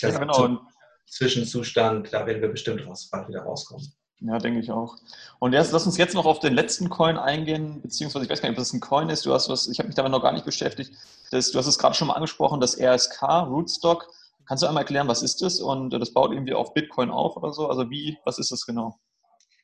Ja 0.00 0.20
genau. 0.20 0.60
Zwischenzustand, 1.06 2.12
da 2.12 2.26
werden 2.26 2.42
wir 2.42 2.48
bestimmt 2.48 2.86
raus, 2.86 3.08
bald 3.10 3.28
wieder 3.28 3.42
rauskommen. 3.42 3.92
Ja, 4.20 4.38
denke 4.38 4.60
ich 4.60 4.70
auch. 4.70 4.96
Und 5.38 5.52
erst 5.52 5.72
lass 5.72 5.86
uns 5.86 5.98
jetzt 5.98 6.14
noch 6.14 6.24
auf 6.24 6.38
den 6.38 6.54
letzten 6.54 6.88
Coin 6.88 7.18
eingehen, 7.18 7.82
beziehungsweise 7.82 8.24
ich 8.24 8.30
weiß 8.30 8.40
gar 8.40 8.48
nicht, 8.48 8.58
ob 8.58 8.62
das 8.62 8.72
ein 8.72 8.80
Coin 8.80 9.10
ist. 9.10 9.26
Du 9.26 9.32
hast 9.32 9.48
was, 9.48 9.68
ich 9.68 9.78
habe 9.78 9.88
mich 9.88 9.96
damit 9.96 10.12
noch 10.12 10.22
gar 10.22 10.32
nicht 10.32 10.46
beschäftigt. 10.46 10.92
Das, 11.30 11.50
du 11.50 11.58
hast 11.58 11.66
es 11.66 11.78
gerade 11.78 11.94
schon 11.94 12.08
mal 12.08 12.14
angesprochen, 12.14 12.60
das 12.60 12.80
RSK, 12.80 13.22
Rootstock. 13.22 14.08
Kannst 14.46 14.62
du 14.62 14.66
einmal 14.66 14.82
erklären, 14.82 15.08
was 15.08 15.22
ist 15.22 15.42
das? 15.42 15.60
Und 15.60 15.90
das 15.90 16.12
baut 16.12 16.32
irgendwie 16.32 16.54
auf 16.54 16.74
Bitcoin 16.74 17.10
auf 17.10 17.36
oder 17.36 17.52
so? 17.52 17.68
Also 17.68 17.90
wie, 17.90 18.16
was 18.24 18.38
ist 18.38 18.50
das 18.50 18.64
genau? 18.64 18.98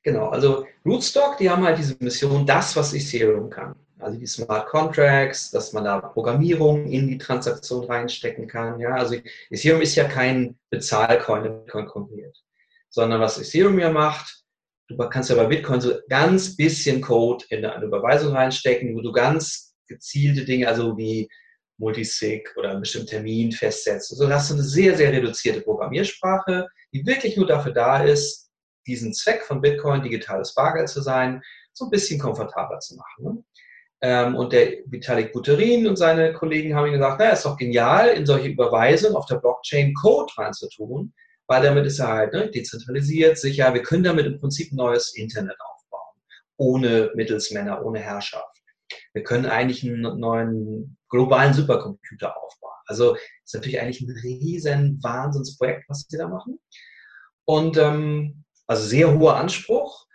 Genau, 0.03 0.29
also 0.29 0.67
Rootstock, 0.85 1.37
die 1.39 1.51
haben 1.51 1.65
halt 1.65 1.79
diese 1.79 1.97
Mission, 2.01 2.47
das, 2.47 2.75
was 2.77 2.95
Ethereum 2.95 3.51
kann. 3.51 3.77
Also 4.01 4.19
die 4.19 4.27
Smart 4.27 4.69
Contracts, 4.69 5.51
dass 5.51 5.73
man 5.73 5.85
da 5.85 6.01
Programmierung 6.01 6.87
in 6.87 7.09
die 7.09 7.19
Transaktion 7.19 7.85
reinstecken 7.85 8.47
kann. 8.47 8.81
Ja, 8.81 8.95
also 8.95 9.17
Ethereum 9.51 9.83
ist 9.83 9.95
ja 9.95 10.05
kein 10.05 10.59
Bezahlcoin, 10.71 11.43
der 11.43 11.51
Bitcoin 11.51 11.87
konkurriert, 11.87 12.37
sondern 12.89 13.21
was 13.21 13.39
Ethereum 13.39 13.79
ja 13.79 13.91
macht, 13.91 14.45
du 14.89 14.97
kannst 15.09 15.31
ja 15.31 15.37
bei 15.37 15.47
Bitcoin 15.47 15.81
so 15.81 15.95
ganz 16.09 16.57
bisschen 16.57 17.01
Code 17.01 17.45
in 17.51 17.65
eine 17.65 17.85
Überweisung 17.85 18.35
reinstecken, 18.35 18.95
wo 18.97 19.01
du 19.01 19.13
ganz 19.13 19.75
gezielte 19.87 20.45
Dinge, 20.45 20.69
also 20.69 20.97
wie 20.97 21.29
Multisig 21.79 22.55
oder 22.57 22.71
einen 22.71 22.81
bestimmten 22.81 23.09
Termin 23.09 23.53
festsetzt. 23.53 24.13
Also 24.13 24.29
hast 24.29 24.51
du 24.51 24.55
eine 24.55 24.63
sehr, 24.63 24.97
sehr 24.97 25.13
reduzierte 25.13 25.63
Programmiersprache, 25.63 26.69
die 26.93 27.07
wirklich 27.07 27.37
nur 27.37 27.47
dafür 27.47 27.73
da 27.73 28.03
ist, 28.03 28.51
diesen 28.87 29.15
Zweck 29.15 29.43
von 29.43 29.61
Bitcoin, 29.61 30.03
digitales 30.03 30.55
Bargeld 30.55 30.89
zu 30.89 31.01
sein, 31.01 31.43
so 31.73 31.87
ein 31.87 31.91
bisschen 31.91 32.21
komfortabler 32.21 32.81
zu 32.81 32.97
machen. 32.97 33.25
Ne? 33.25 33.45
Ähm, 34.03 34.35
und 34.35 34.53
der 34.53 34.79
Vitalik 34.87 35.33
Buterin 35.33 35.87
und 35.87 35.97
seine 35.97 36.33
Kollegen 36.33 36.75
haben 36.75 36.87
ihm 36.87 36.95
gesagt, 36.95 37.19
naja, 37.19 37.33
ist 37.33 37.45
doch 37.45 37.57
genial, 37.57 38.09
in 38.09 38.25
solche 38.25 38.49
Überweisungen 38.49 39.17
auf 39.17 39.27
der 39.27 39.37
Blockchain 39.37 39.93
Code 39.95 40.33
reinzutun, 40.37 41.13
weil 41.47 41.63
damit 41.63 41.85
ist 41.87 41.99
er 41.99 42.09
halt 42.09 42.33
ne, 42.33 42.51
dezentralisiert, 42.51 43.39
sicher. 43.39 43.75
Wir 43.75 43.83
können 43.83 44.05
damit 44.05 44.27
im 44.27 44.39
Prinzip 44.39 44.73
ein 44.73 44.77
neues 44.77 45.15
Internet 45.15 45.57
aufbauen, 45.61 46.17
ohne 46.57 47.11
Mittelsmänner, 47.15 47.85
ohne 47.85 47.99
Herrschaft. 47.99 48.57
Wir 49.13 49.23
können 49.23 49.47
eigentlich 49.47 49.85
einen 49.85 50.19
neuen 50.19 50.97
globalen 51.09 51.53
Supercomputer 51.53 52.37
aufbauen. 52.37 52.71
Also 52.87 53.17
ist 53.45 53.55
natürlich 53.55 53.81
eigentlich 53.81 54.01
ein 54.01 54.17
riesen 54.23 55.03
Wahnsinnsprojekt, 55.03 55.85
was 55.89 56.07
sie 56.09 56.17
da 56.17 56.29
machen. 56.29 56.59
Und 57.45 57.77
ähm, 57.77 58.45
also 58.67 58.87
sehr 58.87 59.13
hoher 59.13 59.37
Anspruch. 59.37 60.07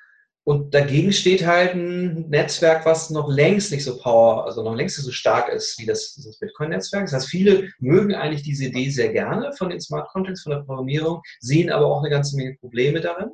Und 0.48 0.76
dagegen 0.76 1.12
steht 1.12 1.44
halt 1.44 1.74
ein 1.74 2.30
Netzwerk, 2.30 2.86
was 2.86 3.10
noch 3.10 3.28
längst 3.28 3.72
nicht 3.72 3.84
so 3.84 3.98
power, 3.98 4.46
also 4.46 4.62
noch 4.62 4.76
längst 4.76 4.96
nicht 4.96 5.06
so 5.06 5.12
stark 5.12 5.50
ist 5.50 5.80
wie 5.80 5.88
das, 5.88 6.14
das 6.24 6.38
Bitcoin-Netzwerk. 6.38 7.06
Das 7.06 7.14
heißt, 7.14 7.30
viele 7.30 7.72
mögen 7.80 8.14
eigentlich 8.14 8.44
diese 8.44 8.66
Idee 8.66 8.92
sehr 8.92 9.12
gerne 9.12 9.54
von 9.54 9.72
den 9.72 9.82
Smart 9.82 10.08
Contracts, 10.10 10.44
von 10.44 10.52
der 10.52 10.60
Programmierung, 10.60 11.24
sehen 11.40 11.72
aber 11.72 11.88
auch 11.88 12.02
eine 12.02 12.12
ganze 12.12 12.38
Menge 12.38 12.56
Probleme 12.60 13.02
darin. 13.02 13.32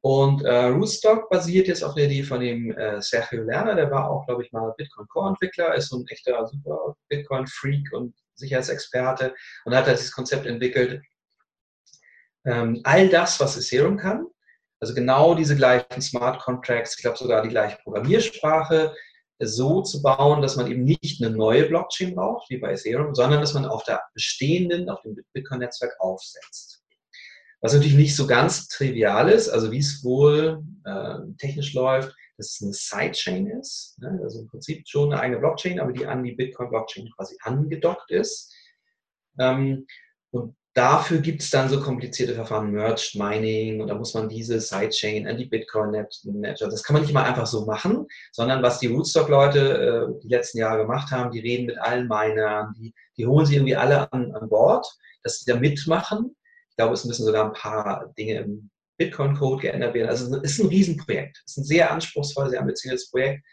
Und 0.00 0.44
äh, 0.44 0.66
Rootstock 0.68 1.28
basiert 1.28 1.68
jetzt 1.68 1.84
auf 1.84 1.94
der 1.94 2.06
Idee 2.06 2.22
von 2.22 2.40
dem 2.40 2.72
äh, 2.72 3.02
Sergio 3.02 3.42
Lerner, 3.42 3.74
der 3.74 3.90
war 3.90 4.10
auch, 4.10 4.24
glaube 4.24 4.44
ich, 4.44 4.52
mal 4.52 4.72
Bitcoin-Core-Entwickler, 4.78 5.74
ist 5.74 5.90
so 5.90 5.98
ein 5.98 6.06
echter 6.08 6.46
super 6.46 6.96
Bitcoin-Freak 7.10 7.92
und 7.92 8.14
Sicherheitsexperte 8.34 9.34
und 9.66 9.74
hat 9.74 9.88
dieses 9.88 10.12
Konzept 10.12 10.46
entwickelt. 10.46 11.02
Ähm, 12.46 12.80
all 12.84 13.10
das, 13.10 13.40
was 13.40 13.58
Ethereum 13.58 13.98
kann, 13.98 14.26
also 14.84 14.94
genau 14.94 15.34
diese 15.34 15.56
gleichen 15.56 16.02
Smart 16.02 16.42
Contracts, 16.42 16.96
ich 16.96 17.02
glaube 17.02 17.16
sogar 17.16 17.42
die 17.42 17.48
gleiche 17.48 17.78
Programmiersprache, 17.82 18.94
so 19.40 19.80
zu 19.80 20.02
bauen, 20.02 20.42
dass 20.42 20.56
man 20.56 20.70
eben 20.70 20.84
nicht 20.84 21.22
eine 21.22 21.34
neue 21.34 21.64
Blockchain 21.64 22.14
braucht, 22.14 22.50
wie 22.50 22.58
bei 22.58 22.72
Ethereum, 22.72 23.14
sondern 23.14 23.40
dass 23.40 23.54
man 23.54 23.64
auf 23.64 23.82
der 23.84 24.02
bestehenden, 24.12 24.90
auf 24.90 25.00
dem 25.00 25.16
Bitcoin-Netzwerk 25.32 25.94
aufsetzt. 26.00 26.82
Was 27.62 27.72
natürlich 27.72 27.96
nicht 27.96 28.14
so 28.14 28.26
ganz 28.26 28.68
trivial 28.68 29.30
ist, 29.30 29.48
also 29.48 29.72
wie 29.72 29.78
es 29.78 30.04
wohl 30.04 30.62
äh, 30.84 31.16
technisch 31.38 31.72
läuft, 31.72 32.14
dass 32.36 32.50
es 32.50 32.62
eine 32.62 32.74
Sidechain 32.74 33.46
ist, 33.46 33.96
ne? 34.00 34.20
also 34.22 34.40
im 34.40 34.48
Prinzip 34.48 34.86
schon 34.86 35.14
eine 35.14 35.22
eigene 35.22 35.40
Blockchain, 35.40 35.80
aber 35.80 35.92
die 35.92 36.04
an 36.04 36.22
die 36.22 36.32
Bitcoin-Blockchain 36.32 37.10
quasi 37.16 37.38
angedockt 37.40 38.10
ist. 38.10 38.54
Ähm, 39.38 39.86
und 40.30 40.54
Dafür 40.74 41.18
gibt 41.18 41.40
es 41.40 41.50
dann 41.50 41.68
so 41.68 41.80
komplizierte 41.80 42.34
Verfahren, 42.34 42.72
Merged 42.72 43.14
Mining, 43.14 43.80
und 43.80 43.86
da 43.86 43.94
muss 43.94 44.12
man 44.12 44.28
diese 44.28 44.60
Sidechain 44.60 45.28
an 45.28 45.36
die 45.36 45.44
Bitcoin-Network, 45.44 46.70
das 46.70 46.82
kann 46.82 46.94
man 46.94 47.02
nicht 47.02 47.14
mal 47.14 47.22
einfach 47.22 47.46
so 47.46 47.64
machen, 47.64 48.08
sondern 48.32 48.60
was 48.60 48.80
die 48.80 48.88
Rootstock-Leute 48.88 49.60
äh, 49.60 50.20
die 50.20 50.28
letzten 50.28 50.58
Jahre 50.58 50.82
gemacht 50.82 51.12
haben, 51.12 51.30
die 51.30 51.38
reden 51.38 51.66
mit 51.66 51.78
allen 51.78 52.08
Minern, 52.08 52.74
die, 52.76 52.92
die 53.16 53.24
holen 53.24 53.46
sie 53.46 53.54
irgendwie 53.54 53.76
alle 53.76 54.12
an, 54.12 54.34
an 54.34 54.48
Bord, 54.48 54.84
dass 55.22 55.38
sie 55.38 55.50
da 55.50 55.56
mitmachen. 55.56 56.34
Ich 56.70 56.76
glaube, 56.76 56.94
es 56.94 57.04
müssen 57.04 57.24
sogar 57.24 57.44
ein 57.44 57.52
paar 57.52 58.12
Dinge 58.18 58.40
im 58.40 58.70
Bitcoin-Code 58.98 59.62
geändert 59.62 59.94
werden. 59.94 60.08
Also 60.08 60.36
es 60.38 60.42
ist 60.42 60.60
ein 60.60 60.68
Riesenprojekt. 60.68 61.40
Es 61.46 61.52
ist 61.52 61.58
ein 61.58 61.64
sehr 61.64 61.92
anspruchsvolles, 61.92 62.50
sehr 62.50 62.60
ambitioniertes 62.60 63.10
Projekt 63.10 63.44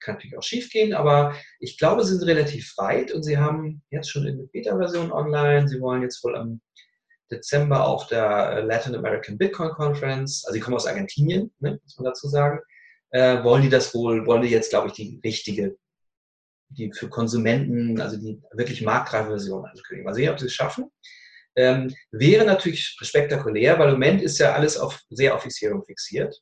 kann 0.00 0.14
natürlich 0.14 0.36
auch 0.36 0.42
schief 0.42 0.70
gehen, 0.70 0.94
aber 0.94 1.34
ich 1.60 1.78
glaube, 1.78 2.04
sie 2.04 2.16
sind 2.16 2.26
relativ 2.28 2.76
weit 2.76 3.12
und 3.12 3.22
sie 3.22 3.38
haben 3.38 3.82
jetzt 3.90 4.10
schon 4.10 4.26
eine 4.26 4.44
Beta-Version 4.44 5.12
online. 5.12 5.68
Sie 5.68 5.80
wollen 5.80 6.02
jetzt 6.02 6.22
wohl 6.22 6.36
am 6.36 6.60
Dezember 7.30 7.86
auf 7.86 8.06
der 8.06 8.62
Latin 8.62 8.94
American 8.94 9.38
Bitcoin 9.38 9.70
Conference, 9.70 10.44
also 10.44 10.54
sie 10.54 10.60
kommen 10.60 10.76
aus 10.76 10.86
Argentinien, 10.86 11.52
ne, 11.58 11.80
muss 11.82 11.96
man 11.96 12.04
dazu 12.04 12.28
sagen, 12.28 12.60
äh, 13.10 13.42
wollen 13.42 13.62
die 13.62 13.68
das 13.68 13.94
wohl, 13.94 14.26
wollen 14.26 14.42
die 14.42 14.48
jetzt, 14.48 14.70
glaube 14.70 14.88
ich, 14.88 14.94
die 14.94 15.20
richtige, 15.24 15.76
die 16.68 16.92
für 16.92 17.08
Konsumenten, 17.08 18.00
also 18.00 18.16
die 18.16 18.40
wirklich 18.52 18.82
marktreife 18.82 19.30
Version 19.30 19.64
ankündigen. 19.64 20.04
Mal 20.04 20.14
sehen, 20.14 20.30
ob 20.30 20.38
sie 20.38 20.46
es 20.46 20.54
schaffen. 20.54 20.90
Ähm, 21.56 21.94
wäre 22.10 22.44
natürlich 22.44 22.96
spektakulär, 23.00 23.78
weil 23.78 23.88
im 23.88 23.94
Moment 23.94 24.22
ist 24.22 24.38
ja 24.38 24.52
alles 24.52 24.76
auf, 24.76 25.00
sehr 25.08 25.34
auf 25.34 25.42
Fixierung 25.42 25.84
fixiert. 25.84 26.38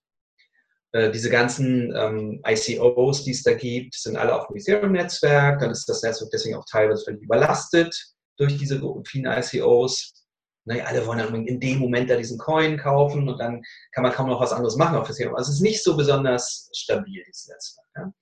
Äh, 0.94 1.10
diese 1.10 1.28
ganzen 1.28 1.92
ähm, 1.96 2.40
ICOs, 2.46 3.24
die 3.24 3.32
es 3.32 3.42
da 3.42 3.52
gibt, 3.54 3.94
sind 3.94 4.16
alle 4.16 4.32
auf 4.32 4.46
dem 4.46 4.56
Ethereum-Netzwerk. 4.56 5.58
Dann 5.58 5.72
ist 5.72 5.88
das 5.88 6.02
Netzwerk 6.02 6.30
deswegen 6.30 6.54
auch 6.54 6.64
teilweise 6.70 7.04
völlig 7.04 7.22
überlastet 7.22 7.92
durch 8.36 8.56
diese 8.58 8.80
vielen 9.04 9.26
ICOs. 9.26 10.24
Naja, 10.66 10.84
alle 10.84 11.04
wollen 11.04 11.18
dann 11.18 11.46
in 11.46 11.58
dem 11.58 11.80
Moment 11.80 12.08
da 12.08 12.16
diesen 12.16 12.38
Coin 12.38 12.78
kaufen 12.78 13.28
und 13.28 13.38
dann 13.38 13.60
kann 13.92 14.04
man 14.04 14.12
kaum 14.12 14.28
noch 14.28 14.40
was 14.40 14.52
anderes 14.52 14.76
machen 14.76 14.96
auf 14.96 15.10
Ethereum. 15.10 15.34
Also 15.34 15.50
es 15.50 15.56
ist 15.56 15.62
nicht 15.62 15.82
so 15.82 15.96
besonders 15.96 16.70
stabil, 16.72 17.24
dieses 17.26 17.48
Netzwerk. 17.48 17.88
Ja? 17.96 18.12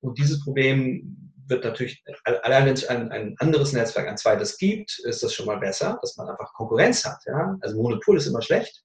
Und 0.00 0.16
dieses 0.16 0.42
Problem 0.44 1.32
wird 1.48 1.64
natürlich, 1.64 2.02
allein 2.24 2.66
wenn 2.66 2.74
es 2.74 2.86
ein, 2.86 3.10
ein, 3.10 3.34
anderes 3.40 3.72
Netzwerk, 3.72 4.06
ein 4.06 4.16
zweites 4.16 4.56
gibt, 4.56 5.00
ist 5.00 5.24
das 5.24 5.34
schon 5.34 5.46
mal 5.46 5.58
besser, 5.58 5.98
dass 6.00 6.16
man 6.16 6.28
einfach 6.28 6.52
Konkurrenz 6.54 7.04
hat. 7.04 7.18
Ja? 7.26 7.56
Also 7.60 7.76
Monopol 7.76 8.18
ist 8.18 8.26
immer 8.26 8.40
schlecht 8.40 8.84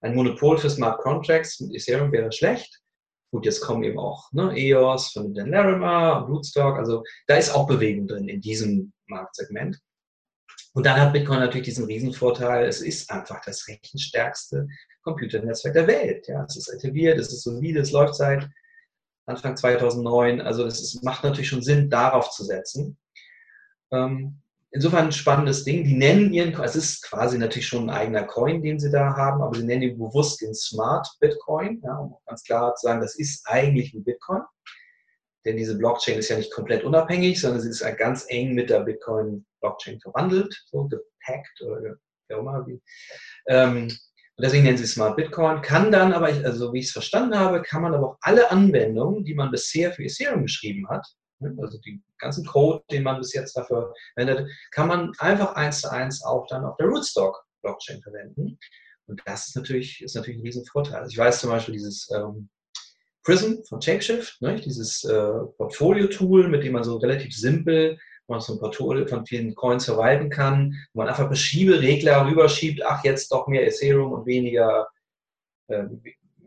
ein 0.00 0.14
Monopol 0.14 0.58
für 0.58 0.70
Smart 0.70 1.00
Contracts 1.00 1.60
mit 1.60 1.74
Ethereum 1.74 2.12
wäre 2.12 2.32
schlecht. 2.32 2.80
Gut, 3.32 3.44
jetzt 3.44 3.60
kommen 3.60 3.84
eben 3.84 3.98
auch 3.98 4.30
ne, 4.32 4.52
EOS 4.56 5.12
von 5.12 5.32
Dan 5.34 5.50
Larimer, 5.50 6.26
Rootstock, 6.28 6.76
also 6.76 7.04
da 7.26 7.36
ist 7.36 7.54
auch 7.54 7.66
Bewegung 7.66 8.08
drin 8.08 8.28
in 8.28 8.40
diesem 8.40 8.92
Marktsegment. 9.06 9.78
Und 10.72 10.86
dann 10.86 11.00
hat 11.00 11.12
Bitcoin 11.12 11.40
natürlich 11.40 11.66
diesen 11.66 11.84
Riesenvorteil, 11.84 12.66
es 12.66 12.80
ist 12.80 13.10
einfach 13.10 13.40
das 13.44 13.66
rechenstärkste 13.68 14.68
Computernetzwerk 15.02 15.74
der 15.74 15.86
Welt. 15.86 16.28
Ja, 16.28 16.44
es 16.44 16.56
ist 16.56 16.68
etabliert, 16.68 17.18
es 17.18 17.32
ist 17.32 17.42
solide, 17.42 17.80
es 17.80 17.92
läuft 17.92 18.14
seit 18.14 18.48
Anfang 19.26 19.56
2009, 19.56 20.40
also 20.40 20.66
es 20.66 21.00
macht 21.02 21.24
natürlich 21.24 21.48
schon 21.48 21.62
Sinn, 21.62 21.90
darauf 21.90 22.30
zu 22.30 22.44
setzen. 22.44 22.98
Ähm, 23.92 24.40
insofern 24.72 25.06
ein 25.06 25.12
spannendes 25.12 25.64
Ding. 25.64 25.84
Die 25.84 25.96
nennen 25.96 26.32
ihren, 26.32 26.54
es 26.62 26.76
ist 26.76 27.02
quasi 27.02 27.38
natürlich 27.38 27.66
schon 27.66 27.90
ein 27.90 27.96
eigener 27.96 28.24
Coin, 28.24 28.62
den 28.62 28.78
sie 28.78 28.90
da 28.90 29.16
haben, 29.16 29.42
aber 29.42 29.56
sie 29.56 29.64
nennen 29.64 29.82
ihn 29.82 29.98
bewusst 29.98 30.40
den 30.40 30.54
Smart 30.54 31.08
Bitcoin, 31.20 31.80
ja, 31.84 31.96
um 31.96 32.16
ganz 32.26 32.42
klar 32.44 32.74
zu 32.74 32.86
sagen, 32.86 33.00
das 33.00 33.16
ist 33.16 33.46
eigentlich 33.46 33.92
ein 33.94 34.04
Bitcoin. 34.04 34.42
Denn 35.44 35.56
diese 35.56 35.78
Blockchain 35.78 36.18
ist 36.18 36.28
ja 36.28 36.36
nicht 36.36 36.52
komplett 36.52 36.84
unabhängig, 36.84 37.40
sondern 37.40 37.62
sie 37.62 37.70
ist 37.70 37.80
ja 37.80 37.92
ganz 37.92 38.26
eng 38.28 38.54
mit 38.54 38.68
der 38.68 38.80
Bitcoin-Blockchain 38.80 39.98
verwandelt, 40.00 40.54
so 40.70 40.84
gepackt 40.84 41.62
oder 41.62 41.96
wie 42.28 42.34
auch 42.34 42.40
immer. 42.40 42.66
Ähm, 43.48 43.84
und 43.84 44.44
deswegen 44.44 44.64
nennen 44.64 44.78
sie 44.78 44.86
Smart 44.86 45.16
Bitcoin. 45.16 45.62
Kann 45.62 45.90
dann 45.90 46.12
aber, 46.12 46.26
also 46.26 46.72
wie 46.72 46.80
ich 46.80 46.86
es 46.86 46.92
verstanden 46.92 47.38
habe, 47.38 47.62
kann 47.62 47.82
man 47.82 47.94
aber 47.94 48.10
auch 48.10 48.18
alle 48.20 48.50
Anwendungen, 48.50 49.24
die 49.24 49.34
man 49.34 49.50
bisher 49.50 49.92
für 49.92 50.04
Ethereum 50.04 50.42
geschrieben 50.42 50.88
hat? 50.88 51.06
Also 51.40 51.78
den 51.78 52.02
ganzen 52.18 52.44
Code, 52.44 52.82
den 52.90 53.02
man 53.02 53.18
bis 53.18 53.32
jetzt 53.32 53.56
dafür 53.56 53.92
verwendet, 54.14 54.48
kann 54.70 54.88
man 54.88 55.12
einfach 55.18 55.54
eins 55.54 55.80
zu 55.80 55.90
eins 55.90 56.22
auch 56.22 56.46
dann 56.48 56.64
auf 56.64 56.76
der 56.76 56.86
Rootstock 56.86 57.44
Blockchain 57.62 58.02
verwenden. 58.02 58.58
Und 59.06 59.20
das 59.24 59.48
ist 59.48 59.56
natürlich, 59.56 60.02
ist 60.02 60.14
natürlich 60.14 60.40
ein 60.40 60.46
Riesenvorteil. 60.46 60.96
Also 60.96 61.10
ich 61.10 61.18
weiß 61.18 61.40
zum 61.40 61.50
Beispiel 61.50 61.74
dieses 61.74 62.08
ähm, 62.14 62.48
Prism 63.22 63.62
von 63.68 63.82
Shapeshift, 63.82 64.40
ne? 64.40 64.56
dieses 64.56 65.04
äh, 65.04 65.32
Portfolio-Tool, 65.56 66.48
mit 66.48 66.64
dem 66.64 66.72
man 66.72 66.84
so 66.84 66.96
relativ 66.96 67.34
simpel 67.36 67.98
man 68.30 68.40
so 68.40 68.54
ein 68.54 68.58
Portfolio 68.58 69.06
von 69.06 69.26
vielen 69.26 69.54
Coins 69.54 69.84
verwalten 69.84 70.30
kann, 70.30 70.74
wo 70.94 71.00
man 71.00 71.08
einfach 71.08 71.28
Beschieberegler 71.28 72.26
rüberschiebt, 72.26 72.82
ach, 72.86 73.04
jetzt 73.04 73.30
doch 73.32 73.46
mehr 73.48 73.66
Ethereum 73.66 74.12
und 74.12 74.24
weniger, 74.24 74.88
äh, 75.68 75.84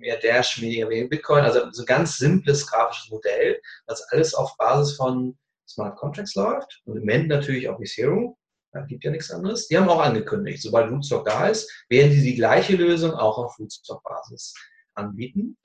mehr 0.04 0.18
Dash, 0.18 0.62
weniger, 0.62 0.89
weniger 0.89 1.10
Bitcoin. 1.10 1.43
Also 1.43 1.72
so 1.72 1.82
ein 1.82 1.86
ganz 1.86 2.18
simples 2.18 2.68
grafisches 2.68 3.10
Modell, 3.10 3.60
das 3.88 4.04
alles 4.12 4.34
auf 4.36 4.56
Basis 4.58 4.95
von 4.97 5.38
Smart 5.68 5.97
Contracts 5.97 6.36
läuft 6.36 6.82
und 6.86 6.97
im 6.97 6.99
Moment 6.99 7.30
natürlich 7.30 7.68
auch 7.70 7.80
Ethereum. 7.80 8.36
Da 8.74 8.82
gibt 8.82 9.04
ja 9.04 9.12
nichts 9.12 9.32
anderes. 9.32 9.68
Die 9.68 9.78
haben 9.78 9.89
auch 9.89 10.01
angekündigt, 10.01 10.62
sobald 10.62 10.91
Rootstock 10.91 11.26
da 11.26 11.47
ist, 11.47 11.72
werden 11.89 12.12
sie 12.12 12.24
die 12.24 12.36
gleiche 12.36 12.76
Lösung 12.76 13.14
auch 13.14 13.38
auf 13.38 13.60
Rootstock-Basis 13.60 14.54
anbieten. 14.95 15.58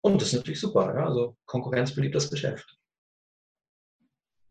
Und 0.00 0.20
das 0.20 0.28
ist 0.28 0.34
natürlich 0.34 0.60
super. 0.60 0.94
Ja? 0.94 1.06
Also 1.06 1.36
Konkurrenz 1.44 1.94
beliebt 1.94 2.14
das 2.14 2.30
Geschäft. 2.30 2.79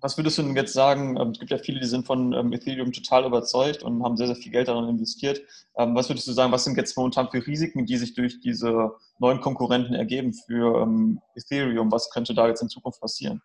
Was 0.01 0.17
würdest 0.17 0.37
du 0.37 0.43
denn 0.43 0.55
jetzt 0.55 0.73
sagen? 0.73 1.17
Ähm, 1.19 1.31
es 1.31 1.39
gibt 1.39 1.51
ja 1.51 1.57
viele, 1.57 1.79
die 1.79 1.87
sind 1.87 2.05
von 2.05 2.33
ähm, 2.33 2.53
Ethereum 2.53 2.91
total 2.91 3.25
überzeugt 3.25 3.83
und 3.83 4.03
haben 4.03 4.15
sehr, 4.15 4.27
sehr 4.27 4.35
viel 4.35 4.51
Geld 4.51 4.67
daran 4.67 4.87
investiert. 4.87 5.41
Ähm, 5.77 5.93
was 5.95 6.09
würdest 6.09 6.27
du 6.27 6.31
sagen, 6.31 6.51
was 6.51 6.63
sind 6.63 6.77
jetzt 6.77 6.95
momentan 6.95 7.29
für 7.29 7.45
Risiken, 7.45 7.85
die 7.85 7.97
sich 7.97 8.13
durch 8.13 8.39
diese 8.39 8.91
neuen 9.19 9.41
Konkurrenten 9.41 9.93
ergeben 9.93 10.33
für 10.33 11.17
Ethereum? 11.35 11.91
Was 11.91 12.09
könnte 12.09 12.33
da 12.33 12.47
jetzt 12.47 12.61
in 12.61 12.69
Zukunft 12.69 13.01
passieren? 13.01 13.41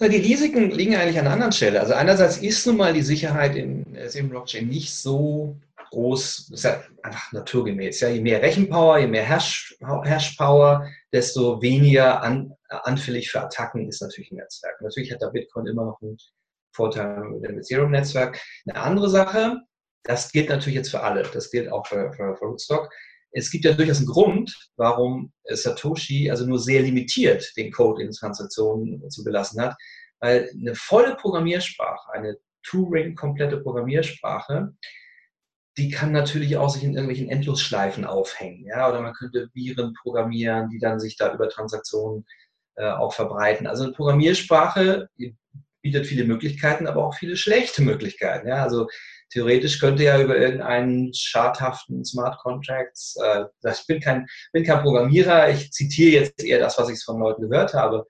Die 0.00 0.06
Risiken 0.16 0.70
liegen 0.70 0.96
eigentlich 0.96 1.18
an 1.18 1.26
einer 1.26 1.34
anderen 1.34 1.52
Stelle. 1.52 1.80
Also 1.80 1.94
einerseits 1.94 2.38
ist 2.38 2.66
nun 2.66 2.76
mal 2.76 2.92
die 2.92 3.02
Sicherheit 3.02 3.56
in 3.56 3.94
Ethereum 3.94 4.28
Blockchain 4.28 4.68
nicht 4.68 4.94
so 4.94 5.56
groß, 5.90 6.50
ist 6.52 6.64
ja 6.64 6.82
einfach 7.02 7.32
naturgemäß. 7.32 8.00
Ja, 8.00 8.08
je 8.08 8.20
mehr 8.20 8.42
Rechenpower, 8.42 8.98
je 8.98 9.06
mehr 9.06 9.24
Hash, 9.24 9.76
Hashpower, 9.80 10.88
desto 11.12 11.62
weniger 11.62 12.22
an, 12.22 12.53
anfällig 12.68 13.30
für 13.30 13.40
Attacken 13.40 13.88
ist 13.88 14.02
natürlich 14.02 14.30
ein 14.32 14.36
Netzwerk. 14.36 14.80
Natürlich 14.80 15.12
hat 15.12 15.22
da 15.22 15.28
Bitcoin 15.28 15.66
immer 15.66 15.84
noch 15.84 16.00
einen 16.02 16.16
Vorteil 16.72 17.24
mit 17.24 17.44
dem 17.44 17.58
Ethereum-Netzwerk. 17.58 18.40
Eine 18.66 18.80
andere 18.80 19.08
Sache, 19.08 19.60
das 20.02 20.32
gilt 20.32 20.48
natürlich 20.48 20.76
jetzt 20.76 20.90
für 20.90 21.02
alle, 21.02 21.22
das 21.22 21.50
gilt 21.50 21.70
auch 21.70 21.86
für, 21.86 22.12
für, 22.12 22.36
für 22.36 22.44
Rootstock. 22.44 22.90
Es 23.32 23.50
gibt 23.50 23.64
ja 23.64 23.72
durchaus 23.72 23.98
einen 23.98 24.06
Grund, 24.06 24.70
warum 24.76 25.32
Satoshi 25.48 26.30
also 26.30 26.46
nur 26.46 26.58
sehr 26.58 26.82
limitiert 26.82 27.52
den 27.56 27.72
Code 27.72 28.02
in 28.02 28.12
Transaktionen 28.12 29.08
zugelassen 29.10 29.60
hat, 29.60 29.76
weil 30.20 30.50
eine 30.52 30.74
volle 30.74 31.16
Programmiersprache, 31.16 32.12
eine 32.12 32.36
Turing 32.62 33.14
komplette 33.14 33.60
Programmiersprache, 33.60 34.72
die 35.76 35.90
kann 35.90 36.12
natürlich 36.12 36.56
auch 36.56 36.70
sich 36.70 36.84
in 36.84 36.94
irgendwelchen 36.94 37.28
Endlosschleifen 37.28 38.04
aufhängen. 38.04 38.64
Ja? 38.66 38.88
Oder 38.88 39.00
man 39.00 39.14
könnte 39.14 39.50
Viren 39.54 39.92
programmieren, 39.94 40.70
die 40.70 40.78
dann 40.78 41.00
sich 41.00 41.16
da 41.16 41.34
über 41.34 41.48
Transaktionen 41.48 42.24
äh, 42.76 42.90
auch 42.90 43.12
verbreiten. 43.14 43.66
Also 43.66 43.84
eine 43.84 43.92
Programmiersprache 43.92 45.08
bietet 45.82 46.06
viele 46.06 46.24
Möglichkeiten, 46.24 46.86
aber 46.86 47.04
auch 47.04 47.14
viele 47.14 47.36
schlechte 47.36 47.82
Möglichkeiten. 47.82 48.48
Ja? 48.48 48.62
Also 48.62 48.88
theoretisch 49.30 49.78
könnte 49.78 50.04
ja 50.04 50.20
über 50.20 50.36
irgendeinen 50.36 51.12
schadhaften 51.12 52.04
Smart 52.04 52.38
Contracts, 52.38 53.16
äh, 53.22 53.44
ich 53.70 53.86
bin 53.86 54.00
kein, 54.00 54.26
bin 54.52 54.64
kein 54.64 54.82
Programmierer, 54.82 55.50
ich 55.50 55.70
zitiere 55.72 56.22
jetzt 56.22 56.42
eher 56.42 56.58
das, 56.58 56.78
was 56.78 56.88
ich 56.88 57.02
von 57.04 57.18
Leuten 57.18 57.48
gehört 57.48 57.74
habe, 57.74 58.06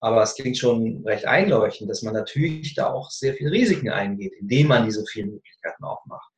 aber 0.00 0.22
es 0.22 0.34
klingt 0.34 0.58
schon 0.58 1.02
recht 1.04 1.26
einleuchtend, 1.26 1.90
dass 1.90 2.02
man 2.02 2.14
natürlich 2.14 2.74
da 2.74 2.92
auch 2.92 3.10
sehr 3.10 3.34
viele 3.34 3.50
Risiken 3.50 3.90
eingeht, 3.90 4.34
indem 4.38 4.68
man 4.68 4.84
diese 4.84 5.04
vielen 5.06 5.30
Möglichkeiten 5.30 5.84
aufmacht. 5.84 6.30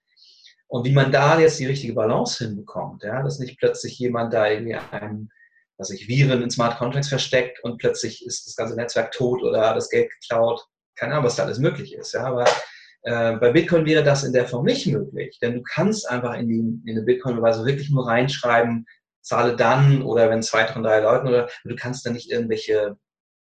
Und 0.68 0.85
wie 0.85 0.93
man 0.93 1.11
da 1.11 1.41
jetzt 1.41 1.59
die 1.59 1.66
richtige 1.66 1.95
Balance 1.95 2.45
hinbekommt, 2.45 3.03
ja, 3.03 3.22
dass 3.22 3.39
nicht 3.39 3.59
plötzlich 3.59 3.99
jemand 3.99 4.33
da 4.35 4.49
irgendwie 4.49 4.76
einen, 4.76 5.31
was 5.79 5.91
ich 5.91 6.09
Viren 6.09 6.43
in 6.43 6.51
Smart 6.51 6.76
Contracts 6.76 7.09
versteckt 7.09 7.62
und 7.62 7.79
plötzlich 7.79 8.26
ist 8.26 8.47
das 8.47 8.57
ganze 8.57 8.74
Netzwerk 8.74 9.12
tot 9.12 9.43
oder 9.43 9.74
das 9.74 9.89
Geld 9.89 10.11
geklaut. 10.11 10.64
Keine 10.97 11.12
Ahnung, 11.12 11.26
was 11.26 11.37
da 11.37 11.45
alles 11.45 11.61
möglich 11.61 11.95
ist. 11.95 12.12
Ja, 12.12 12.24
aber 12.24 12.45
äh, 13.03 13.37
bei 13.37 13.53
Bitcoin 13.53 13.87
wäre 13.87 14.03
das 14.03 14.24
in 14.24 14.33
der 14.33 14.47
Form 14.47 14.64
nicht 14.64 14.87
möglich, 14.87 15.39
denn 15.41 15.55
du 15.55 15.62
kannst 15.62 16.11
einfach 16.11 16.35
in, 16.35 16.49
die, 16.49 16.91
in 16.91 16.97
eine 16.97 17.03
Bitcoin-Weise 17.03 17.64
wirklich 17.64 17.91
nur 17.91 18.09
reinschreiben, 18.09 18.87
zahle 19.22 19.55
dann 19.57 20.03
oder 20.03 20.31
wenn 20.31 20.43
zwei 20.43 20.66
von 20.66 20.83
drei 20.83 21.01
Leuten 21.01 21.29
oder 21.29 21.49
du 21.64 21.76
kannst 21.76 22.05
da 22.05 22.11
nicht 22.11 22.31
irgendwelche 22.31 22.97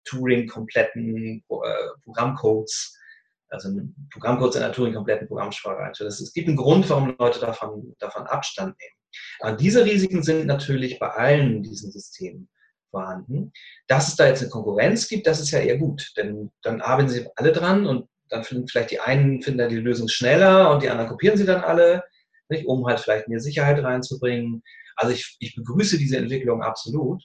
Turing-kompletten 0.06 1.44
äh, 1.50 1.88
Programmcodes, 2.04 2.98
also 3.50 3.70
Programmcodes 4.12 4.56
in 4.56 4.64
einer 4.64 4.74
Turing-kompletten 4.74 5.28
Programmsprache 5.28 5.84
einstellen. 5.84 6.10
Es 6.10 6.34
gibt 6.34 6.48
einen 6.48 6.58
Grund, 6.58 6.90
warum 6.90 7.16
Leute 7.20 7.40
davon, 7.40 7.94
davon 8.00 8.26
Abstand 8.28 8.78
nehmen. 8.80 9.01
Aber 9.40 9.56
diese 9.56 9.86
Risiken 9.86 10.24
sind 10.24 10.46
natürlich 10.48 11.00
bei 11.00 11.10
allen 11.10 11.64
diesen 11.64 11.92
Systemen 11.92 12.50
vorhanden. 12.92 13.52
Dass 13.88 14.10
es 14.10 14.16
da 14.16 14.28
jetzt 14.28 14.42
eine 14.42 14.52
Konkurrenz 14.52 15.08
gibt, 15.08 15.26
das 15.28 15.40
ist 15.40 15.52
ja 15.52 15.60
eher 15.60 15.78
gut, 15.78 16.12
denn 16.18 16.52
dann 16.62 16.82
arbeiten 16.82 17.10
sie 17.10 17.28
alle 17.36 17.52
dran 17.52 17.88
und 17.88 18.08
dann 18.30 18.44
finden 18.44 18.68
vielleicht 18.68 18.92
die 18.92 19.00
einen 19.00 19.42
finden 19.42 19.60
dann 19.60 19.70
die 19.70 19.78
Lösung 19.78 20.08
schneller 20.08 20.72
und 20.72 20.84
die 20.84 20.90
anderen 20.90 21.10
kopieren 21.10 21.38
sie 21.38 21.46
dann 21.46 21.62
alle, 21.62 22.04
nicht, 22.50 22.66
um 22.66 22.86
halt 22.86 23.00
vielleicht 23.00 23.28
mehr 23.28 23.40
Sicherheit 23.40 23.84
reinzubringen. 23.84 24.62
Also 24.96 25.14
ich, 25.14 25.38
ich 25.40 25.56
begrüße 25.56 25.98
diese 25.98 26.18
Entwicklung 26.18 26.62
absolut. 26.62 27.24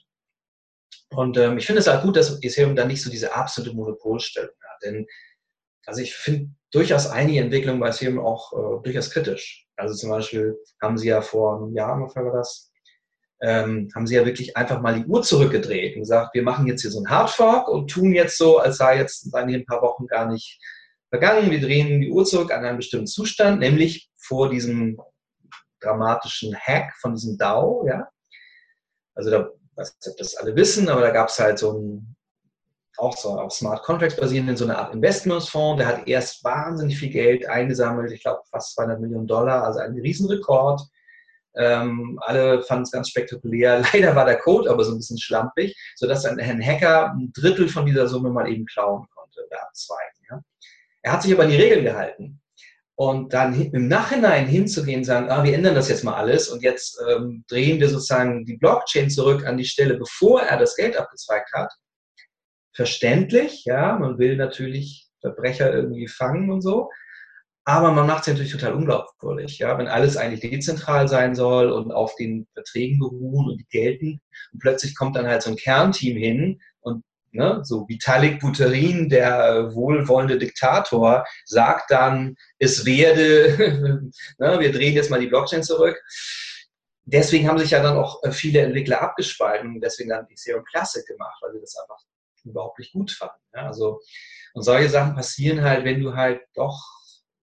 Und 1.09 1.37
ähm, 1.37 1.57
ich 1.57 1.65
finde 1.65 1.79
es 1.79 1.87
auch 1.87 2.01
gut, 2.01 2.17
dass 2.17 2.41
Ethereum 2.43 2.75
da 2.75 2.85
nicht 2.85 3.01
so 3.01 3.09
diese 3.09 3.33
absolute 3.33 3.75
Monopolstellung 3.75 4.55
hat. 4.69 4.83
Denn 4.83 5.05
also 5.85 6.01
ich 6.01 6.15
finde 6.15 6.51
durchaus 6.71 7.07
einige 7.07 7.39
Entwicklungen 7.39 7.79
bei 7.79 7.89
Ethereum 7.89 8.19
auch 8.19 8.53
äh, 8.53 8.83
durchaus 8.83 9.11
kritisch. 9.11 9.67
Also 9.75 9.93
zum 9.95 10.09
Beispiel 10.09 10.57
haben 10.81 10.97
sie 10.97 11.07
ja 11.07 11.21
vor 11.21 11.57
einem 11.57 11.73
Jahr 11.73 11.95
ungefähr 11.95 12.25
war 12.25 12.33
das, 12.33 12.71
ähm, 13.41 13.89
haben 13.95 14.07
sie 14.07 14.15
ja 14.15 14.25
wirklich 14.25 14.57
einfach 14.57 14.81
mal 14.81 14.95
die 14.95 15.05
Uhr 15.05 15.21
zurückgedreht 15.21 15.95
und 15.95 16.01
gesagt, 16.01 16.33
wir 16.33 16.43
machen 16.43 16.67
jetzt 16.67 16.81
hier 16.81 16.91
so 16.91 16.99
einen 16.99 17.09
Hardfork 17.09 17.67
und 17.67 17.89
tun 17.89 18.11
jetzt 18.13 18.37
so, 18.37 18.57
als 18.57 18.77
sei 18.77 18.97
jetzt 18.97 19.29
seit 19.31 19.47
ein 19.47 19.65
paar 19.65 19.81
Wochen 19.81 20.07
gar 20.07 20.29
nicht 20.29 20.59
vergangen. 21.09 21.51
Wir 21.51 21.61
drehen 21.61 22.01
die 22.01 22.11
Uhr 22.11 22.25
zurück 22.25 22.51
an 22.51 22.65
einen 22.65 22.77
bestimmten 22.77 23.07
Zustand, 23.07 23.59
nämlich 23.59 24.09
vor 24.17 24.49
diesem 24.49 24.99
dramatischen 25.79 26.55
Hack 26.55 26.93
von 26.99 27.13
diesem 27.13 27.37
DAO, 27.37 27.85
ja. 27.87 28.07
Also 29.13 29.29
da 29.29 29.49
weiß 29.75 29.95
nicht, 29.95 30.11
ob 30.11 30.17
das 30.17 30.35
alle 30.35 30.55
wissen, 30.55 30.89
aber 30.89 31.01
da 31.01 31.11
gab 31.11 31.29
es 31.29 31.39
halt 31.39 31.59
so 31.59 31.77
ein, 31.77 32.16
auch 32.97 33.15
so 33.15 33.29
auf 33.29 33.53
Smart 33.53 33.83
Contracts 33.83 34.15
basierend, 34.15 34.57
so 34.57 34.65
eine 34.65 34.77
Art 34.77 34.93
Investmentsfonds, 34.93 35.79
der 35.79 35.87
hat 35.87 36.07
erst 36.07 36.43
wahnsinnig 36.43 36.97
viel 36.97 37.09
Geld 37.09 37.47
eingesammelt, 37.47 38.11
ich 38.11 38.21
glaube 38.21 38.41
fast 38.49 38.75
200 38.75 38.99
Millionen 38.99 39.27
Dollar, 39.27 39.63
also 39.63 39.79
ein 39.79 39.93
Riesenrekord. 39.93 40.81
Ähm, 41.55 42.19
alle 42.21 42.61
fanden 42.61 42.83
es 42.83 42.91
ganz 42.91 43.09
spektakulär. 43.09 43.79
Leider 43.93 44.15
war 44.15 44.25
der 44.25 44.37
Code 44.37 44.69
aber 44.69 44.83
so 44.83 44.91
ein 44.91 44.97
bisschen 44.97 45.17
schlampig, 45.17 45.75
sodass 45.95 46.25
ein, 46.25 46.39
ein 46.39 46.63
Hacker 46.63 47.13
ein 47.13 47.31
Drittel 47.33 47.67
von 47.67 47.85
dieser 47.85 48.07
Summe 48.07 48.29
mal 48.29 48.47
eben 48.47 48.65
klauen 48.65 49.07
konnte 49.15 49.39
oder 49.45 49.63
abzweigen. 49.63 50.19
Ja. 50.29 50.41
Er 51.01 51.11
hat 51.13 51.23
sich 51.23 51.33
aber 51.33 51.43
an 51.43 51.49
die 51.49 51.55
Regeln 51.55 51.83
gehalten. 51.83 52.41
Und 52.99 53.31
dann 53.31 53.59
im 53.61 53.87
Nachhinein 53.87 54.47
hinzugehen 54.47 55.03
sagen, 55.03 55.29
ah, 55.29 55.43
wir 55.43 55.53
ändern 55.53 55.75
das 55.75 55.87
jetzt 55.87 56.03
mal 56.03 56.15
alles 56.15 56.49
und 56.49 56.63
jetzt 56.63 56.99
ähm, 57.07 57.43
drehen 57.47 57.79
wir 57.79 57.89
sozusagen 57.89 58.43
die 58.43 58.57
Blockchain 58.57 59.11
zurück 59.11 59.45
an 59.45 59.57
die 59.57 59.65
Stelle, 59.65 59.97
bevor 59.97 60.41
er 60.41 60.57
das 60.57 60.75
Geld 60.75 60.97
abgezweigt 60.97 61.53
hat. 61.53 61.71
Verständlich, 62.77 63.65
ja, 63.65 63.97
man 63.99 64.17
will 64.17 64.37
natürlich 64.37 65.09
Verbrecher 65.19 65.73
irgendwie 65.73 66.07
fangen 66.07 66.49
und 66.49 66.61
so, 66.61 66.89
aber 67.65 67.91
man 67.91 68.07
macht 68.07 68.21
es 68.21 68.27
natürlich 68.27 68.53
total 68.53 68.73
unglaubwürdig, 68.73 69.59
ja, 69.59 69.77
wenn 69.77 69.89
alles 69.89 70.15
eigentlich 70.15 70.49
dezentral 70.49 71.09
sein 71.09 71.35
soll 71.35 71.69
und 71.69 71.91
auf 71.91 72.15
den 72.15 72.47
Verträgen 72.53 72.99
beruhen 72.99 73.49
und 73.49 73.57
die 73.57 73.67
gelten 73.69 74.21
und 74.53 74.59
plötzlich 74.59 74.95
kommt 74.95 75.17
dann 75.17 75.27
halt 75.27 75.41
so 75.41 75.49
ein 75.49 75.57
Kernteam 75.57 76.15
hin 76.15 76.61
Ne? 77.37 77.59
So 77.63 77.87
Vitalik 77.87 78.39
Buterin, 78.39 79.09
der 79.09 79.73
wohlwollende 79.75 80.39
Diktator, 80.39 81.25
sagt 81.45 81.91
dann, 81.91 82.35
es 82.57 82.85
werde, 82.85 84.09
ne, 84.39 84.59
wir 84.59 84.71
drehen 84.71 84.93
jetzt 84.93 85.11
mal 85.11 85.19
die 85.19 85.27
Blockchain 85.27 85.61
zurück. 85.61 86.01
Deswegen 87.05 87.47
haben 87.47 87.59
sich 87.59 87.71
ja 87.71 87.81
dann 87.83 87.97
auch 87.97 88.23
äh, 88.23 88.31
viele 88.31 88.61
Entwickler 88.61 89.01
abgespalten 89.01 89.75
und 89.75 89.81
deswegen 89.81 90.09
dann 90.09 90.27
Ethereum 90.29 90.63
Classic 90.65 91.05
gemacht, 91.05 91.37
weil 91.41 91.53
sie 91.53 91.61
das 91.61 91.77
einfach 91.77 91.99
überhaupt 92.49 92.79
nicht 92.79 92.93
gut 92.93 93.11
fanden. 93.11 93.41
Ja? 93.53 93.67
Also, 93.67 94.01
und 94.53 94.63
solche 94.63 94.89
Sachen 94.89 95.15
passieren 95.15 95.61
halt, 95.61 95.85
wenn 95.85 96.01
du 96.01 96.15
halt 96.15 96.41
doch 96.53 96.83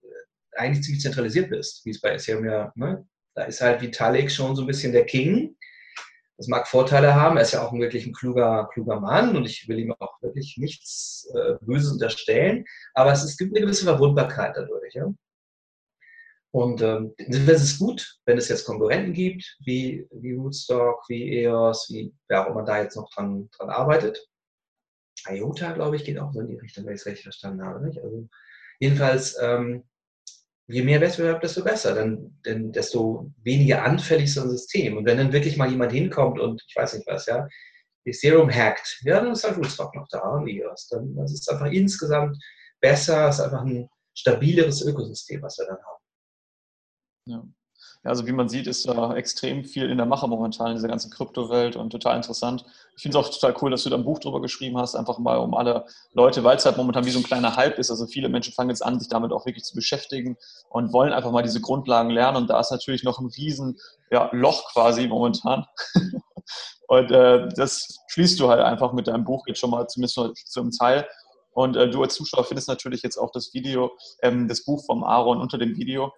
äh, 0.03 0.59
eigentlich 0.59 0.85
ziemlich 0.85 1.03
zentralisiert 1.03 1.51
bist, 1.51 1.85
wie 1.85 1.91
es 1.91 2.01
bei 2.01 2.11
Ethereum 2.11 2.45
ja, 2.45 2.73
ne? 2.75 3.07
da 3.35 3.45
ist 3.45 3.61
halt 3.61 3.83
Vitalik 3.83 4.31
schon 4.31 4.55
so 4.55 4.63
ein 4.63 4.67
bisschen 4.69 4.93
der 4.93 5.07
King 5.07 5.57
das 6.37 6.49
mag 6.49 6.67
Vorteile 6.67 7.15
haben. 7.15 7.37
Er 7.37 7.43
ist 7.43 7.53
ja 7.53 7.65
auch 7.65 7.73
ein 7.73 7.81
wirklich 7.81 8.07
ein 8.07 8.13
kluger, 8.13 8.69
kluger 8.73 9.01
Mann 9.01 9.37
und 9.37 9.45
ich 9.45 9.69
will 9.69 9.79
ihm 9.79 9.95
auch 9.99 10.21
wirklich 10.21 10.57
nichts 10.59 11.31
äh, 11.35 11.55
Böses 11.61 11.93
unterstellen. 11.93 12.65
Aber 12.95 13.13
es, 13.13 13.23
es, 13.23 13.37
gibt 13.37 13.55
eine 13.55 13.65
gewisse 13.65 13.85
Verwundbarkeit 13.85 14.57
dadurch. 14.57 14.95
Ja? 14.95 15.13
Und 16.51 16.83
ähm, 16.83 17.15
es 17.19 17.63
ist 17.63 17.79
gut, 17.79 18.19
wenn 18.27 18.39
es 18.39 18.49
jetzt 18.49 18.65
Konkurrenten 18.65 19.13
gibt, 19.13 19.57
wie, 19.65 20.07
wie 20.11 20.37
Woodstock, 20.37 21.05
wie 21.09 21.43
EOS, 21.43 21.89
wie 21.91 22.13
wer 22.29 22.45
auch 22.45 22.51
immer 22.51 22.65
da 22.65 22.83
jetzt 22.83 22.97
noch 22.97 23.11
dran, 23.11 23.49
dran 23.51 23.71
arbeitet. 23.71 24.27
IOTA, 25.29 25.73
glaube 25.73 25.97
ich, 25.97 26.05
geht 26.05 26.19
auch 26.19 26.33
so 26.33 26.41
in 26.41 26.49
die 26.49 26.59
Richtung, 26.59 26.85
wenn 26.85 26.95
ich 26.95 27.01
es 27.01 27.07
richtig 27.07 27.25
verstanden 27.25 27.65
habe. 27.65 27.85
Nicht? 27.85 27.99
Also 28.03 28.29
jedenfalls 28.79 29.37
ähm, 29.41 29.85
je 30.67 30.83
mehr 30.83 31.01
Wettbewerb, 31.01 31.41
desto 31.41 31.63
besser, 31.63 31.95
denn, 31.95 32.39
denn 32.45 32.73
desto 32.73 33.31
weniger 33.43 33.85
anfällig 33.85 34.27
ist 34.27 34.39
ein 34.39 34.51
System. 34.51 34.97
Und 34.97 35.05
wenn 35.05 35.19
dann 35.19 35.33
wirklich 35.33 35.57
mal 35.57 35.71
jemand 35.71 35.93
hinkommt 35.93 36.41
und 36.41 36.63
ich 36.67 36.75
weiß 36.75 36.95
nicht 36.95 37.07
was, 37.07 37.27
ja, 37.27 37.49
Ethereum 38.05 38.51
hackt, 38.51 39.01
ja, 39.05 39.21
dann 39.21 39.33
ist 39.33 39.45
halt 39.45 39.57
Rootstock 39.57 39.95
noch 39.95 40.09
da 40.09 40.21
und 40.21 40.49
EOS. 40.49 40.89
Dann 40.89 41.15
das 41.17 41.33
ist 41.33 41.51
einfach 41.51 41.71
insgesamt 41.71 42.37
besser, 42.81 43.29
ist 43.29 43.41
einfach 43.41 43.63
ein 43.63 43.89
stabileres 44.15 44.83
Ökosystem, 44.83 45.43
was 45.43 45.59
wir 45.59 45.67
dann 45.67 45.79
haben. 45.79 46.03
Ja. 47.27 47.49
Also 48.05 48.27
wie 48.27 48.33
man 48.33 48.51
sieht, 48.51 48.67
ist 48.67 48.87
da 48.87 49.15
extrem 49.15 49.65
viel 49.65 49.89
in 49.89 49.97
der 49.97 50.07
Mache 50.07 50.29
momentan 50.29 50.69
in 50.69 50.75
dieser 50.75 50.89
ganzen 50.89 51.11
Kryptowelt 51.11 51.75
und 51.75 51.89
total 51.89 52.17
interessant. 52.17 52.67
Ich 52.97 53.03
finde 53.03 53.19
es 53.19 53.25
auch 53.25 53.31
total 53.31 53.55
cool, 53.63 53.71
dass 53.71 53.83
du 53.83 53.91
da 53.91 53.97
ein 53.97 54.05
Buch 54.05 54.19
drüber 54.19 54.43
geschrieben 54.43 54.77
hast, 54.77 54.95
einfach 54.95 55.19
mal 55.19 55.39
um 55.39 55.55
alle 55.55 55.87
Leute, 56.13 56.45
weil 56.45 56.59
es 56.59 56.67
halt 56.67 56.77
momentan 56.77 57.07
wie 57.07 57.11
so 57.11 57.19
ein 57.19 57.25
kleiner 57.25 57.57
Hype 57.57 57.79
ist. 57.79 57.91
Also 57.91 58.07
viele 58.07 58.29
Menschen 58.29 58.53
fangen 58.53 58.69
jetzt 58.69 58.85
an, 58.85 59.01
sich 59.01 59.09
damit 59.09 59.33
auch 59.33 59.47
wirklich 59.47 59.65
zu 59.65 59.75
beschäftigen 59.75 60.37
und 60.69 60.93
wollen 60.93 61.15
einfach 61.15 61.31
mal 61.31 61.43
diese 61.43 61.63
Grundlagen 61.63 62.11
lernen. 62.11 62.37
Und 62.37 62.51
da 62.51 62.61
ist 62.61 62.71
natürlich 62.71 63.05
noch 63.05 63.21
ein 63.21 63.27
riesen 63.27 63.79
ja, 64.11 64.29
Loch 64.33 64.71
quasi 64.75 65.09
momentan. 65.09 65.65
und 66.89 67.11
äh, 67.11 67.49
das 67.57 67.97
schließt 68.09 68.39
du 68.39 68.49
halt 68.49 68.61
einfach 68.61 68.93
mit 68.93 69.09
deinem 69.09 69.25
Buch 69.25 69.47
jetzt 69.47 69.61
schon 69.61 69.71
mal 69.71 69.89
zumindest 69.89 70.21
zum 70.47 70.71
Teil. 70.73 71.07
Und 71.55 71.77
äh, 71.77 71.89
du 71.89 72.03
als 72.03 72.15
Zuschauer 72.15 72.45
findest 72.45 72.69
natürlich 72.69 73.03
jetzt 73.03 73.17
auch 73.17 73.31
das 73.31 73.55
Video, 73.55 73.93
ähm, 74.23 74.47
das 74.47 74.65
Buch 74.65 74.85
vom 74.85 75.05
Aaron 75.05 75.41
unter 75.41 75.57
dem 75.57 75.77
Video. 75.77 76.13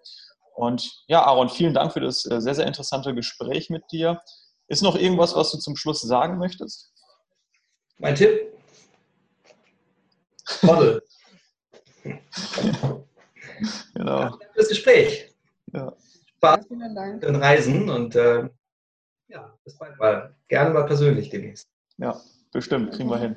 Und 0.56 1.04
ja, 1.06 1.22
Aaron, 1.22 1.50
vielen 1.50 1.74
Dank 1.74 1.92
für 1.92 2.00
das 2.00 2.24
äh, 2.24 2.40
sehr, 2.40 2.54
sehr 2.54 2.66
interessante 2.66 3.14
Gespräch 3.14 3.68
mit 3.68 3.84
dir. 3.92 4.22
Ist 4.68 4.82
noch 4.82 4.96
irgendwas, 4.96 5.36
was 5.36 5.50
du 5.50 5.58
zum 5.58 5.76
Schluss 5.76 6.00
sagen 6.00 6.38
möchtest? 6.38 6.90
Mein 7.98 8.14
Tipp? 8.14 8.52
Model. 10.62 11.02
genau. 13.94 14.28
Ja, 14.28 14.38
das 14.54 14.68
Gespräch. 14.68 15.30
Ja. 15.72 15.92
Spaß 16.38 16.68
den 16.68 17.36
Reisen 17.36 17.90
und 17.90 18.16
äh, 18.16 18.48
ja, 19.28 19.58
bis 19.64 19.76
bald 19.76 19.98
mal. 19.98 20.34
Gerne 20.48 20.70
mal 20.70 20.86
persönlich 20.86 21.28
demnächst. 21.28 21.68
Ja, 21.98 22.18
bestimmt, 22.50 22.92
kriegen 22.92 23.10
wir 23.10 23.18
hin. 23.18 23.36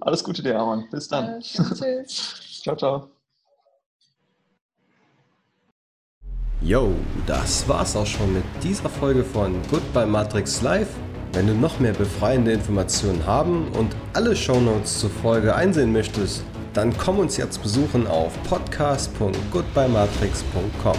Alles 0.00 0.24
Gute 0.24 0.42
dir, 0.42 0.58
Aaron. 0.58 0.88
Bis 0.90 1.06
dann. 1.08 1.40
tschüss. 1.40 2.60
ciao, 2.62 2.76
ciao. 2.76 3.15
Yo, 6.66 6.90
das 7.28 7.68
war's 7.68 7.94
auch 7.94 8.06
schon 8.06 8.32
mit 8.32 8.42
dieser 8.60 8.88
Folge 8.88 9.22
von 9.22 9.54
Goodbye 9.70 10.04
Matrix 10.04 10.62
Live. 10.62 10.88
Wenn 11.32 11.46
du 11.46 11.54
noch 11.54 11.78
mehr 11.78 11.92
befreiende 11.92 12.50
Informationen 12.50 13.24
haben 13.24 13.68
und 13.78 13.94
alle 14.14 14.34
Shownotes 14.34 14.98
zur 14.98 15.10
Folge 15.10 15.54
einsehen 15.54 15.92
möchtest, 15.92 16.42
dann 16.72 16.92
komm 16.98 17.20
uns 17.20 17.36
jetzt 17.36 17.62
besuchen 17.62 18.08
auf 18.08 18.32
podcast.goodbyematrix.com 18.48 20.96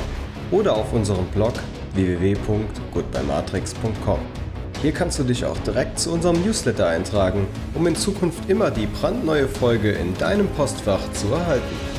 oder 0.51 0.74
auf 0.74 0.93
unserem 0.93 1.26
Blog 1.32 1.55
www.goodbyematrix.com. 1.95 4.20
Hier 4.82 4.93
kannst 4.93 5.20
du 5.20 5.24
dich 5.24 5.43
auch 5.43 5.57
direkt 5.65 5.99
zu 5.99 6.13
unserem 6.13 6.41
Newsletter 6.45 6.88
eintragen, 6.88 7.45
um 7.74 7.86
in 7.88 7.97
Zukunft 7.97 8.49
immer 8.49 8.72
die 8.72 8.86
brandneue 8.86 9.49
Folge 9.49 9.91
in 9.91 10.18
deinem 10.18 10.47
Postfach 10.47 11.11
zu 11.11 11.28
erhalten. 11.34 11.97